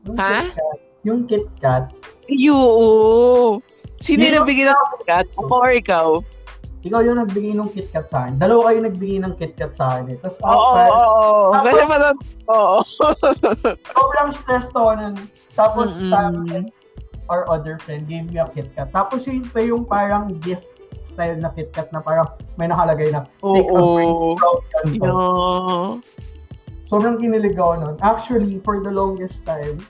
Yung 0.04 0.16
Ha? 0.16 0.48
KitKat. 0.48 0.78
Yung 1.04 1.20
KitKat. 1.28 1.84
Yoo! 2.28 3.60
Sino 4.00 4.20
yung 4.20 4.36
nagbigay 4.44 4.64
ng 4.68 4.80
KitKat? 5.00 5.26
Ako 5.36 5.52
or 5.52 5.72
ikaw? 5.72 6.06
Ikaw 6.84 7.00
yung 7.00 7.16
nagbigay 7.16 7.56
ng 7.56 7.72
KitKat 7.72 8.06
sa 8.12 8.16
akin. 8.28 8.36
Dalawa 8.36 8.68
kayo 8.68 8.78
nagbigay 8.84 9.18
ng 9.24 9.34
KitKat 9.40 9.72
sa 9.72 9.84
akin. 9.96 10.12
Eh. 10.12 10.16
Tapos 10.20 10.36
Oo, 10.44 10.52
oo, 10.52 10.72
parang 10.76 10.92
oo. 10.92 11.48
Tapos- 11.56 11.72
Kasi 11.72 11.82
parang, 11.88 12.16
oo. 12.52 12.76
sobrang 13.96 14.30
stressed 14.36 14.74
ako 14.76 14.90
nun. 15.00 15.14
Tapos 15.56 15.88
Mm-mm. 15.96 16.10
Sam 16.12 16.34
and 16.52 16.68
our 17.32 17.48
other 17.48 17.80
friend 17.80 18.04
gave 18.04 18.28
me 18.28 18.36
a 18.36 18.44
KitKat. 18.52 18.92
Tapos 18.92 19.24
yun 19.24 19.48
pa 19.48 19.64
yung 19.64 19.88
parang 19.88 20.28
gift 20.44 20.68
style 21.00 21.40
na 21.40 21.48
KitKat 21.56 21.88
na 21.96 22.04
parang 22.04 22.28
may 22.60 22.68
nakalagay 22.68 23.08
na 23.08 23.24
take 23.56 23.68
a 23.68 23.80
break 23.80 24.12
Oo. 24.12 24.36
from 24.36 24.56
ganito. 24.84 25.08
Yeah. 25.08 26.22
sobrang 26.84 27.16
kinilig 27.16 27.56
ako 27.56 27.80
nun. 27.80 27.96
Actually, 28.04 28.60
for 28.60 28.84
the 28.84 28.92
longest 28.92 29.40
time, 29.48 29.80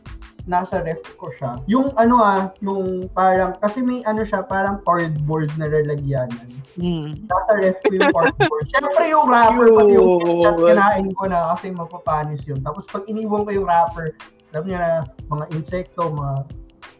nasa 0.45 0.85
ref 0.85 1.01
ko 1.17 1.33
siya. 1.33 1.57
Yung 1.65 1.93
ano 1.97 2.21
ah, 2.21 2.53
yung 2.61 3.09
parang, 3.17 3.57
kasi 3.65 3.81
may 3.81 4.05
ano 4.05 4.25
siya, 4.29 4.45
parang 4.45 4.85
cardboard 4.85 5.49
na 5.57 5.73
lalagyanan. 5.73 6.49
Hmm. 6.77 7.17
Nasa 7.25 7.53
ref 7.61 7.81
ko 7.81 7.97
yung 7.97 8.13
cardboard. 8.13 8.65
Siyempre 8.69 9.03
yung 9.09 9.27
wrapper, 9.29 9.67
pati 9.73 9.93
yung 9.97 10.11
KitKat, 10.21 10.57
kinain 10.69 11.09
ko 11.17 11.25
na 11.29 11.39
kasi 11.57 11.67
mapapanis 11.73 12.45
yun. 12.45 12.61
Tapos 12.61 12.85
pag 12.89 13.09
iniwan 13.09 13.49
ko 13.49 13.51
yung 13.57 13.67
wrapper, 13.67 14.13
alam 14.53 14.63
niyo 14.69 14.77
na, 14.79 14.91
mga 15.33 15.45
insekto, 15.57 16.13
mga 16.13 16.35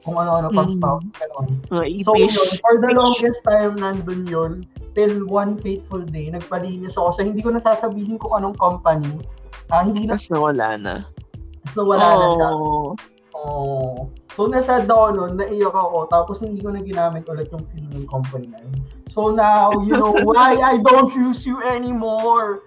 kung 0.05 0.21
ano-ano 0.21 0.53
pang 0.53 0.69
Mm. 0.69 1.01
gano'n. 1.17 1.49
Mga 1.73 1.85
So 2.05 2.13
yun, 2.13 2.29
for 2.61 2.77
the 2.77 2.93
longest 2.93 3.41
time 3.45 3.73
nandun 3.81 4.29
yun, 4.29 4.53
till 4.93 5.25
one 5.25 5.57
fateful 5.57 6.01
day, 6.01 6.29
nagpalinis 6.29 6.97
ako. 6.97 7.09
So 7.17 7.21
hindi 7.25 7.41
ko 7.41 7.53
nasasabihin 7.57 8.21
kung 8.21 8.37
anong 8.37 8.57
company. 8.61 9.17
Ah, 9.73 9.81
hindi 9.81 10.05
na, 10.05 10.17
Tapos 10.21 10.29
nawala 10.33 10.69
na. 10.77 10.95
so 11.73 11.89
wala 11.89 12.05
na 12.05 12.27
siya. 12.37 12.49
Oh. 13.35 13.43
Oh. 13.45 13.95
So, 14.35 14.47
nasa 14.47 14.87
down 14.87 15.19
nun, 15.19 15.39
naiyak 15.39 15.75
ako, 15.75 16.07
tapos 16.11 16.43
hindi 16.43 16.63
ko 16.63 16.71
na 16.75 16.83
ginamit 16.83 17.27
ulit 17.27 17.51
yung 17.51 17.67
cleaning 17.71 18.07
company 18.07 18.51
na 18.51 18.63
yun. 18.63 18.83
So 19.11 19.31
now, 19.31 19.71
you 19.85 19.95
know 19.95 20.11
why 20.27 20.59
I 20.59 20.83
don't 20.83 21.15
use 21.15 21.47
you 21.47 21.63
anymore. 21.63 22.67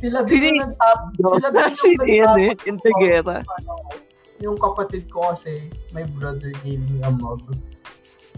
Sila 0.00 0.24
din 0.24 0.56
yung 0.56 0.72
nag-tap. 0.72 1.00
Sila 1.20 1.48
din 1.52 2.24
yung 2.24 2.32
nag-tap- 2.32 2.64
Integera. 2.64 3.36
Ano, 3.44 3.72
Yung 4.40 4.56
kapatid 4.56 5.04
ko 5.12 5.36
kasi, 5.36 5.68
my 5.92 6.04
brother 6.16 6.48
gave 6.64 6.80
me 6.88 7.04
a 7.04 7.12
mug. 7.12 7.44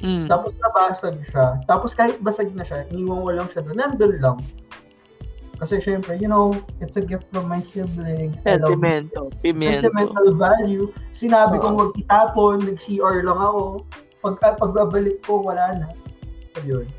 Mm. 0.02 0.26
Tapos 0.26 0.59
nabasag 0.59 1.22
siya. 1.31 1.62
Tapos 1.70 1.94
kahit 1.94 2.18
basag 2.18 2.50
na 2.59 2.66
siya, 2.66 2.83
iniwan 2.90 3.22
ko 3.22 3.31
lang 3.31 3.48
siya 3.55 3.62
doon. 3.62 3.78
Nandun 3.78 4.14
lang. 4.18 4.38
Kasi 5.62 5.79
syempre, 5.79 6.18
you 6.18 6.27
know, 6.27 6.51
it's 6.83 6.98
a 6.98 7.05
gift 7.07 7.31
from 7.31 7.46
my 7.46 7.62
sibling. 7.62 8.35
Sentimento. 8.42 9.31
Pimiento. 9.46 9.87
sentimental 9.87 10.35
value. 10.35 10.90
Sinabi 11.14 11.62
kong 11.62 11.79
huwag 11.79 11.94
itapon, 12.03 12.66
nag-CR 12.66 13.22
lang 13.22 13.38
ako. 13.38 13.87
Pag, 14.27 14.42
ah, 14.42 14.59
pagbabalik 14.59 15.22
ko, 15.22 15.38
wala 15.38 15.79
na. 15.79 15.87
So, 16.59 16.66
yun. 16.66 16.90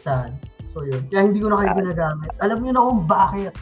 Sad. 0.00 0.32
So, 0.72 0.88
yun. 0.88 1.04
Kaya 1.12 1.28
hindi 1.28 1.44
ko 1.44 1.52
na 1.52 1.60
kayo 1.60 1.76
ginagamit. 1.76 2.32
Alam 2.40 2.64
niyo 2.64 2.72
na 2.72 2.82
kung 2.88 3.02
bakit. 3.04 3.52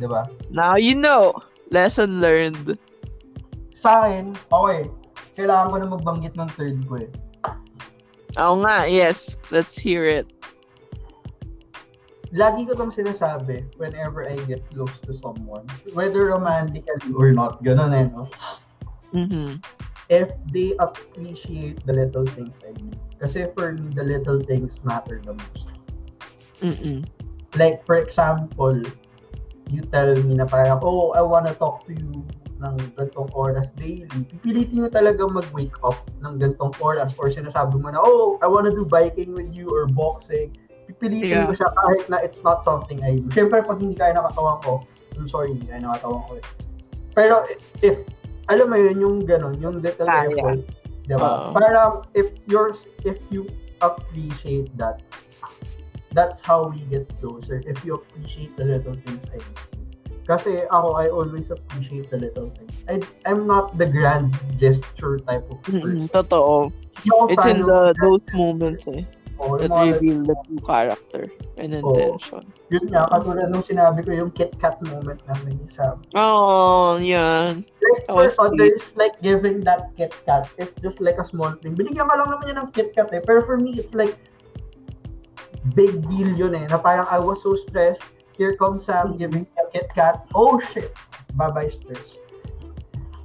Diba? 0.00 0.24
Now 0.48 0.80
you 0.80 0.96
know. 0.96 1.36
Lesson 1.68 2.24
learned. 2.24 2.80
Sa 3.76 4.08
akin, 4.08 4.32
okay. 4.48 4.88
Kailangan 5.36 5.68
ko 5.68 5.76
na 5.76 5.88
magbanggit 5.92 6.34
ng 6.40 6.48
third 6.56 6.80
ko 6.88 7.04
eh. 7.04 7.12
Oo 8.40 8.64
nga, 8.64 8.88
yes. 8.88 9.36
Let's 9.52 9.76
hear 9.76 10.08
it. 10.08 10.39
Lagi 12.30 12.66
ko 12.66 12.78
itong 12.78 12.94
sinasabi 12.94 13.66
whenever 13.74 14.22
I 14.22 14.38
get 14.46 14.62
close 14.70 15.02
to 15.06 15.12
someone. 15.14 15.66
Whether 15.98 16.30
romantically 16.30 17.10
or 17.14 17.34
not. 17.34 17.62
Ganun 17.66 17.90
eh, 17.90 18.06
no? 18.10 18.30
Mhm. 19.10 19.58
if 20.10 20.28
they 20.50 20.74
appreciate 20.82 21.78
the 21.86 21.94
little 21.94 22.26
things 22.26 22.58
I 22.66 22.74
do. 22.74 22.90
Kasi 23.22 23.46
for 23.54 23.78
me, 23.78 23.94
the 23.94 24.02
little 24.02 24.42
things 24.42 24.82
matter 24.82 25.22
the 25.22 25.38
most. 25.38 25.70
Mm-mm. 26.60 27.06
Like, 27.54 27.86
for 27.86 27.96
example, 28.02 28.82
you 29.70 29.80
tell 29.94 30.10
me 30.26 30.34
na 30.34 30.50
parang, 30.50 30.82
oh, 30.82 31.14
I 31.14 31.22
wanna 31.22 31.54
talk 31.54 31.86
to 31.86 31.94
you 31.94 32.26
ng 32.58 32.74
gantong 32.98 33.30
oras 33.32 33.70
daily. 33.78 34.10
Pipilitin 34.10 34.82
mo 34.82 34.90
talaga 34.90 35.30
mag-wake 35.30 35.78
up 35.86 36.10
ng 36.20 36.42
gantong 36.42 36.74
oras 36.82 37.14
or 37.16 37.30
sinasabi 37.30 37.78
mo 37.78 37.94
na, 37.94 38.02
oh, 38.02 38.36
I 38.42 38.50
wanna 38.50 38.74
do 38.74 38.82
biking 38.82 39.32
with 39.32 39.54
you 39.54 39.70
or 39.70 39.86
boxing. 39.86 40.58
Pipilitin 40.90 41.30
Yeah. 41.30 41.46
ko 41.46 41.54
siya 41.54 41.70
kahit 41.70 42.04
na 42.10 42.18
it's 42.18 42.42
not 42.42 42.66
something 42.66 42.98
I 43.06 43.22
do. 43.22 43.30
Siyempre, 43.30 43.62
pag 43.62 43.78
hindi 43.78 43.94
kaya 43.94 44.18
nakatawan 44.18 44.58
ko, 44.66 44.82
I'm 45.14 45.30
sorry, 45.30 45.54
ay 45.70 45.78
nakatawa 45.78 46.18
ko 46.26 46.32
eh. 46.42 46.44
Pero 47.14 47.46
if, 47.78 48.02
alam 48.50 48.74
mo 48.74 48.76
yun, 48.78 48.96
yung 48.98 49.16
gano'n, 49.22 49.54
yung 49.62 49.78
little 49.78 50.10
Kaya. 50.10 50.26
effort, 50.34 50.66
di 51.06 51.14
ba? 51.14 51.28
Oo. 51.30 51.54
Parang 51.54 52.02
if 52.18 52.26
you're, 52.50 52.74
if 53.06 53.22
you 53.30 53.46
appreciate 53.78 54.66
that, 54.74 54.98
that's 56.10 56.42
how 56.42 56.66
we 56.66 56.82
get 56.90 57.06
closer. 57.22 57.62
If 57.62 57.86
you 57.86 57.94
appreciate 58.02 58.58
the 58.58 58.66
little 58.66 58.98
things 59.06 59.22
I 59.30 59.38
do. 59.38 59.54
Kasi 60.26 60.62
ako, 60.70 60.94
I 60.94 61.10
always 61.10 61.50
appreciate 61.50 62.10
the 62.10 62.18
little 62.18 62.50
things. 62.54 62.74
I, 62.86 63.02
I'm 63.26 63.46
not 63.46 63.78
the 63.78 63.86
grand 63.86 64.30
gesture 64.58 65.18
type 65.26 65.46
of 65.50 65.58
person. 65.62 66.06
Mm-mm, 66.06 66.10
totoo. 66.10 66.70
Hindi 67.02 67.34
It's 67.34 67.46
in 67.46 67.58
the 67.66 67.94
those 67.98 68.22
moments 68.34 68.86
eh. 68.90 69.02
Yung 69.40 69.72
That 69.72 69.88
reveal 69.96 70.20
the 70.20 70.36
true 70.44 70.60
character 70.68 71.22
and 71.56 71.72
Oo. 71.80 71.80
intention. 71.80 72.44
Yun 72.68 72.92
nga, 72.92 73.08
katulad 73.08 73.48
nung 73.48 73.64
sinabi 73.64 74.04
ko 74.04 74.12
yung 74.12 74.30
Kit 74.36 74.52
Kat 74.60 74.76
moment 74.84 75.16
namin 75.24 75.56
ni 75.56 75.66
Sam. 75.66 75.96
Oh, 76.12 77.00
yan. 77.00 77.64
Like, 77.80 78.04
Oh, 78.12 78.20
for 78.20 78.28
sweet. 78.28 78.60
others, 78.60 78.84
like 79.00 79.16
giving 79.24 79.64
that 79.64 79.96
Kit 79.96 80.12
Kat 80.28 80.44
is 80.60 80.76
just 80.84 81.00
like 81.00 81.16
a 81.16 81.24
small 81.24 81.56
thing. 81.64 81.72
Binigyan 81.72 82.04
ka 82.04 82.14
lang 82.20 82.28
naman 82.28 82.52
niya 82.52 82.56
ng 82.60 82.68
Kit 82.76 82.92
Kat 82.92 83.08
eh. 83.16 83.24
Pero 83.24 83.40
for 83.40 83.56
me, 83.56 83.80
it's 83.80 83.96
like, 83.96 84.20
big 85.72 86.04
deal 86.12 86.28
yun 86.36 86.52
eh. 86.52 86.68
Na 86.68 86.76
parang 86.76 87.08
I 87.08 87.16
was 87.16 87.40
so 87.40 87.56
stressed. 87.56 88.04
Here 88.36 88.60
comes 88.60 88.84
Sam 88.84 89.16
giving 89.16 89.48
a 89.56 89.64
Kit 89.72 89.88
Kat. 89.96 90.20
Oh 90.36 90.60
shit. 90.60 90.92
Bye-bye 91.40 91.72
stress. 91.72 92.19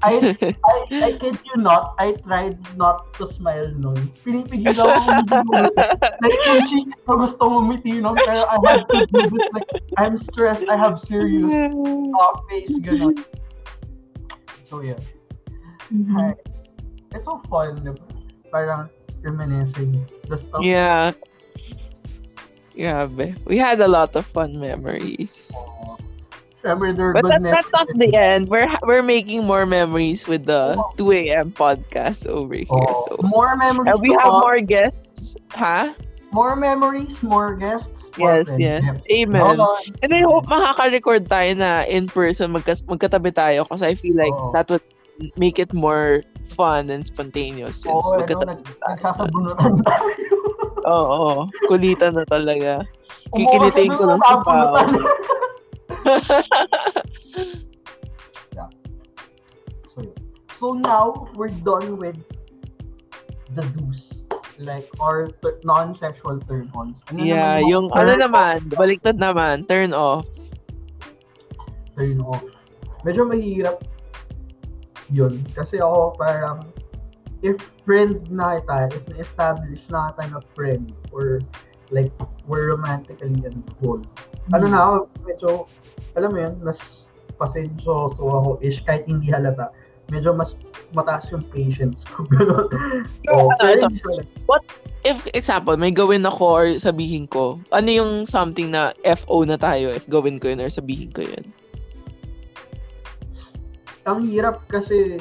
I, 0.05 0.37
I, 0.65 0.75
I 1.05 1.11
kid 1.17 1.39
you 1.43 1.57
not, 1.61 1.95
I 1.97 2.13
tried 2.21 2.61
not 2.77 3.13
to 3.17 3.25
smile 3.25 3.73
nun. 3.73 3.97
Pinipigil 4.21 4.77
ako 4.77 4.93
umiti. 4.93 5.37
like, 6.21 6.39
yung 6.45 6.61
cheeks 6.69 6.97
ko 7.09 7.11
gusto 7.17 7.43
umiti 7.49 7.97
nun. 7.97 8.13
Pero 8.21 8.45
I 8.45 8.57
had 8.61 8.85
to 8.85 9.05
do 9.09 9.21
this. 9.33 9.45
Like, 9.51 9.69
I'm 9.97 10.15
stressed. 10.21 10.69
I 10.69 10.77
have 10.77 11.01
serious 11.01 11.49
uh, 11.49 12.33
face. 12.47 12.77
Ganun. 12.85 13.17
So, 14.69 14.85
yeah. 14.85 15.01
Hi. 16.13 16.37
It's 17.13 17.25
so 17.25 17.41
fun, 17.49 17.81
di 17.81 17.93
ba? 17.93 18.05
Parang 18.53 18.81
reminiscing 19.25 20.05
the 20.29 20.37
stuff. 20.37 20.61
Yeah. 20.61 21.17
Grabe. 22.75 23.39
We 23.47 23.57
had 23.57 23.79
a 23.79 23.87
lot 23.87 24.15
of 24.15 24.25
fun 24.27 24.59
memories. 24.59 25.49
Remember, 26.65 26.89
there 26.93 27.13
But 27.13 27.21
good 27.23 27.32
that, 27.45 27.51
that's 27.54 27.71
not 27.71 27.88
the 27.93 28.10
end. 28.17 28.49
We're 28.49 28.65
we're 28.84 29.06
making 29.06 29.45
more 29.45 29.65
memories 29.65 30.25
with 30.25 30.49
the 30.49 30.73
Oh. 30.75 30.91
2 30.97 31.13
a.m. 31.13 31.54
podcast 31.54 32.25
over 32.25 32.58
here. 32.58 32.65
Oh, 32.73 33.06
So 33.08 33.21
more 33.21 33.54
memories 33.56 33.93
and 33.93 34.01
we 34.01 34.12
have 34.17 34.34
come. 34.34 34.41
more 34.41 34.60
guests. 34.60 35.38
Huh? 35.54 35.93
More 36.34 36.58
memories, 36.60 37.21
more 37.23 37.56
guests, 37.56 38.12
more 38.19 38.43
Yes, 38.58 38.84
yes. 38.84 38.99
Amen. 39.08 39.39
Oo. 39.56 39.78
And 40.04 40.12
I 40.12 40.28
hope 40.28 40.49
makaka-record 40.51 41.32
tayo 41.32 41.56
na 41.56 41.88
in 41.88 42.12
person 42.12 42.51
magka- 42.51 42.84
magkatabi 42.89 43.32
tayo 43.32 43.63
kasi 43.69 43.93
I 43.93 43.95
feel 43.95 44.17
like 44.19 44.36
Oo. 44.36 44.51
that 44.51 44.67
would 44.67 44.84
make 45.39 45.63
it 45.63 45.71
more 45.71 46.25
fun 46.51 46.91
and 46.91 47.08
spontaneous 47.08 47.88
since 47.88 47.93
Oo, 47.95 48.19
ano, 48.19 48.28
magkatabi 48.28 48.51
nag, 48.51 48.62
nagsasabunutan 48.84 49.73
tayo. 49.88 50.12
Oo, 50.84 51.06
oo. 51.15 51.41
kulitan 51.71 52.19
na 52.19 52.28
talaga. 52.28 52.84
Siya 53.32 53.95
ko 53.95 54.04
lang 54.06 54.19
sa 54.19 54.38
pao. 54.43 54.75
yeah. 58.56 58.69
So, 59.93 60.02
yun. 60.02 60.13
so 60.58 60.74
now, 60.74 61.28
we're 61.36 61.54
done 61.63 61.98
with 61.98 62.17
the 63.54 63.63
do's. 63.76 64.21
Like, 64.56 64.88
our 65.04 65.28
t- 65.28 65.60
non-sexual 65.67 66.39
turn-ons. 66.48 67.04
Ano 67.12 67.19
Yeah, 67.28 67.60
naman 67.60 67.67
yung 67.67 67.86
ano 67.91 68.08
turn- 68.15 68.24
naman, 68.24 68.56
baliktad 68.71 69.19
naman, 69.19 69.67
turn 69.67 69.91
off. 69.91 70.24
turn 72.00 72.19
off. 72.24 72.43
Medyo 73.04 73.28
mahirap 73.28 73.84
yun. 75.12 75.43
Kasi 75.52 75.84
ako 75.84 76.15
parang, 76.15 76.71
if 77.43 77.60
friend 77.84 78.24
na 78.32 78.63
kita, 78.63 78.95
if 78.95 79.04
na-establish 79.12 79.84
na 79.91 80.15
kita 80.15 80.24
na 80.34 80.39
friend, 80.56 80.95
or 81.12 81.43
like, 81.91 82.12
we're 82.48 82.71
romantically 82.71 83.36
involved, 83.43 84.08
ano 84.53 84.65
na 84.69 84.79
ako, 84.81 84.95
medyo, 85.25 85.49
alam 86.13 86.29
mo 86.34 86.39
yun, 86.41 86.53
mas 86.62 87.10
pasensyoso 87.41 88.21
ako 88.21 88.49
ish, 88.62 88.84
kahit 88.86 89.08
hindi 89.10 89.31
halata. 89.34 89.73
Medyo 90.13 90.38
mas 90.38 90.53
mataas 90.93 91.34
yung 91.34 91.41
patience 91.49 92.05
ko. 92.05 92.25
Ganun. 92.34 92.69
Oh, 93.34 93.49
ano, 93.58 93.89
ito, 93.89 93.89
like, 94.49 94.67
If, 95.05 95.21
example, 95.38 95.77
may 95.77 95.93
gawin 95.93 96.25
ako 96.25 96.45
or 96.45 96.65
sabihin 96.81 97.29
ko, 97.29 97.62
ano 97.69 97.89
yung 97.89 98.12
something 98.25 98.73
na 98.73 98.89
FO 99.05 99.45
na 99.45 99.53
tayo 99.53 99.93
if 99.93 100.01
gawin 100.10 100.41
ko 100.41 100.49
yun 100.49 100.65
or 100.65 100.69
sabihin 100.73 101.13
ko 101.13 101.21
yun? 101.21 101.45
ang 104.05 104.21
hirap 104.21 104.62
kasi 104.69 105.17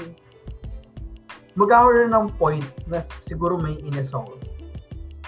magkakaroon 1.56 2.12
ng 2.12 2.28
point 2.36 2.64
na 2.84 3.00
siguro 3.24 3.56
may 3.56 3.80
inis 3.80 4.12
ako. 4.12 4.36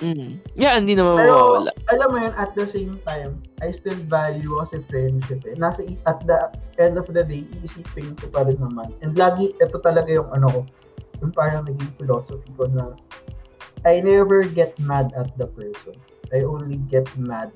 Mm. 0.04 0.44
Yeah, 0.52 0.76
hindi 0.76 0.92
naman 0.92 1.24
Pero, 1.24 1.32
mawawala. 1.32 1.72
alam 1.88 2.09
mo 2.12 2.16
yun, 2.20 2.35
at 2.37 2.52
the 2.52 2.68
same 2.68 3.00
time, 3.09 3.40
I 3.64 3.72
still 3.72 3.96
value 4.12 4.61
kasi 4.61 4.85
friendship 4.92 5.40
eh. 5.48 5.56
Nasa, 5.56 5.88
at 6.04 6.20
the 6.28 6.52
end 6.76 7.00
of 7.00 7.09
the 7.09 7.24
day, 7.24 7.48
iisipin 7.56 8.12
ko 8.20 8.28
pa 8.28 8.44
rin 8.44 8.61
naman. 8.61 8.92
And 9.00 9.16
lagi, 9.16 9.56
ito 9.56 9.76
talaga 9.80 10.12
yung 10.12 10.28
ano 10.37 10.46
ko, 10.52 10.61
yung 11.24 11.32
parang 11.32 11.64
naging 11.64 11.92
philosophy 11.96 12.50
ko 12.61 12.68
na 12.68 12.92
I 13.88 14.04
never 14.04 14.44
get 14.44 14.76
mad 14.82 15.14
at 15.16 15.32
the 15.40 15.48
person. 15.48 15.96
I 16.35 16.44
only 16.44 16.76
get 16.92 17.06
mad 17.16 17.54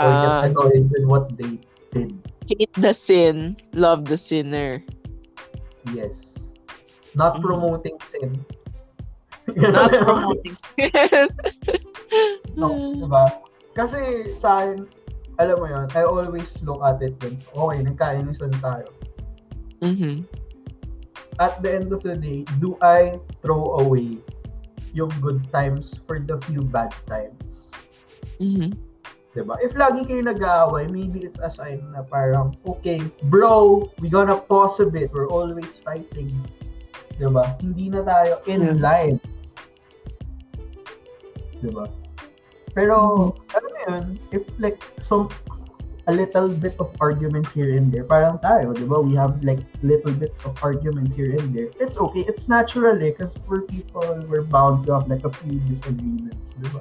or 0.00 0.10
Ah, 0.10 0.42
get 0.42 0.50
annoyed 0.50 0.88
with 0.90 1.04
what 1.06 1.30
they 1.38 1.60
did. 1.94 2.10
hate 2.50 2.74
the 2.74 2.90
sin, 2.90 3.54
love 3.70 4.10
the 4.10 4.18
sinner. 4.18 4.82
Yes. 5.94 6.34
Not 7.14 7.38
Mhm. 7.38 7.44
promoting 7.44 7.98
sin. 8.10 8.42
Not 9.48 9.92
promoting. 10.04 10.56
No, 12.58 12.68
diba? 12.92 13.24
Kasi 13.72 14.30
sa 14.36 14.60
akin, 14.60 14.86
alam 15.38 15.56
mo 15.56 15.66
yun, 15.70 15.86
I 15.96 16.02
always 16.04 16.58
look 16.60 16.82
at 16.82 17.00
it 17.00 17.16
yun. 17.22 17.38
Okay, 17.54 17.80
nagkainisan 17.86 18.52
tayo. 18.60 18.90
Mhm. 19.80 20.28
At 21.40 21.64
the 21.64 21.72
end 21.72 21.88
of 21.94 22.04
the 22.04 22.18
day, 22.20 22.44
do 22.60 22.76
I 22.84 23.16
throw 23.40 23.80
away 23.80 24.20
yung 24.92 25.12
good 25.24 25.40
times 25.48 25.96
for 26.04 26.20
the 26.20 26.36
few 26.44 26.60
bad 26.60 26.92
times? 27.08 27.72
Mhm. 28.36 28.76
Diba? 29.30 29.54
If 29.62 29.78
lagi 29.78 30.10
kayo 30.10 30.26
nag-aaway, 30.26 30.90
maybe 30.90 31.22
it's 31.22 31.38
a 31.38 31.46
sign 31.46 31.86
na 31.94 32.02
parang, 32.02 32.58
okay, 32.66 32.98
bro, 33.30 33.86
we 34.02 34.10
gonna 34.10 34.36
pause 34.36 34.82
a 34.82 34.88
bit. 34.90 35.14
We're 35.14 35.30
always 35.30 35.78
fighting. 35.86 36.34
Diba? 37.14 37.54
Hindi 37.62 37.94
na 37.94 38.02
tayo 38.02 38.42
in 38.50 38.60
Yeah. 38.60 38.74
Line. 41.62 41.72
Diba? 41.72 41.86
Pero, 42.74 42.96
alam 43.50 43.70
mo 43.70 43.78
yun, 43.88 44.04
if 44.30 44.46
like, 44.62 44.78
some, 45.02 45.28
a 46.06 46.12
little 46.12 46.48
bit 46.48 46.74
of 46.78 46.90
arguments 47.00 47.52
here 47.52 47.74
and 47.74 47.90
there, 47.90 48.06
parang 48.06 48.38
tayo, 48.38 48.74
di 48.74 48.86
ba? 48.86 49.02
We 49.02 49.14
have 49.18 49.42
like 49.42 49.62
little 49.82 50.14
bits 50.14 50.42
of 50.46 50.54
arguments 50.62 51.14
here 51.14 51.34
and 51.34 51.50
there. 51.54 51.70
It's 51.82 51.98
okay. 51.98 52.22
It's 52.26 52.46
natural 52.46 52.94
eh, 52.98 53.14
because 53.14 53.42
we're 53.46 53.66
people, 53.66 54.06
we're 54.30 54.46
bound 54.46 54.86
to 54.86 54.98
have 54.98 55.10
like 55.10 55.26
a 55.26 55.32
few 55.34 55.58
disagreements, 55.66 56.54
di 56.58 56.68
ba? 56.70 56.80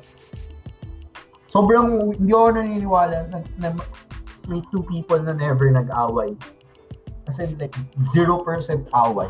Sobrang, 1.49 2.13
hindi 2.21 2.29
ako 2.29 2.49
naniniwala 2.53 3.17
na, 3.33 3.37
na 3.57 3.67
may 4.45 4.61
two 4.69 4.85
people 4.85 5.17
na 5.17 5.33
never 5.33 5.69
nag-away. 5.73 6.37
Kasi 7.25 7.49
like, 7.57 7.73
0% 8.13 8.45
away. 8.93 9.29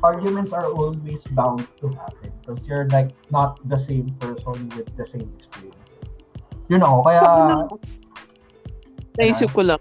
Arguments 0.00 0.52
are 0.52 0.64
always 0.64 1.24
bound 1.36 1.68
to 1.84 1.88
happen 1.92 2.32
because 2.40 2.64
you're 2.66 2.88
like 2.88 3.12
not 3.28 3.60
the 3.68 3.76
same 3.76 4.08
person 4.16 4.68
with 4.72 4.88
the 4.96 5.04
same 5.04 5.28
experience. 5.36 5.76
You 6.72 6.78
know, 6.78 7.04
kaya 7.04 7.20
Naisip 9.20 9.52
ko 9.52 9.62
lang. 9.66 9.80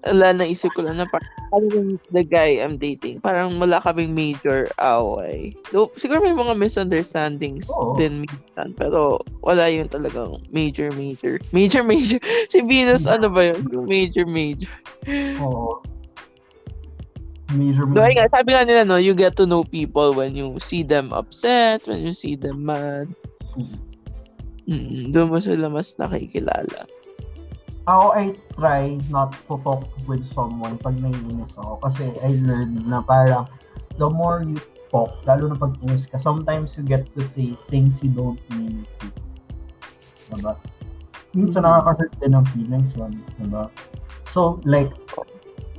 Wala, 0.00 0.32
naisip 0.32 0.72
ko 0.72 0.80
lang 0.80 0.96
na 0.96 1.04
parang 1.04 1.68
yung 1.76 2.00
the 2.08 2.24
guy 2.24 2.56
I'm 2.56 2.80
dating, 2.80 3.20
parang 3.20 3.60
wala 3.60 3.84
kaming 3.84 4.16
major 4.16 4.64
away. 4.80 5.52
Though, 5.76 5.92
siguro 6.00 6.24
may 6.24 6.32
mga 6.32 6.56
misunderstandings 6.56 7.68
Oo. 7.68 8.00
din 8.00 8.24
minsan, 8.24 8.72
pero 8.80 9.20
wala 9.44 9.68
yung 9.68 9.92
talagang 9.92 10.40
major, 10.48 10.88
major. 10.96 11.36
Major, 11.52 11.84
major. 11.84 12.16
Si 12.52 12.64
Venus, 12.64 13.04
ano 13.04 13.28
ba 13.28 13.52
yun? 13.52 13.60
Major, 13.84 14.24
major. 14.24 14.72
Oo. 15.44 15.84
Major 17.50 17.86
ay 17.98 18.14
nga, 18.14 18.30
sabi 18.30 18.54
nga 18.54 18.62
nila, 18.62 18.82
no, 18.86 18.98
you 19.00 19.14
get 19.14 19.34
to 19.34 19.46
know 19.46 19.66
people 19.66 20.14
when 20.14 20.38
you 20.38 20.54
see 20.62 20.86
them 20.86 21.10
upset, 21.10 21.82
when 21.86 21.98
you 22.02 22.14
see 22.14 22.38
them 22.38 22.62
mad. 22.66 23.10
Mm, 24.70 25.10
doon 25.10 25.34
mo 25.34 25.42
sila 25.42 25.66
mas 25.66 25.98
nakikilala. 25.98 26.86
Ako, 27.90 28.14
I 28.14 28.24
try 28.54 29.02
not 29.10 29.34
to 29.50 29.58
talk 29.66 29.82
with 30.06 30.22
someone 30.30 30.78
pag 30.78 30.94
naiinis 31.02 31.58
ako. 31.58 31.82
Kasi 31.82 32.14
I 32.22 32.38
learned 32.46 32.86
na 32.86 33.02
parang 33.02 33.50
the 33.98 34.06
more 34.06 34.46
you 34.46 34.62
talk, 34.94 35.10
lalo 35.26 35.50
na 35.50 35.58
pag 35.58 35.74
inis 35.82 36.06
ka, 36.06 36.22
sometimes 36.22 36.78
you 36.78 36.86
get 36.86 37.08
to 37.18 37.22
say 37.26 37.58
things 37.66 37.98
you 38.04 38.14
don't 38.14 38.38
mean 38.54 38.86
to. 39.02 39.10
Diba? 40.30 40.54
Minsan 41.34 41.66
nakaka-hurt 41.66 42.14
din 42.22 42.38
ng 42.38 42.46
feelings 42.54 42.94
yun. 42.94 43.18
Diba? 43.42 43.66
So, 44.30 44.62
like, 44.62 44.94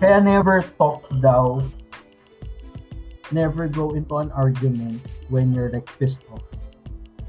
Kaya 0.02 0.18
never 0.18 0.66
talk 0.82 1.06
daw. 1.22 1.62
Never 3.30 3.70
go 3.70 3.94
into 3.94 4.18
an 4.18 4.34
argument 4.34 4.98
when 5.30 5.54
you're 5.54 5.70
like 5.70 5.86
pissed 6.02 6.26
off. 6.34 6.42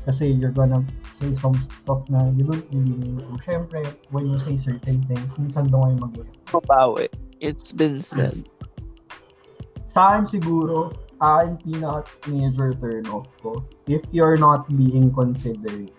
Kasi 0.09 0.33
you're 0.33 0.57
gonna 0.57 0.81
say 1.13 1.37
some 1.37 1.53
stuff 1.61 2.09
na 2.09 2.33
you 2.33 2.49
don't 2.49 2.65
really 2.73 2.97
mean 2.97 3.21
to. 3.21 3.37
Siyempre, 3.45 3.85
when 4.09 4.33
you 4.33 4.41
say 4.41 4.57
certain 4.57 5.05
things, 5.05 5.37
minsan 5.37 5.69
daw 5.69 5.85
kayo 5.85 6.01
mag 6.01 6.17
Mabawi. 6.49 7.13
It's 7.45 7.77
been 7.77 8.01
said. 8.01 8.41
Sa 9.85 10.17
akin 10.17 10.25
siguro, 10.25 10.97
ah, 11.21 11.45
akin 11.45 11.61
pinaka 11.61 12.09
major 12.33 12.73
turn 12.81 13.05
off 13.13 13.29
ko, 13.45 13.61
if 13.85 14.01
you're 14.17 14.41
not 14.41 14.65
being 14.73 15.13
considerate. 15.13 15.93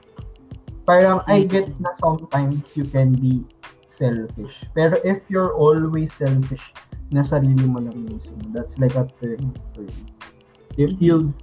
Parang 0.89 1.21
I 1.29 1.45
mm. 1.45 1.53
get 1.53 1.69
na 1.77 1.93
sometimes 2.01 2.73
you 2.73 2.83
can 2.89 3.13
be 3.13 3.45
selfish. 3.93 4.65
Pero 4.73 4.97
if 5.05 5.29
you're 5.29 5.53
always 5.53 6.09
selfish, 6.09 6.73
na 7.13 7.21
sarili 7.21 7.69
mo 7.69 7.77
lang 7.77 7.93
inisip 8.09 8.33
mo, 8.41 8.49
that's 8.49 8.81
like 8.81 8.97
a 8.97 9.05
turn 9.21 9.53
for 9.77 9.85
you. 9.85 10.05
If 10.81 10.97
you've 10.97 11.37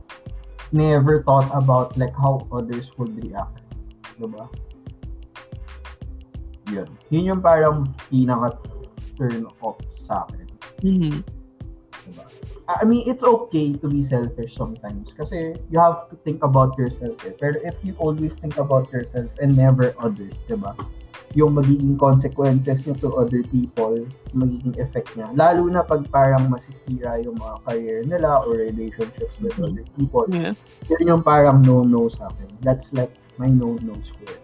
never 0.74 1.22
thought 1.22 1.46
about 1.54 1.94
like 1.94 2.14
how 2.14 2.46
others 2.50 2.90
would 2.98 3.14
react. 3.22 3.62
Diba? 4.18 4.50
Yun. 6.70 6.90
Yun 7.10 7.24
yung 7.24 7.42
parang 7.42 7.90
pinaka 8.10 8.58
turn 9.14 9.46
off 9.62 9.78
sa 9.94 10.26
akin. 10.26 10.46
Mhm. 10.82 11.22
Diba? 12.06 12.24
I 12.70 12.86
mean, 12.86 13.02
it's 13.06 13.26
okay 13.26 13.74
to 13.78 13.86
be 13.90 14.06
selfish 14.06 14.54
sometimes 14.54 15.10
kasi 15.14 15.58
you 15.70 15.78
have 15.78 16.06
to 16.10 16.14
think 16.22 16.42
about 16.46 16.78
yourself 16.78 17.18
eh. 17.26 17.34
Pero 17.38 17.58
if 17.66 17.74
you 17.82 17.98
always 17.98 18.38
think 18.38 18.58
about 18.58 18.90
yourself 18.94 19.30
and 19.42 19.58
never 19.58 19.94
others, 19.98 20.42
diba? 20.46 20.74
Yung 21.38 21.55
magiging 21.55 21.95
consequences 21.95 22.83
nyo 22.83 22.95
to 22.99 23.09
other 23.14 23.47
people, 23.55 23.95
magiging 24.35 24.75
effect 24.83 25.14
niya. 25.14 25.31
Lalo 25.38 25.71
na 25.71 25.87
pag 25.87 26.03
parang 26.11 26.51
masisira 26.51 27.23
yung 27.23 27.38
mga 27.38 27.57
career 27.62 27.99
nila 28.03 28.43
or 28.43 28.59
relationships 28.66 29.38
with 29.38 29.55
Mhm. 29.55 29.66
other 29.71 29.87
people. 29.95 30.27
Yeah. 30.27 30.59
Yun 30.90 31.07
yung 31.07 31.23
parang 31.23 31.62
no-no 31.62 32.11
sa 32.11 32.27
akin. 32.35 32.51
That's 32.66 32.90
like 32.90 33.14
my 33.38 33.47
no-no 33.47 33.95
square. 34.03 34.35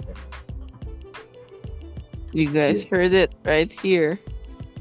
You 2.31 2.46
guys 2.53 2.85
heard 2.85 3.11
it 3.16 3.35
right 3.42 3.72
here. 3.72 4.20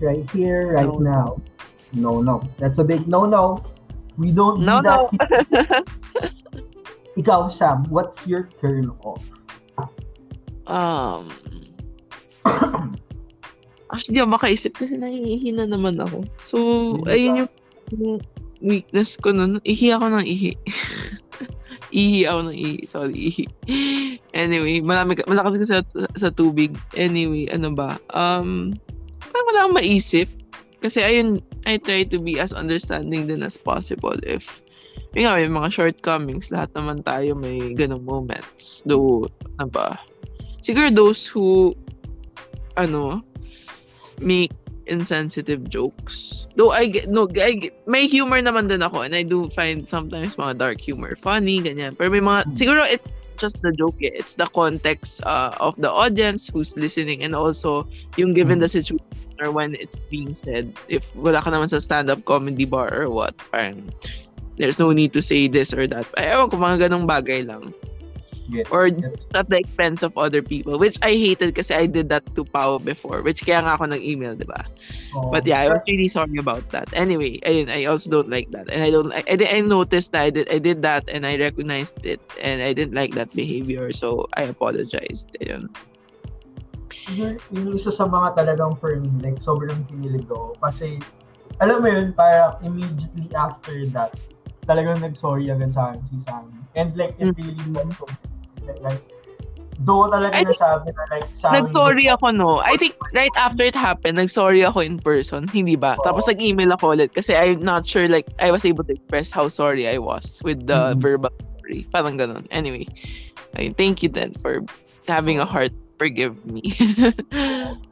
Right 0.04 0.28
here, 0.30 0.76
right 0.76 0.92
No. 0.92 1.00
now. 1.02 1.28
No, 1.96 2.20
no. 2.22 2.44
That's 2.60 2.78
a 2.78 2.86
big 2.86 3.08
no-no. 3.08 3.64
We 4.20 4.30
don't 4.30 4.62
No, 4.62 4.84
do 4.84 4.88
that 4.88 5.02
no. 5.02 5.10
Ikaw, 7.20 7.48
Sam, 7.48 7.88
what's 7.88 8.28
your 8.28 8.52
turn 8.60 8.92
off? 9.08 9.24
um, 10.68 11.32
actually, 13.92 14.16
di 14.16 14.22
ako 14.22 14.30
makaisip 14.36 14.72
kasi 14.76 15.00
nahihina 15.00 15.66
naman 15.66 16.00
ako. 16.02 16.26
So, 16.42 16.58
Hindi 17.02 17.10
ayun 17.12 17.34
yung, 17.40 17.52
yung 17.96 18.18
weakness 18.64 19.18
ko 19.20 19.32
nun. 19.32 19.62
Ihi 19.64 19.94
ako 19.94 20.06
ng 20.16 20.26
ihi. 20.26 20.52
ihi 22.00 22.22
ako 22.28 22.40
ng 22.50 22.58
ihi. 22.58 22.80
Sorry, 22.90 23.16
ihi. 23.16 23.46
Anyway, 24.36 24.84
marami, 24.84 25.16
ka- 25.16 25.30
malakas 25.30 25.64
ka 25.64 25.68
sa, 25.70 25.80
sa 26.18 26.30
tubig. 26.34 26.76
Anyway, 26.98 27.48
ano 27.52 27.72
ba? 27.72 27.96
Um, 28.12 28.76
parang 29.32 29.48
wala 29.52 29.60
akong 29.68 29.78
maisip. 29.80 30.28
Kasi 30.84 31.02
ayun, 31.02 31.42
I 31.66 31.82
try 31.82 32.06
to 32.06 32.22
be 32.22 32.38
as 32.38 32.54
understanding 32.54 33.26
din 33.26 33.42
as 33.42 33.58
possible. 33.58 34.14
If, 34.22 34.62
yun 35.18 35.26
nga, 35.26 35.40
may 35.40 35.50
mga 35.50 35.74
shortcomings. 35.74 36.54
Lahat 36.54 36.70
naman 36.78 37.02
tayo 37.02 37.34
may 37.34 37.74
ganong 37.74 38.06
moments. 38.06 38.86
Though, 38.86 39.26
ano 39.58 39.70
ba? 39.72 39.98
Siguro 40.62 40.90
those 40.94 41.26
who, 41.26 41.74
ano, 42.78 43.24
make 44.20 44.52
insensitive 44.88 45.68
jokes. 45.70 46.48
Though 46.56 46.72
I 46.72 46.88
get, 46.88 47.10
no, 47.10 47.28
I 47.36 47.58
get, 47.58 47.74
may 47.88 48.08
humor 48.08 48.40
naman 48.42 48.70
din 48.70 48.82
ako 48.86 49.02
and 49.02 49.16
I 49.16 49.24
do 49.24 49.50
find 49.50 49.82
sometimes 49.88 50.38
mga 50.38 50.58
dark 50.58 50.80
humor 50.80 51.18
funny, 51.18 51.60
ganyan. 51.60 51.98
Pero 51.98 52.10
may 52.14 52.22
mga, 52.22 52.46
Hmm. 52.46 52.54
siguro 52.54 52.82
it's 52.86 53.06
just 53.36 53.60
the 53.66 53.74
joke 53.76 53.98
eh. 54.00 54.14
It's 54.14 54.40
the 54.40 54.48
context 54.54 55.20
uh, 55.26 55.52
of 55.60 55.76
the 55.76 55.92
audience 55.92 56.48
who's 56.48 56.78
listening 56.78 57.24
and 57.26 57.36
also 57.36 57.84
yung 58.16 58.32
given 58.32 58.60
the 58.64 58.70
situation 58.70 59.04
or 59.44 59.52
when 59.52 59.76
it's 59.76 60.00
being 60.08 60.38
said. 60.48 60.72
If 60.88 61.04
wala 61.18 61.44
ka 61.44 61.52
naman 61.52 61.68
sa 61.68 61.84
stand-up 61.84 62.24
comedy 62.24 62.64
bar 62.64 62.88
or 62.94 63.12
what, 63.12 63.36
parang 63.52 63.92
there's 64.56 64.80
no 64.80 64.96
need 64.96 65.12
to 65.12 65.22
say 65.22 65.52
this 65.52 65.76
or 65.76 65.84
that. 65.92 66.08
Ay, 66.16 66.32
ewan 66.32 66.48
ko, 66.48 66.56
mga 66.56 66.88
ganong 66.88 67.04
bagay 67.04 67.44
lang. 67.44 67.76
Yes, 68.46 68.70
Or 68.70 68.88
yes. 68.88 69.26
at 69.34 69.50
the 69.50 69.58
expense 69.58 70.04
of 70.06 70.14
other 70.18 70.42
people, 70.42 70.78
which 70.78 71.02
I 71.02 71.18
hated 71.18 71.56
kasi 71.56 71.74
I 71.74 71.86
did 71.90 72.10
that 72.14 72.22
to 72.38 72.46
Pao 72.46 72.78
before, 72.78 73.26
which 73.26 73.42
kaya 73.42 73.66
nga 73.66 73.74
ako 73.74 73.90
nag-email, 73.90 74.38
di 74.38 74.46
ba? 74.46 74.62
Oo. 75.18 75.34
But 75.34 75.50
yeah, 75.50 75.66
I 75.66 75.74
was 75.74 75.82
really 75.90 76.10
sorry 76.10 76.38
about 76.38 76.62
that. 76.70 76.86
Anyway, 76.94 77.42
ayun, 77.42 77.74
I 77.74 77.90
also 77.90 78.14
don't 78.14 78.30
like 78.30 78.54
that. 78.54 78.70
And 78.70 78.86
I 78.86 78.94
don't, 78.94 79.10
I, 79.10 79.26
I, 79.26 79.36
I 79.58 79.60
noticed 79.66 80.14
that 80.14 80.30
I 80.30 80.30
did, 80.30 80.46
I 80.54 80.62
did 80.62 80.86
that 80.86 81.10
and 81.10 81.26
I 81.26 81.42
recognized 81.42 81.98
it 82.06 82.22
and 82.38 82.62
I 82.62 82.78
didn't 82.78 82.94
like 82.94 83.18
that 83.18 83.34
behavior. 83.34 83.90
So, 83.90 84.30
I 84.38 84.46
apologized. 84.46 85.34
Ayun. 85.42 85.74
Yun, 87.10 87.42
yung 87.50 87.74
isa 87.74 87.90
sa 87.90 88.06
mga 88.06 88.38
talagang 88.38 88.78
for 88.78 88.94
me, 88.94 89.10
like, 89.26 89.42
sobrang 89.42 89.90
kinilig 89.90 90.30
ako. 90.30 90.54
Kasi, 90.62 91.02
alam 91.58 91.82
mo 91.82 91.90
yun, 91.90 92.14
parang 92.14 92.62
immediately 92.62 93.26
after 93.34 93.74
that, 93.90 94.14
talagang 94.70 95.02
nag-sorry 95.02 95.50
agad 95.50 95.74
sa 95.74 95.94
akin 95.94 96.02
si 96.10 96.18
Sammy. 96.22 96.58
And 96.76 96.92
like, 96.98 97.16
it 97.18 97.32
Mm. 97.32 97.38
really 97.38 97.70
was 97.72 97.96
so 97.98 98.06
like, 98.82 99.04
do 99.84 100.08
talaga 100.08 100.34
I 100.34 100.44
nasabi 100.48 100.90
na 100.96 101.04
like, 101.12 101.28
Sammy 101.36 101.68
Nag-sorry 101.68 102.08
ako, 102.08 102.32
no? 102.32 102.64
I 102.64 102.80
think 102.80 102.96
right 103.12 103.34
after 103.36 103.64
it 103.68 103.76
happened, 103.76 104.18
nag-sorry 104.18 104.64
ako 104.64 104.80
in 104.80 105.00
person. 105.00 105.48
Hindi 105.52 105.76
ba? 105.76 106.00
Oo. 106.00 106.06
Tapos 106.08 106.26
nag-email 106.26 106.74
ako 106.74 106.96
ulit 106.96 107.12
kasi 107.12 107.36
I'm 107.36 107.62
not 107.62 107.84
sure 107.86 108.08
like 108.08 108.26
I 108.40 108.50
was 108.50 108.64
able 108.64 108.88
to 108.88 108.94
express 108.96 109.30
how 109.30 109.52
sorry 109.52 109.86
I 109.86 110.00
was 110.00 110.40
with 110.48 110.66
the 110.66 110.96
Mhm. 110.96 111.04
verbal 111.04 111.34
sorry. 111.66 111.82
Parang 111.90 112.16
ganun. 112.18 112.46
Anyway, 112.54 112.86
ayun, 113.58 113.74
thank 113.74 114.06
you 114.06 114.10
then 114.10 114.38
for 114.38 114.62
having 115.10 115.42
a 115.42 115.46
heart. 115.46 115.74
Forgive 115.98 116.36
me. 116.46 116.62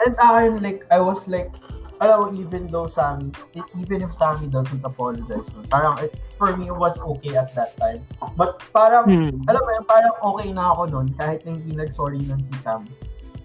And 0.04 0.16
akin, 0.20 0.60
like, 0.60 0.84
I 0.92 1.00
was 1.00 1.24
like, 1.32 1.48
alam 2.04 2.18
mo, 2.20 2.28
even 2.36 2.68
though 2.68 2.92
Sammy, 2.92 3.32
even 3.80 4.04
if 4.04 4.12
Sammy 4.12 4.52
doesn't 4.52 4.84
apologize, 4.84 5.48
no, 5.56 5.64
parang 5.72 5.96
it, 6.04 6.12
for 6.36 6.52
me, 6.60 6.68
it 6.68 6.76
was 6.76 7.00
okay 7.00 7.40
at 7.40 7.56
that 7.56 7.80
time. 7.80 8.04
But 8.36 8.60
parang, 8.76 9.08
Hmm. 9.08 9.48
alam 9.48 9.62
mo 9.64 9.70
yun, 9.72 9.86
parang 9.88 10.16
okay 10.20 10.52
na 10.52 10.76
ako 10.76 10.92
nun, 10.92 11.08
kahit 11.16 11.48
na 11.48 11.56
hindi 11.56 11.72
nag-sorry 11.72 12.20
nun 12.28 12.44
si 12.44 12.52
Sam. 12.60 12.84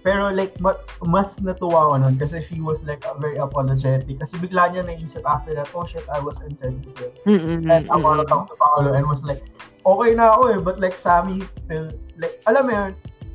Pero 0.02 0.30
like, 0.30 0.58
ma- 0.62 0.78
mas 1.06 1.38
natuwa 1.42 1.90
ako 1.90 1.94
nun 2.02 2.14
kasi 2.18 2.38
she 2.42 2.58
was 2.58 2.82
like 2.86 3.02
very 3.22 3.38
apologetic. 3.38 4.18
Kasi 4.18 4.34
bigla 4.38 4.70
niya 4.74 4.86
naisip 4.86 5.22
after 5.22 5.54
that, 5.54 5.70
oh 5.74 5.86
shit, 5.86 6.06
I 6.10 6.18
was 6.18 6.38
insensitive. 6.42 7.14
Mm-mm, 7.26 7.66
And 7.66 7.86
wanna 7.90 8.24
mm-mm. 8.24 8.30
talk 8.30 8.50
to 8.50 8.56
Paolo 8.58 8.94
and 8.94 9.06
was 9.06 9.22
like, 9.26 9.42
okay 9.86 10.14
na 10.18 10.34
ako 10.34 10.42
eh, 10.54 10.58
but 10.62 10.82
like 10.82 10.94
Sammy 10.98 11.42
still, 11.54 11.90
like, 12.18 12.38
alam 12.46 12.66
mo 12.66 12.72
yun, 12.74 12.90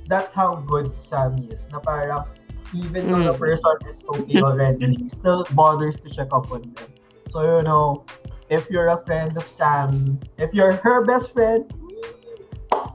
that's 0.07 0.31
how 0.35 0.59
good 0.67 0.91
Sammy 0.99 1.51
is. 1.51 1.67
Na 1.69 1.83
parang, 1.83 2.25
even 2.73 3.09
though 3.09 3.23
the 3.23 3.33
Mm. 3.33 3.37
person 3.37 3.77
is 3.89 4.03
okay 4.09 4.41
already, 4.41 4.95
he 4.97 5.07
still 5.09 5.45
bothers 5.51 5.97
to 5.99 6.09
check 6.09 6.27
up 6.33 6.51
on 6.51 6.61
them. 6.73 6.89
So, 7.29 7.57
you 7.57 7.63
know, 7.63 8.05
if 8.49 8.69
you're 8.69 8.89
a 8.89 8.99
friend 9.05 9.35
of 9.37 9.47
Sammy, 9.47 10.17
if 10.37 10.53
you're 10.53 10.73
her 10.73 11.05
best 11.05 11.33
friend, 11.33 11.65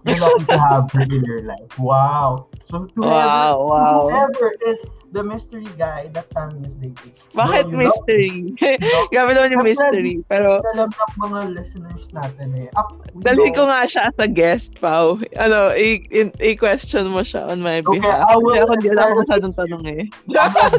you're 0.04 0.18
lucky 0.18 0.44
to 0.44 0.58
have 0.58 0.90
her 0.92 1.02
in 1.02 1.24
your 1.24 1.42
life. 1.42 1.78
Wow. 1.78 2.48
So, 2.66 2.88
whoever, 2.94 3.34
Wow, 3.34 3.66
wow. 3.66 4.00
whoever 4.08 4.52
is 4.66 4.84
the 5.18 5.26
mystery 5.26 5.66
guy 5.74 6.06
that 6.14 6.30
Sammy 6.30 6.62
is 6.62 6.78
dating. 6.78 7.10
Bakit 7.34 7.66
love 7.66 7.74
mystery? 7.74 8.54
Grabe 9.10 9.34
naman 9.34 9.50
yung 9.58 9.66
mystery. 9.66 10.22
Pero, 10.30 10.62
alam 10.78 10.86
ng 10.94 11.18
mga 11.18 11.40
listeners 11.58 12.06
natin 12.14 12.54
eh. 12.54 12.70
We 13.18 13.26
dalhin 13.26 13.50
ko 13.50 13.66
nga 13.66 13.82
siya 13.90 14.14
as 14.14 14.16
a 14.22 14.30
guest, 14.30 14.78
Pao. 14.78 15.18
Ano, 15.34 15.74
i- 15.74 16.06
in- 16.14 16.34
i-question 16.38 17.10
mo 17.10 17.26
siya 17.26 17.50
on 17.50 17.58
my 17.58 17.82
Okay, 17.82 17.98
behalf. 17.98 18.30
I 18.30 18.38
will 18.38 18.54
Kasi 18.54 18.62
ako 18.62 18.72
hindi 18.78 18.88
alam 18.94 19.06
ko 19.10 19.16
masyadong 19.26 19.54
tanong 19.58 19.84
eh. 19.90 20.02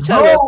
Charot. 0.07 0.39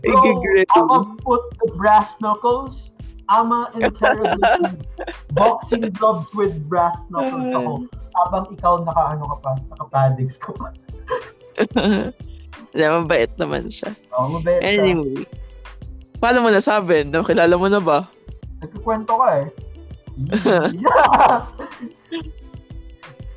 bro. 0.00 0.64
I'ma 0.72 0.98
put 1.20 1.42
the 1.60 1.68
brass 1.76 2.16
knuckles. 2.24 2.96
I'ma 3.28 3.70
interrogate 3.76 4.80
boxing 5.36 5.88
gloves 5.94 6.32
with 6.32 6.56
brass 6.66 6.96
knuckles 7.12 7.52
ako. 7.52 7.86
Habang 8.18 8.44
ikaw 8.52 8.84
naka-ano 8.84 9.24
ka 9.24 9.36
pa, 9.40 9.50
naka-paddings 9.72 10.36
ka 10.36 10.52
pa. 10.56 10.68
Hindi, 12.72 12.84
mabait 12.84 13.32
naman 13.36 13.68
siya. 13.68 13.90
Oh, 14.12 14.28
mabait 14.28 14.60
ka. 14.60 14.66
Anyway. 14.66 15.24
Paano 16.16 16.38
mo 16.40 16.48
nasabi? 16.48 17.02
Nakilala 17.04 17.54
mo 17.56 17.66
na 17.66 17.80
ba? 17.82 18.06
Nagkikwento 18.62 19.12
ka 19.18 19.28
eh. 19.42 19.46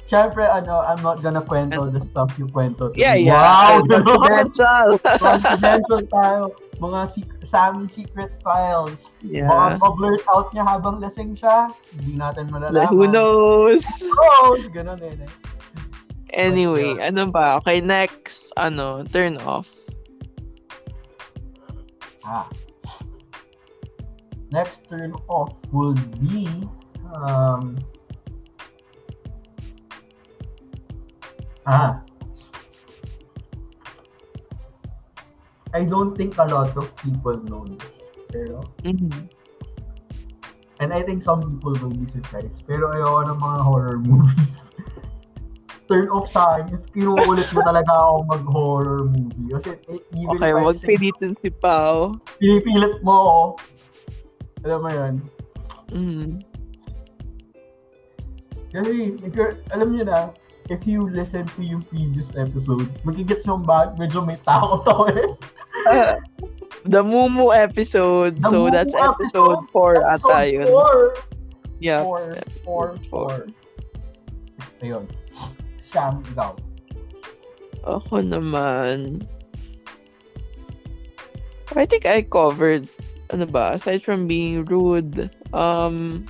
Siyempre, 0.05 0.45
ano, 0.45 0.86
I'm 0.86 1.01
not 1.01 1.26
gonna 1.26 1.41
kwento 1.41 1.89
the 1.89 1.97
stuff 1.97 2.30
you 2.38 2.45
kwento. 2.45 2.93
to 2.93 2.99
Yeah, 2.99 3.18
me. 3.18 3.26
yeah. 3.26 3.41
Wow! 3.41 3.82
Confidential. 3.89 4.88
Confidential 5.18 6.01
tayo. 6.13 6.41
Mga 6.78 6.99
sec- 7.09 7.41
Sammy 7.41 7.89
secret 7.89 8.38
files. 8.45 9.18
yeah. 9.26 9.49
Baka 9.49 9.82
ma-blurt 9.82 10.22
out 10.30 10.53
niya 10.53 10.61
habang 10.61 11.01
lasing 11.01 11.34
siya. 11.34 11.74
Hindi 11.97 12.22
natin 12.22 12.53
malalaman. 12.53 12.86
Who 12.93 13.09
knows? 13.09 13.82
Oh, 14.05 14.53
ganun 14.70 15.01
eh. 15.01 15.18
Anyway, 16.36 17.00
ano 17.00 17.32
ba? 17.32 17.58
Okay, 17.64 17.80
next, 17.80 18.52
ano, 18.60 19.08
turn 19.08 19.40
off. 19.42 19.72
Ah. 22.26 22.50
next 24.52 24.88
turn 24.90 25.12
off 25.28 25.60
would 25.76 26.00
be 26.22 26.48
um 27.14 27.76
ah 31.68 32.00
I 35.74 35.84
don't 35.84 36.16
think 36.16 36.38
a 36.40 36.46
lot 36.48 36.72
of 36.78 36.96
people 36.96 37.36
know 37.52 37.68
this. 37.68 37.94
Pero, 38.32 38.64
Mhm. 38.88 39.28
and 40.80 40.90
I 40.96 41.04
think 41.04 41.20
some 41.22 41.44
people 41.44 41.76
will 41.84 41.92
be 41.94 42.08
surprised. 42.08 42.64
Pero 42.64 42.90
ayoko 42.96 43.28
ng 43.36 43.40
mga 43.44 43.60
horror 43.60 43.98
movies. 44.08 44.64
Turn 45.86 46.10
off 46.10 46.26
sa 46.26 46.58
akin 46.58 46.74
if 46.74 46.84
kinukulit 46.98 47.46
mo 47.54 47.62
talaga 47.62 47.94
ako 47.94 48.16
mag-horror 48.26 49.02
movie. 49.06 49.54
Kasi 49.54 49.78
eh, 49.86 50.02
even 50.18 50.42
Okay, 50.42 50.52
wag 50.58 50.82
pilitin 50.82 51.38
si 51.46 51.50
Pao. 51.54 52.18
pinipilit 52.42 52.98
mo 53.06 53.14
ako. 53.14 53.42
Alam 54.66 54.80
mo 54.82 54.90
yun? 54.90 55.14
Mhm. 55.94 56.30
Kasi, 58.74 59.16
if 59.24 59.34
alam 59.72 59.94
niyo 59.94 60.04
na, 60.10 60.34
if 60.68 60.84
you 60.90 61.06
listen 61.08 61.46
to 61.54 61.62
yung 61.62 61.86
previous 61.86 62.34
episode, 62.36 62.90
magigets 63.06 63.46
mo 63.46 63.62
ba, 63.62 63.94
medyo 63.96 64.26
may 64.26 64.36
takot 64.44 64.84
ako 64.84 65.04
eh. 65.14 65.30
The 66.86 67.02
Mumu 67.02 67.50
episode. 67.54 68.42
The 68.42 68.50
so 68.50 68.66
Mumu 68.66 68.74
that's 68.74 68.94
episode, 68.94 69.64
episode 69.64 70.02
4 70.02 70.14
ata 70.18 70.38
yun. 70.46 70.68
Four. 70.70 70.98
Yeah. 71.82 72.02
Four, 72.02 72.38
four, 72.62 72.86
four. 73.10 73.34
Ayun. 74.82 75.10
Sam, 75.96 76.20
ikaw. 76.36 76.52
Ako 77.88 78.20
naman. 78.20 79.24
I 81.72 81.88
think 81.88 82.04
I 82.04 82.28
covered, 82.28 82.91
ano 83.32 83.48
ba, 83.48 83.80
aside 83.80 84.04
from 84.04 84.28
being 84.28 84.68
rude, 84.68 85.32
um, 85.56 86.28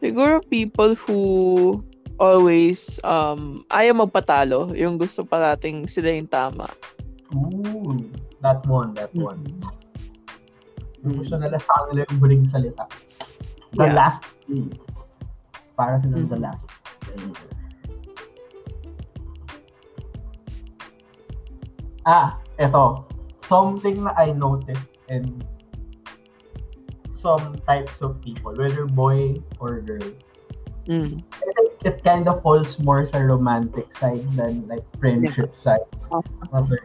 siguro 0.00 0.44
people 0.48 0.92
who 1.08 1.20
always, 2.20 3.00
um, 3.04 3.64
ayaw 3.72 4.04
magpatalo, 4.04 4.72
yung 4.76 4.96
gusto 5.00 5.24
parating 5.24 5.88
sila 5.88 6.12
yung 6.12 6.28
tama. 6.28 6.68
Ooh, 7.32 7.96
that 8.44 8.60
one, 8.68 8.92
that 8.96 9.12
Mm. 9.16 9.32
one. 9.32 9.40
Yung 11.02 11.18
gusto 11.18 11.34
nila 11.40 11.56
sa 11.56 11.72
kanila 11.82 12.04
yung 12.08 12.20
huling 12.20 12.44
salita. 12.48 12.84
The 13.74 13.88
Yeah. 13.88 13.96
last 13.96 14.36
say. 14.44 14.68
Para 15.76 15.98
sila 16.00 16.20
the 16.26 16.36
Mhm. 16.36 16.42
last. 16.42 16.66
Ah, 22.02 22.42
eto. 22.58 23.06
Something 23.42 24.02
na 24.06 24.14
I 24.16 24.34
noticed 24.34 24.96
in 25.06 25.42
some 27.14 27.54
types 27.68 28.02
of 28.02 28.18
people, 28.18 28.54
whether 28.58 28.86
boy 28.86 29.38
or 29.62 29.78
girl. 29.82 30.02
Mm. 30.90 31.22
I 31.22 31.50
think 31.54 31.70
it 31.86 31.96
kind 32.02 32.26
of 32.26 32.42
falls 32.42 32.82
more 32.82 33.06
sa 33.06 33.22
romantic 33.22 33.94
side 33.94 34.26
than 34.34 34.66
like 34.66 34.82
friendship 34.98 35.54
side. 35.54 35.86
Okay. 36.50 36.82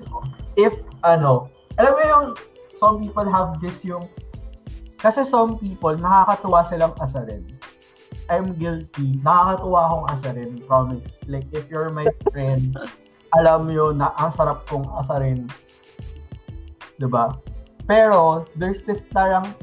If, 0.53 0.77
ano, 1.01 1.49
alam 1.81 1.91
mo 1.97 2.01
yung, 2.05 2.25
some 2.77 3.01
people 3.01 3.25
have 3.25 3.57
this 3.57 3.81
yung, 3.81 4.05
kasi 5.01 5.25
some 5.25 5.57
people, 5.57 5.97
nakakatuwa 5.97 6.61
silang 6.69 6.93
asarin. 7.01 7.41
I'm 8.27 8.55
guilty. 8.55 9.19
Nakakatuwa 9.23 9.79
akong 9.87 10.05
asarin, 10.11 10.51
promise. 10.67 11.07
Like, 11.27 11.47
if 11.55 11.67
you're 11.71 11.89
my 11.89 12.07
friend, 12.31 12.75
alam 13.35 13.71
mo 13.71 13.91
na 13.95 14.11
ang 14.19 14.31
sarap 14.35 14.67
kong 14.67 14.87
asarin. 14.99 15.47
ba? 16.99 17.35
Pero, 17.87 18.43
there's 18.59 18.83
this 18.83 19.07
tarang, 19.15 19.55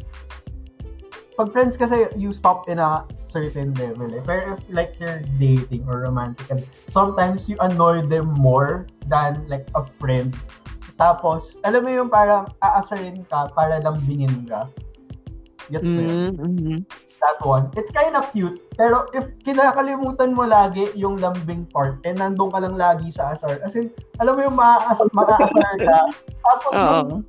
pag 1.36 1.52
friends 1.52 1.76
kasi, 1.76 2.08
you 2.16 2.32
stop 2.32 2.70
in 2.72 2.80
a 2.80 3.04
certain 3.26 3.74
level 3.74 4.06
eh. 4.14 4.22
Pero 4.22 4.54
if 4.54 4.62
like 4.70 4.94
you're 5.02 5.20
dating 5.36 5.82
or 5.90 6.06
romantic, 6.06 6.46
and 6.48 6.62
sometimes 6.88 7.50
you 7.50 7.58
annoy 7.58 8.00
them 8.06 8.30
more 8.38 8.86
than 9.10 9.42
like 9.50 9.66
a 9.74 9.82
friend. 9.98 10.32
Tapos, 10.94 11.58
alam 11.66 11.82
mo 11.82 11.90
yung 11.90 12.08
parang 12.08 12.46
aasarin 12.62 13.26
ka 13.26 13.50
para 13.50 13.82
lambingin 13.82 14.46
ka. 14.46 14.70
Gets 15.72 15.88
mo 15.88 16.00
yun? 16.00 16.18
Mm, 16.36 16.36
mhm. 16.40 16.78
That 17.24 17.40
one. 17.40 17.72
It's 17.78 17.88
kind 17.94 18.12
of 18.12 18.28
cute. 18.36 18.60
Pero 18.76 19.08
if 19.16 19.24
kinakalimutan 19.46 20.36
mo 20.36 20.44
lagi 20.44 20.92
yung 20.92 21.16
lambing 21.16 21.64
part, 21.72 22.00
and 22.04 22.20
nandun 22.20 22.52
ka 22.52 22.60
lang 22.60 22.76
lagi 22.76 23.08
sa 23.08 23.32
asar, 23.32 23.60
as 23.64 23.72
in, 23.72 23.88
alam 24.20 24.36
mo 24.36 24.40
yung 24.44 24.58
maaas 24.58 25.00
maaasar 25.16 25.76
ka, 25.80 26.00
tapos 26.44 26.72
yung 26.76 27.24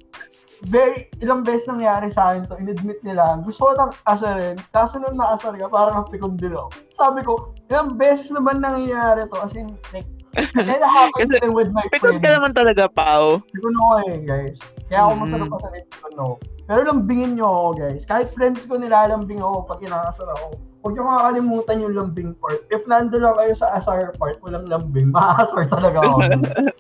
very, 0.68 1.12
ilang 1.22 1.44
beses 1.46 1.68
nangyari 1.68 2.10
sa 2.10 2.34
akin 2.34 2.48
to, 2.48 2.58
in-admit 2.58 3.00
nila, 3.04 3.40
gusto 3.44 3.70
ko 3.70 3.72
nang 3.76 3.94
asarin, 4.08 4.58
kaso 4.72 4.98
nung 4.98 5.20
naasar 5.20 5.54
ka, 5.56 5.68
parang 5.68 6.02
napikon 6.02 6.40
din 6.40 6.56
ako. 6.56 6.70
Sabi 6.96 7.20
ko, 7.22 7.54
ilang 7.70 8.00
beses 8.00 8.32
naman 8.32 8.64
nangyayari 8.64 9.28
to, 9.30 9.38
as 9.44 9.54
in, 9.54 9.76
like, 9.92 10.08
and 10.36 10.68
happens 11.00 11.32
Kasi, 11.32 11.48
with 11.50 11.72
my 11.72 11.86
friends. 11.96 12.20
ka 12.20 12.30
naman 12.30 12.52
talaga, 12.52 12.84
Pao. 12.88 13.40
Ko 13.40 13.68
know 13.72 14.04
eh, 14.06 14.20
guys. 14.22 14.60
Kaya 14.88 15.08
ako 15.08 15.12
Mm. 15.16 15.22
masarap 15.24 15.48
pa 15.50 15.58
sa 15.60 15.70
ko, 15.72 16.08
no. 16.16 16.28
Pero 16.66 16.82
lambingin 16.84 17.38
nyo 17.38 17.48
ako, 17.48 17.70
guys. 17.78 18.04
Kahit 18.04 18.28
friends 18.34 18.66
ko 18.66 18.76
nilalambing 18.76 19.40
ako 19.40 19.64
pag 19.66 19.80
kinakasar 19.80 20.28
ako. 20.34 20.58
Huwag 20.82 20.94
nyo 20.94 21.04
kakalimutan 21.08 21.82
yung 21.82 21.94
lambing 21.98 22.32
part. 22.38 22.62
If 22.70 22.86
nando 22.86 23.18
lang 23.18 23.38
kayo 23.38 23.54
sa 23.54 23.74
asar 23.74 24.14
part, 24.18 24.38
walang 24.42 24.68
lambing, 24.68 25.10
makakasar 25.16 25.66
talaga 25.70 25.98
ako. 26.02 26.18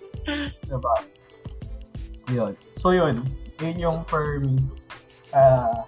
diba? 0.70 0.96
Yun. 2.34 2.54
So 2.78 2.92
yun. 2.92 3.26
Yun 3.62 3.76
yung 3.78 3.98
for 4.06 4.42
me. 4.42 4.58
Uh, 5.32 5.86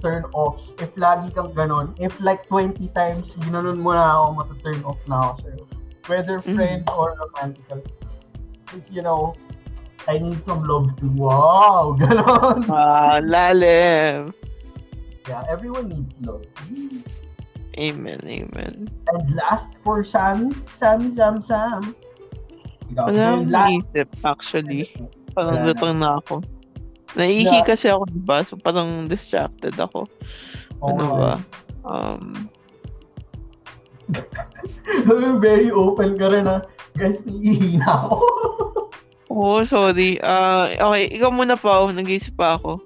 turn 0.00 0.24
offs. 0.34 0.74
If 0.82 0.90
lagi 0.96 1.30
kang 1.30 1.52
ganon, 1.54 1.94
if 1.96 2.16
like 2.18 2.42
20 2.48 2.74
times 2.90 3.38
ginanon 3.38 3.78
mo 3.78 3.94
na 3.94 4.18
ako, 4.18 4.26
mata-turn 4.34 4.80
off 4.82 4.98
na 5.06 5.16
ako 5.20 5.32
sa'yo. 5.46 5.62
Whether 6.06 6.42
Mhm. 6.42 6.56
friend 6.56 6.82
or 6.90 7.14
romantical. 7.14 7.80
Because, 8.66 8.90
you 8.90 9.02
know, 9.02 9.34
I 10.10 10.18
need 10.18 10.42
some 10.42 10.66
love 10.66 10.90
too. 10.98 11.12
Wow! 11.14 11.94
Ganon! 12.00 12.66
Ah, 12.66 13.22
lalim. 13.22 14.34
Yeah, 15.30 15.46
everyone 15.46 15.86
needs 15.94 16.14
love. 16.26 16.42
Amen, 17.78 18.20
amen. 18.26 18.90
And 19.08 19.24
last 19.38 19.78
for 19.80 20.02
Sammy, 20.04 20.50
Sammy, 20.74 21.14
Sam, 21.14 21.40
Sam. 21.40 21.94
Ikaw, 22.92 23.06
Wala 23.08 23.24
akong 23.32 23.48
naisip, 23.48 24.08
actually. 24.26 24.84
Parang 25.32 25.64
lutang 25.64 25.96
na 26.02 26.20
ako. 26.20 26.44
Naihi 27.16 27.64
kasi 27.64 27.88
ako, 27.88 28.04
diba? 28.12 28.44
So, 28.44 28.60
parang 28.60 29.08
distracted 29.08 29.72
ako. 29.78 30.04
Oo 30.84 30.88
Ano 30.92 31.04
ba? 31.16 31.32
Um, 31.88 32.50
Very 35.44 35.70
open 35.70 36.18
ka 36.18 36.26
rin 36.30 36.46
ha. 36.46 36.62
Guys, 36.96 37.24
naiihina 37.24 37.88
ako. 37.88 38.16
oh, 39.32 39.60
sorry. 39.64 40.20
Ah, 40.20 40.72
okay, 40.76 41.08
ikaw 41.12 41.32
muna 41.32 41.56
pa. 41.56 41.88
Nag-iisip 41.88 42.36
pa 42.36 42.60
ako. 42.60 42.82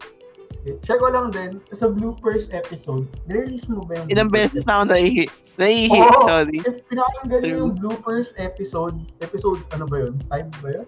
Check 0.82 0.98
ko 0.98 1.14
lang 1.14 1.30
din, 1.30 1.62
sa 1.70 1.86
bloopers 1.86 2.50
episode, 2.50 3.06
release 3.30 3.70
mo 3.70 3.86
ba 3.86 4.02
yung 4.02 4.10
Ilang 4.10 4.30
beses 4.34 4.66
na 4.66 4.82
ako 4.82 4.98
naihi. 4.98 5.24
Naihi, 5.62 5.94
Oo. 5.94 6.26
sorry. 6.26 6.58
If 6.66 6.82
pinakinggan 6.90 7.42
True. 7.46 7.54
yung 7.54 7.72
bloopers 7.78 8.34
episode, 8.34 8.98
episode 9.22 9.62
ano 9.70 9.86
ba 9.86 10.02
yun? 10.02 10.18
5 10.26 10.62
ba 10.66 10.68
yun? 10.82 10.86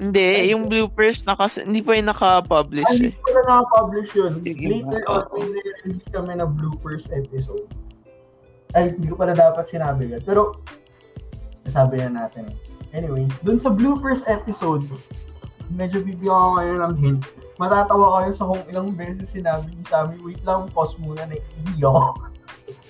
Hindi, 0.00 0.52
yung 0.52 0.72
bloopers 0.72 1.24
na 1.28 1.36
kasi, 1.36 1.64
hindi 1.64 1.84
pa 1.84 1.96
yung 1.96 2.08
naka-publish 2.08 2.88
Ay, 2.88 2.96
eh. 2.96 3.00
hindi 3.12 3.20
ko 3.20 3.30
na 3.36 3.42
naka-publish 3.44 4.10
yun. 4.16 4.32
Later 4.44 5.02
on, 5.12 5.24
may 5.44 5.60
release 5.84 6.08
kami 6.08 6.32
na 6.36 6.48
bloopers 6.48 7.08
episode. 7.12 7.68
Ay, 8.74 8.96
hindi 8.96 9.12
ko 9.12 9.20
pala 9.20 9.36
dapat 9.36 9.70
sinabi 9.70 10.10
yan. 10.10 10.22
Pero, 10.26 10.58
nasabi 11.62 12.02
na 12.02 12.26
natin. 12.26 12.50
Anyways, 12.96 13.36
dun 13.44 13.60
sa 13.60 13.70
bloopers 13.70 14.24
episode, 14.26 14.86
medyo 15.74 16.02
bibigyan 16.02 16.34
ko 16.34 16.48
ngayon 16.58 16.78
ng 16.82 16.94
hint. 16.98 17.22
Matatawa 17.56 18.22
kayo 18.22 18.30
sa 18.32 18.46
kung 18.48 18.62
ilang 18.68 18.92
beses 18.94 19.32
sinabi 19.32 19.72
ni 19.72 19.84
Sammy, 19.86 20.16
wait 20.20 20.40
lang, 20.44 20.68
pause 20.72 20.96
muna, 21.00 21.24
naiiyak 21.28 21.88
ako. 21.88 22.12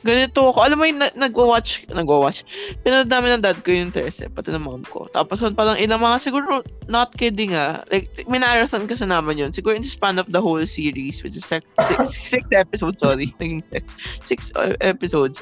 Ganito 0.05 0.53
ako. 0.53 0.59
Alam 0.61 0.77
mo 0.81 0.85
yung 0.85 1.01
na- 1.01 1.17
nagwa-watch, 1.17 1.89
nagwa-watch. 1.89 2.45
Pinanood 2.85 3.11
namin 3.11 3.39
ng 3.39 3.45
dad 3.45 3.59
ko 3.65 3.73
yung 3.73 3.93
13, 3.95 4.33
pati 4.35 4.53
ng 4.53 4.65
mom 4.65 4.85
ko. 4.85 5.09
Tapos 5.11 5.41
yun, 5.41 5.57
parang 5.57 5.81
ilang 5.81 6.03
mga, 6.03 6.21
siguro, 6.21 6.61
not 6.91 7.17
kidding 7.17 7.57
ah. 7.57 7.83
Like, 7.89 8.13
minarasan 8.29 8.85
kasi 8.85 9.09
naman 9.09 9.41
yun. 9.41 9.51
Siguro 9.57 9.75
in 9.79 9.83
the 9.83 9.91
span 9.91 10.21
of 10.21 10.29
the 10.29 10.41
whole 10.43 10.63
series, 10.69 11.25
which 11.25 11.37
is 11.37 11.47
six, 11.47 11.65
six, 11.89 12.17
six 12.29 12.45
episodes, 12.53 13.01
sorry. 13.01 13.33
Naging 13.41 13.65
six. 13.73 13.85
Six 14.27 14.41
uh, 14.55 14.77
episodes. 14.85 15.41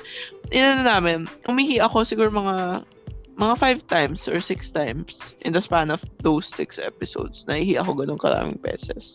Ilan 0.54 0.84
na 0.84 0.96
namin, 0.96 1.26
umihi 1.48 1.80
ako 1.82 2.06
siguro 2.06 2.30
mga 2.30 2.86
mga 3.34 3.54
five 3.58 3.80
times 3.90 4.28
or 4.30 4.38
six 4.38 4.70
times 4.70 5.34
in 5.42 5.52
the 5.52 5.60
span 5.60 5.90
of 5.90 6.04
those 6.22 6.46
six 6.46 6.78
episodes. 6.78 7.44
Nahihi 7.50 7.74
ako 7.78 7.98
ganun 7.98 8.18
karaming 8.18 8.60
beses. 8.62 9.14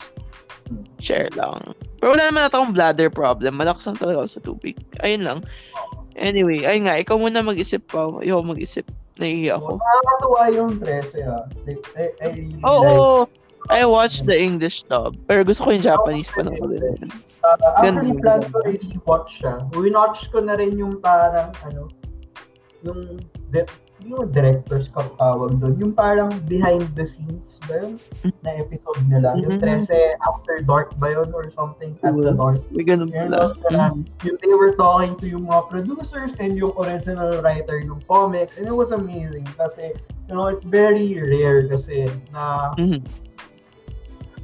Share 0.99 1.30
lang. 1.36 1.74
Pero 1.99 2.15
wala 2.15 2.30
naman 2.30 2.47
akong 2.47 2.74
bladder 2.76 3.09
problem. 3.09 3.57
Malakas 3.57 3.88
lang 3.89 3.99
talaga 3.99 4.24
ako 4.24 4.30
sa 4.30 4.43
tubig. 4.43 4.76
Ayun 5.03 5.24
lang. 5.26 5.39
Anyway, 6.20 6.67
ayun 6.67 6.88
nga. 6.88 6.99
Ikaw 6.99 7.15
muna 7.15 7.43
mag-isip 7.43 7.88
pa. 7.88 8.11
Ayoko 8.20 8.43
mag-isip. 8.43 8.86
Nahihi 9.20 9.51
ako. 9.51 9.80
Nakakatuwa 9.80 10.41
yung 10.55 10.72
13 10.80 11.28
ha. 11.28 11.39
Like, 11.67 11.84
I, 11.95 12.03
I 12.24 12.28
really 12.36 12.59
Oo! 12.63 13.28
like 13.28 13.39
I 13.70 13.86
watched 13.86 14.26
the 14.26 14.34
English 14.34 14.82
dub. 14.88 15.13
Pero 15.28 15.43
gusto 15.43 15.67
ko 15.67 15.70
yung 15.76 15.86
Japanese 15.86 16.32
panoorin. 16.34 17.11
Uh, 17.43 17.55
actually, 17.78 18.15
Ganda. 18.17 18.24
plan 18.24 18.41
ko 18.49 18.57
i-rewatch 18.65 19.30
siya. 19.43 19.53
Winatch 19.76 20.32
ko 20.34 20.41
na 20.41 20.55
rin 20.57 20.80
yung 20.80 20.97
parang, 21.03 21.53
ano, 21.67 21.91
yung, 22.82 23.22
yung 24.02 24.32
director's 24.32 24.88
cut 24.88 25.12
tawag 25.18 25.60
doon. 25.60 25.76
Yung 25.78 25.93
parang 25.93 26.32
behind 26.47 26.88
the 26.95 27.04
scenes 27.04 27.60
ba 27.68 27.84
yun? 27.84 28.00
Na 28.41 28.56
episode 28.56 29.00
nila. 29.06 29.36
Yung 29.36 29.60
Mhm. 29.60 29.86
13 29.86 30.16
After 30.24 30.64
Dark 30.64 30.95
ba 30.95 31.12
yun 31.12 31.30
or 31.36 31.52
something? 31.52 32.00
At 32.02 32.16
the 32.16 32.32
Dark. 32.32 32.64
May 32.72 32.88
ganun 32.88 33.12
pala. 33.12 33.52
na, 33.70 33.91
yung 34.24 34.38
they 34.39 34.56
were 34.56 34.72
talking 34.76 35.20
to 35.20 35.28
yung 35.28 35.45
mga 35.45 35.68
producers 35.68 36.34
and 36.39 36.56
yung 36.56 36.72
original 36.80 37.43
writer 37.43 37.84
ng 37.84 38.00
comics 38.08 38.56
and 38.56 38.66
it 38.66 38.76
was 38.76 38.95
amazing 38.95 39.43
kasi 39.60 39.91
you 40.26 40.34
know 40.34 40.47
it's 40.47 40.64
very 40.64 41.18
rare 41.20 41.68
kasi 41.68 42.08
na 42.32 42.72
Mhm. 42.80 43.04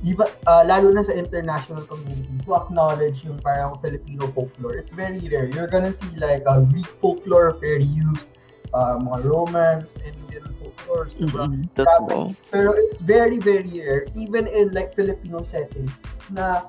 iba 0.06 0.26
ah, 0.46 0.62
lalo 0.62 0.94
na 0.94 1.02
sa 1.02 1.14
international 1.14 1.82
community 1.90 2.30
to 2.46 2.54
acknowledge 2.54 3.26
yung 3.26 3.42
parang 3.42 3.74
Filipino 3.82 4.30
folklore 4.38 4.78
it's 4.78 4.94
very 4.94 5.18
rare 5.30 5.50
you're 5.50 5.70
gonna 5.70 5.90
see 5.90 6.10
like 6.20 6.46
a 6.46 6.62
Greek 6.70 6.86
folklore 7.02 7.58
very 7.58 7.86
used 7.88 8.30
uh, 8.74 8.98
mga 8.98 9.18
romance 9.28 9.94
Indian 10.02 10.46
folklore 10.58 11.10
diba? 11.14 11.46
Mhm. 11.46 11.70
Totoo. 11.76 11.86
Japanese. 11.86 12.38
Pero 12.50 12.70
it's 12.74 13.02
very, 13.02 13.38
very 13.38 13.70
rare, 13.70 14.08
even 14.16 14.48
in 14.48 14.74
like 14.74 14.96
Filipino 14.96 15.44
setting, 15.44 15.90
na 16.32 16.66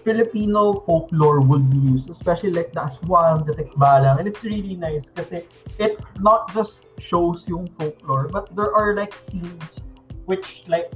Filipino 0.00 0.80
folklore 0.86 1.40
would 1.44 1.68
be 1.68 1.76
used, 1.76 2.08
especially 2.08 2.50
like 2.50 2.72
the 2.72 2.80
aswang, 2.80 3.44
the 3.44 3.52
tikbalang, 3.52 4.16
and 4.16 4.24
it's 4.24 4.44
really 4.44 4.76
nice 4.76 5.12
kasi 5.12 5.44
it 5.76 6.00
not 6.24 6.48
just 6.56 6.88
shows 6.96 7.44
yung 7.48 7.68
folklore, 7.76 8.28
but 8.32 8.48
there 8.56 8.72
are 8.72 8.96
like 8.96 9.12
scenes 9.12 9.96
which 10.24 10.64
like 10.68 10.88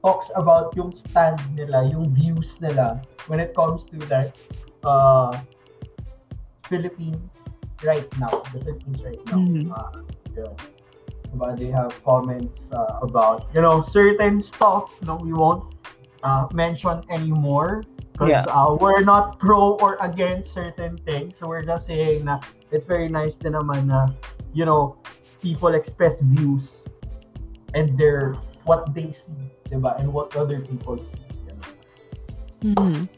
talks 0.00 0.32
about 0.34 0.72
yung 0.76 0.96
stand 0.96 1.38
nila, 1.54 1.84
yung 1.92 2.08
views 2.16 2.56
nila 2.64 3.04
when 3.28 3.38
it 3.38 3.54
comes 3.54 3.84
to 3.84 4.00
like 4.08 4.32
uh, 4.84 5.36
Philippine 6.66 7.20
right 7.84 8.06
now, 8.18 8.42
the 8.52 8.60
Philippines 8.62 9.00
right 9.04 9.20
now. 9.26 9.40
Mhm. 9.42 9.70
Uh, 9.70 10.02
yun. 10.36 10.54
Diba, 11.32 11.48
they 11.56 11.72
have 11.72 11.96
comments 12.04 12.68
uh, 12.72 13.00
about, 13.00 13.48
you 13.56 13.64
know, 13.64 13.80
certain 13.80 14.40
stuff, 14.44 14.92
no, 15.00 15.16
we 15.16 15.32
won't 15.32 15.64
uh, 16.22 16.46
mention 16.52 17.00
anymore 17.08 17.82
because 18.12 18.44
Yeah. 18.44 18.52
uh, 18.52 18.76
we're 18.76 19.00
not 19.00 19.40
pro 19.40 19.80
or 19.80 19.96
against 20.04 20.52
certain 20.52 21.00
things. 21.08 21.40
So 21.40 21.48
we're 21.48 21.64
just 21.64 21.88
saying 21.88 22.28
na 22.28 22.38
it's 22.70 22.84
very 22.84 23.08
nice 23.08 23.40
din 23.40 23.56
naman 23.56 23.88
na, 23.88 24.12
you 24.52 24.68
know, 24.68 25.00
people 25.40 25.72
express 25.74 26.20
views 26.20 26.84
and 27.72 27.96
their, 27.96 28.36
what 28.68 28.92
they 28.92 29.10
see, 29.10 29.34
diba, 29.72 29.96
and 29.98 30.12
what 30.12 30.36
other 30.36 30.60
people 30.60 31.00
see. 31.00 31.18
Mhm. 32.62 33.08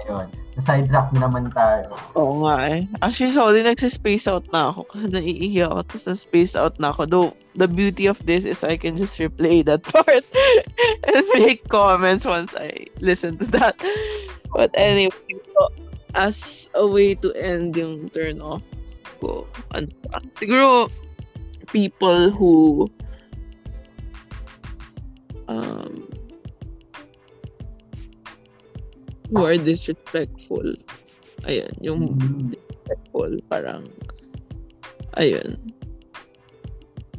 Ayun. 0.00 0.28
Sidetrack 0.60 1.12
na 1.16 1.28
naman 1.28 1.48
tayo. 1.52 1.92
Oo 2.16 2.44
nga 2.44 2.68
eh. 2.68 2.84
Actually, 3.00 3.32
sorry, 3.32 3.60
nagsispace 3.64 4.28
out 4.28 4.44
na 4.52 4.68
ako 4.72 4.84
kasi 4.88 5.06
naiiyak 5.08 5.72
ako 5.72 5.80
tapos 5.88 6.06
na-space 6.08 6.54
out 6.56 6.76
na 6.76 6.92
ako. 6.92 7.02
Though, 7.08 7.30
the 7.56 7.68
beauty 7.68 8.08
of 8.08 8.20
this 8.24 8.44
is 8.44 8.60
I 8.64 8.76
can 8.76 8.96
just 8.96 9.16
replay 9.16 9.64
that 9.64 9.84
part 9.92 10.24
and 11.08 11.24
make 11.40 11.64
comments 11.72 12.28
once 12.28 12.52
I 12.52 12.88
listen 13.00 13.40
to 13.40 13.46
that. 13.56 13.80
But 14.52 14.72
anyway, 14.76 15.16
so, 15.56 15.72
as 16.12 16.68
a 16.76 16.84
way 16.84 17.16
to 17.24 17.32
end 17.32 17.76
yung 17.76 18.12
turn 18.12 18.44
off 18.44 18.60
ko, 19.22 19.48
ano 19.72 19.88
siguro, 20.36 20.92
people 21.72 22.28
who 22.28 22.84
um, 25.48 26.11
who 29.32 29.42
are 29.42 29.56
disrespectful. 29.56 30.76
Ayun, 31.48 31.72
yung 31.80 32.00
Mm, 32.14 32.52
disrespectful, 32.52 33.32
parang, 33.48 33.88
ayun. 35.16 35.56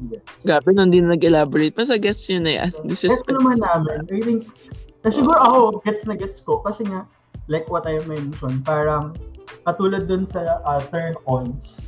yes. 0.07 0.21
Grabe, 0.45 0.69
nung 0.71 0.93
di 0.93 1.01
nag-elaborate. 1.01 1.73
Basta 1.73 1.97
gets 1.97 2.29
yun 2.29 2.45
na 2.45 2.63
yan. 2.63 2.71
Gets 2.85 3.09
Disrespect. 3.09 3.33
naman 3.35 3.59
namin. 3.59 4.05
I 4.07 4.19
think, 4.21 4.41
eh, 5.03 5.11
siguro 5.11 5.35
ako, 5.35 5.57
gets 5.83 6.05
na 6.05 6.13
gets 6.13 6.39
ko. 6.39 6.61
Kasi 6.61 6.85
nga, 6.85 7.09
like 7.49 7.65
what 7.67 7.83
I 7.83 7.99
mentioned, 8.05 8.63
parang, 8.63 9.17
katulad 9.65 10.07
dun 10.07 10.23
sa 10.23 10.61
uh, 10.63 10.79
turn-ons, 10.93 11.81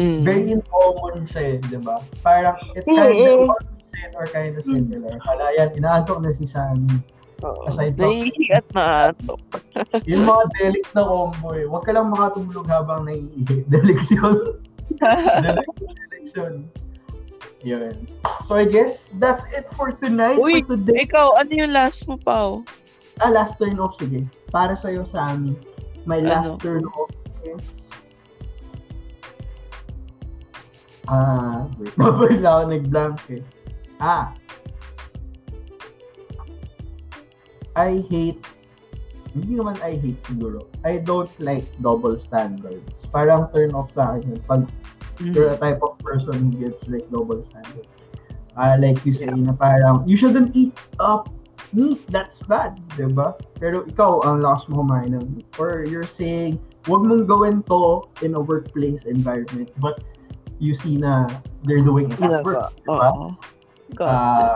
Mm. 0.00 0.24
very 0.24 0.56
common 0.72 1.28
siya 1.28 1.60
eh, 1.60 1.68
di 1.68 1.76
ba? 1.76 2.00
Parang, 2.24 2.56
it's 2.72 2.88
kind 2.88 3.12
of 3.12 3.52
opposite 3.52 4.12
or 4.16 4.24
kind 4.32 4.56
of 4.56 4.64
similar. 4.64 5.20
Hala, 5.20 5.52
yan, 5.60 5.68
inaantok 5.76 6.24
na 6.24 6.32
si 6.32 6.48
Sammy. 6.48 6.96
Oo. 7.42 7.66
aside 7.66 7.98
Naiiyak 7.98 8.66
na 8.72 9.10
ato. 9.10 9.34
Yung 10.10 10.24
mga 10.26 10.44
delix 10.58 10.86
na 10.94 11.02
combo 11.02 11.48
eh. 11.54 11.66
Huwag 11.66 11.82
ka 11.82 11.92
lang 11.92 12.08
makatulog 12.10 12.66
habang 12.70 13.06
naiihi. 13.06 13.66
Delix 13.72 14.10
yun. 14.14 14.58
delix 15.42 16.26
yun. 16.38 16.54
Yun. 17.62 17.94
So 18.46 18.58
I 18.58 18.66
guess, 18.66 19.10
that's 19.22 19.46
it 19.54 19.66
for 19.78 19.94
tonight. 19.94 20.38
Uy, 20.38 20.62
for 20.66 20.74
today. 20.74 21.06
Ikaw, 21.06 21.38
ano 21.38 21.50
yung 21.54 21.70
last 21.74 22.06
mo, 22.10 22.18
Pao? 22.18 22.66
Ah, 23.22 23.30
last 23.30 23.54
turn 23.58 23.78
off, 23.78 23.94
sige. 23.98 24.26
Para 24.50 24.74
sa'yo, 24.74 25.06
Sammy. 25.06 25.54
My 26.06 26.18
last 26.18 26.58
Ano? 26.58 26.62
turn 26.62 26.82
off 26.98 27.10
is... 27.46 27.86
Ah, 31.06 31.66
wait. 31.78 31.94
Bigla 31.98 32.50
ako 32.50 32.62
nag-blank 32.70 33.18
eh. 33.30 33.42
Ah. 33.98 34.34
I 37.76 38.04
hate... 38.10 38.42
Hindi 39.32 39.56
naman 39.56 39.80
I 39.80 39.96
hate 39.96 40.20
siguro. 40.20 40.68
I 40.84 41.00
don't 41.00 41.32
like 41.40 41.64
double 41.80 42.20
standards. 42.20 43.08
Parang 43.08 43.48
turn 43.56 43.72
off 43.72 43.88
sa 43.88 44.20
akin. 44.20 44.36
yun. 44.36 44.42
Pag 44.44 44.62
you're 45.24 45.56
a 45.56 45.56
type 45.56 45.80
of 45.80 45.96
person 46.04 46.52
who 46.52 46.68
gives 46.68 46.84
like 46.84 47.08
double 47.08 47.40
standards. 47.40 47.88
Uh, 48.60 48.76
like 48.76 49.00
you 49.08 49.12
say 49.12 49.32
na 49.32 49.56
parang, 49.56 50.04
you 50.04 50.20
shouldn't 50.20 50.52
eat 50.52 50.76
up 51.00 51.32
meat, 51.72 52.04
that's 52.12 52.44
bad, 52.44 52.76
di 52.94 53.08
ba? 53.08 53.32
Pero 53.56 53.88
ikaw, 53.88 54.20
ang 54.28 54.44
lakas 54.44 54.68
mo 54.68 54.84
kumain 54.84 55.16
ng 55.16 55.24
meat. 55.32 55.48
Or 55.56 55.84
you're 55.88 56.06
saying, 56.06 56.60
wag 56.86 57.02
mong 57.02 57.24
gawin 57.24 57.64
to 57.72 58.04
in 58.20 58.36
a 58.36 58.42
workplace 58.42 59.08
environment, 59.08 59.72
but 59.80 60.04
you 60.60 60.76
see 60.76 61.00
na 61.00 61.26
they're 61.64 61.82
doing 61.82 62.12
it 62.12 62.20
at 62.20 62.44
work. 62.44 62.76
Diba? 62.84 63.32
Got 63.96 64.04
it. 64.04 64.12
Uh, 64.12 64.54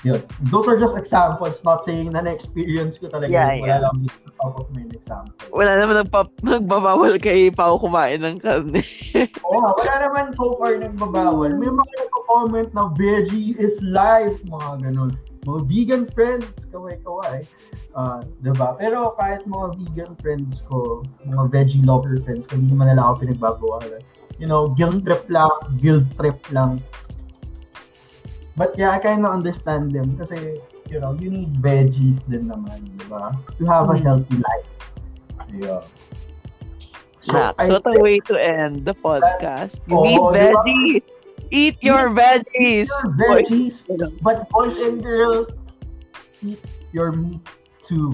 yun. 0.00 0.20
Those 0.48 0.64
are 0.68 0.78
just 0.80 0.96
examples, 0.96 1.60
not 1.60 1.84
saying 1.84 2.16
na 2.16 2.24
na-experience 2.24 2.96
ko 2.96 3.12
talaga. 3.12 3.28
Yeah, 3.28 3.52
yun. 3.52 3.68
Wala 3.68 3.76
yeah. 3.76 3.84
lang 3.84 3.96
dito 4.00 4.16
sa 4.24 4.30
top 4.40 4.54
of 4.56 4.66
my 4.72 4.84
example. 4.88 5.34
Wala 5.52 5.70
naman 5.76 5.94
nagpa- 6.04 6.40
nagbabawal 6.48 7.14
kay 7.20 7.52
Pao 7.52 7.76
kumain 7.76 8.24
ng 8.24 8.40
karne. 8.40 8.80
Oo, 9.44 9.58
nga, 9.60 9.70
wala 9.76 9.94
naman 10.08 10.24
so 10.32 10.56
far 10.56 10.80
nagbabawal. 10.80 11.52
May 11.52 11.68
mga 11.68 11.92
nagko-comment 12.00 12.70
na 12.72 12.88
veggie 12.96 13.52
is 13.60 13.76
life, 13.84 14.40
mga 14.48 14.88
ganun. 14.88 15.12
Mga 15.44 15.60
vegan 15.68 16.04
friends, 16.12 16.68
kaway-kaway. 16.68 17.44
Uh, 17.96 18.20
diba? 18.40 18.76
Pero 18.76 19.16
kahit 19.16 19.44
mga 19.44 19.66
vegan 19.76 20.12
friends 20.20 20.64
ko, 20.68 21.04
mga 21.28 21.44
veggie 21.52 21.84
lover 21.84 22.16
friends 22.24 22.48
ko, 22.48 22.56
hindi 22.56 22.72
naman 22.72 22.92
nila 22.92 23.04
ako 23.08 23.28
pinagbabawalan. 23.28 24.04
You 24.40 24.48
know, 24.48 24.72
guilt 24.72 25.04
trip 25.04 25.28
lang, 25.28 25.52
guilt 25.76 26.08
trip 26.16 26.40
lang. 26.48 26.80
But 28.60 28.76
yeah, 28.76 28.92
I 28.92 29.00
kind 29.00 29.24
of 29.24 29.32
understand 29.32 29.96
them 29.96 30.20
kasi, 30.20 30.60
you 30.92 31.00
know, 31.00 31.16
you 31.16 31.32
need 31.32 31.56
veggies 31.64 32.28
din 32.28 32.52
naman, 32.52 32.92
diba? 33.00 33.32
To 33.56 33.62
have 33.64 33.88
a 33.88 33.96
Mm. 33.96 34.04
healthy 34.04 34.36
life. 34.36 34.68
Yeah. 35.48 35.80
Nah, 37.32 37.56
I 37.56 37.72
so 37.72 37.80
what 37.80 37.88
a 37.88 37.96
way 38.04 38.20
to 38.28 38.36
end 38.36 38.84
the 38.84 38.92
podcast. 38.92 39.80
You 39.88 39.96
Oo, 39.96 40.04
need 40.04 40.20
di 40.20 40.52
ba? 40.52 40.60
veggies. 40.60 41.04
Eat 41.48 41.76
your 41.80 42.12
veggies. 42.12 42.92
your 42.92 43.08
veggies, 43.16 43.88
but 44.20 44.44
boys 44.52 44.76
and 44.76 45.00
girls, 45.00 45.48
eat 46.44 46.60
your 46.92 47.16
meat 47.16 47.40
too. 47.80 48.12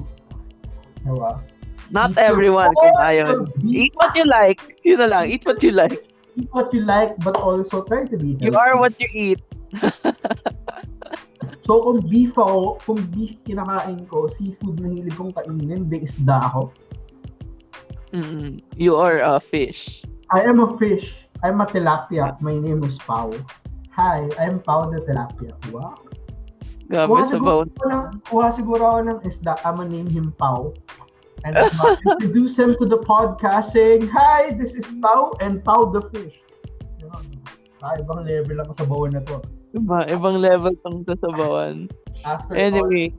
Diba? 1.02 1.42
Not 1.90 2.14
Eat 2.14 2.22
everyone 2.22 2.70
pork, 2.70 2.94
can 2.94 2.94
ayon. 3.02 3.36
Eat 3.66 3.92
what 3.98 4.14
you 4.14 4.24
like. 4.30 4.62
Yun 4.86 5.02
na 5.02 5.10
lang. 5.10 5.24
Eat 5.26 5.42
what 5.42 5.58
you 5.58 5.74
like. 5.74 6.06
eat 6.36 6.48
what 6.52 6.68
you 6.72 6.84
like, 6.86 7.16
but 7.24 7.36
also 7.36 7.82
try 7.82 8.04
to 8.06 8.16
be 8.16 8.36
You 8.38 8.54
are 8.54 8.78
what 8.78 8.94
you 9.02 9.08
eat. 9.10 9.40
So 11.66 11.82
kung 11.82 12.06
beef 12.06 12.38
ako, 12.38 12.78
kung 12.86 13.02
beef 13.10 13.42
kinakain 13.42 14.06
ko, 14.06 14.30
seafood 14.30 14.78
na 14.78 14.86
hilig 14.86 15.18
kong 15.18 15.34
kainin, 15.34 15.90
di 15.90 16.06
isda 16.06 16.46
ako. 16.46 16.70
Mm, 18.14 18.62
you 18.78 18.94
are 18.94 19.18
a 19.18 19.42
fish. 19.42 20.06
I 20.30 20.46
am 20.46 20.62
a 20.62 20.78
fish. 20.78 21.26
I'm 21.42 21.58
a 21.58 21.66
tilapia. 21.66 22.38
My 22.38 22.54
name 22.54 22.86
is 22.86 23.02
Pau. 23.02 23.34
Hi, 23.98 24.30
I'm 24.38 24.62
Pau 24.62 24.86
the 24.94 25.02
tilapia. 25.02 25.58
Wow. 25.74 25.98
Gabi 26.86 27.18
Kuha 27.18 27.26
sa 27.26 27.42
ng, 27.42 28.22
kuha 28.30 28.48
siguro 28.54 28.82
ako 28.86 29.00
ng 29.10 29.20
isda. 29.26 29.58
I'm 29.66 29.82
gonna 29.82 29.90
name 29.90 30.06
him 30.06 30.30
Pau. 30.38 30.70
And 31.42 31.58
I'm 31.58 31.74
gonna 31.74 31.98
introduce 32.14 32.54
him 32.54 32.78
to 32.78 32.86
the 32.86 33.02
podcast 33.02 33.74
saying, 33.74 34.06
Hi, 34.14 34.54
this 34.54 34.78
is 34.78 34.86
Pau 35.02 35.34
and 35.42 35.66
Pau 35.66 35.90
the 35.90 36.06
fish. 36.14 36.38
Yun. 37.02 37.42
Ibang 37.82 38.22
level 38.22 38.62
ako 38.62 38.72
sa 38.78 38.86
bawon 38.86 39.18
na 39.18 39.22
to. 39.26 39.42
Diba? 39.76 40.08
Ibang 40.08 40.40
level 40.40 40.72
tong 40.80 41.04
kasabawan. 41.04 41.92
after 42.24 42.56
Anyway, 42.56 43.12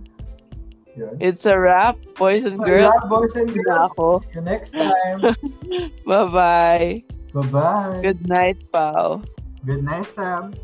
all, 0.97 1.13
it's 1.21 1.45
a 1.45 1.53
wrap, 1.53 1.95
boys 2.17 2.43
and 2.43 2.57
girls. 2.57 2.89
yeah, 2.89 3.05
boys 3.05 3.37
and 3.37 3.53
girls, 3.53 3.93
ako. 3.93 4.19
see 4.25 4.41
you 4.41 4.41
next 4.41 4.73
time. 4.73 5.21
Bye-bye. 6.09 7.05
Bye-bye. 7.37 8.01
Good 8.01 8.25
night, 8.25 8.57
pal. 8.73 9.21
Good 9.61 9.85
night, 9.85 10.09
Sam. 10.09 10.57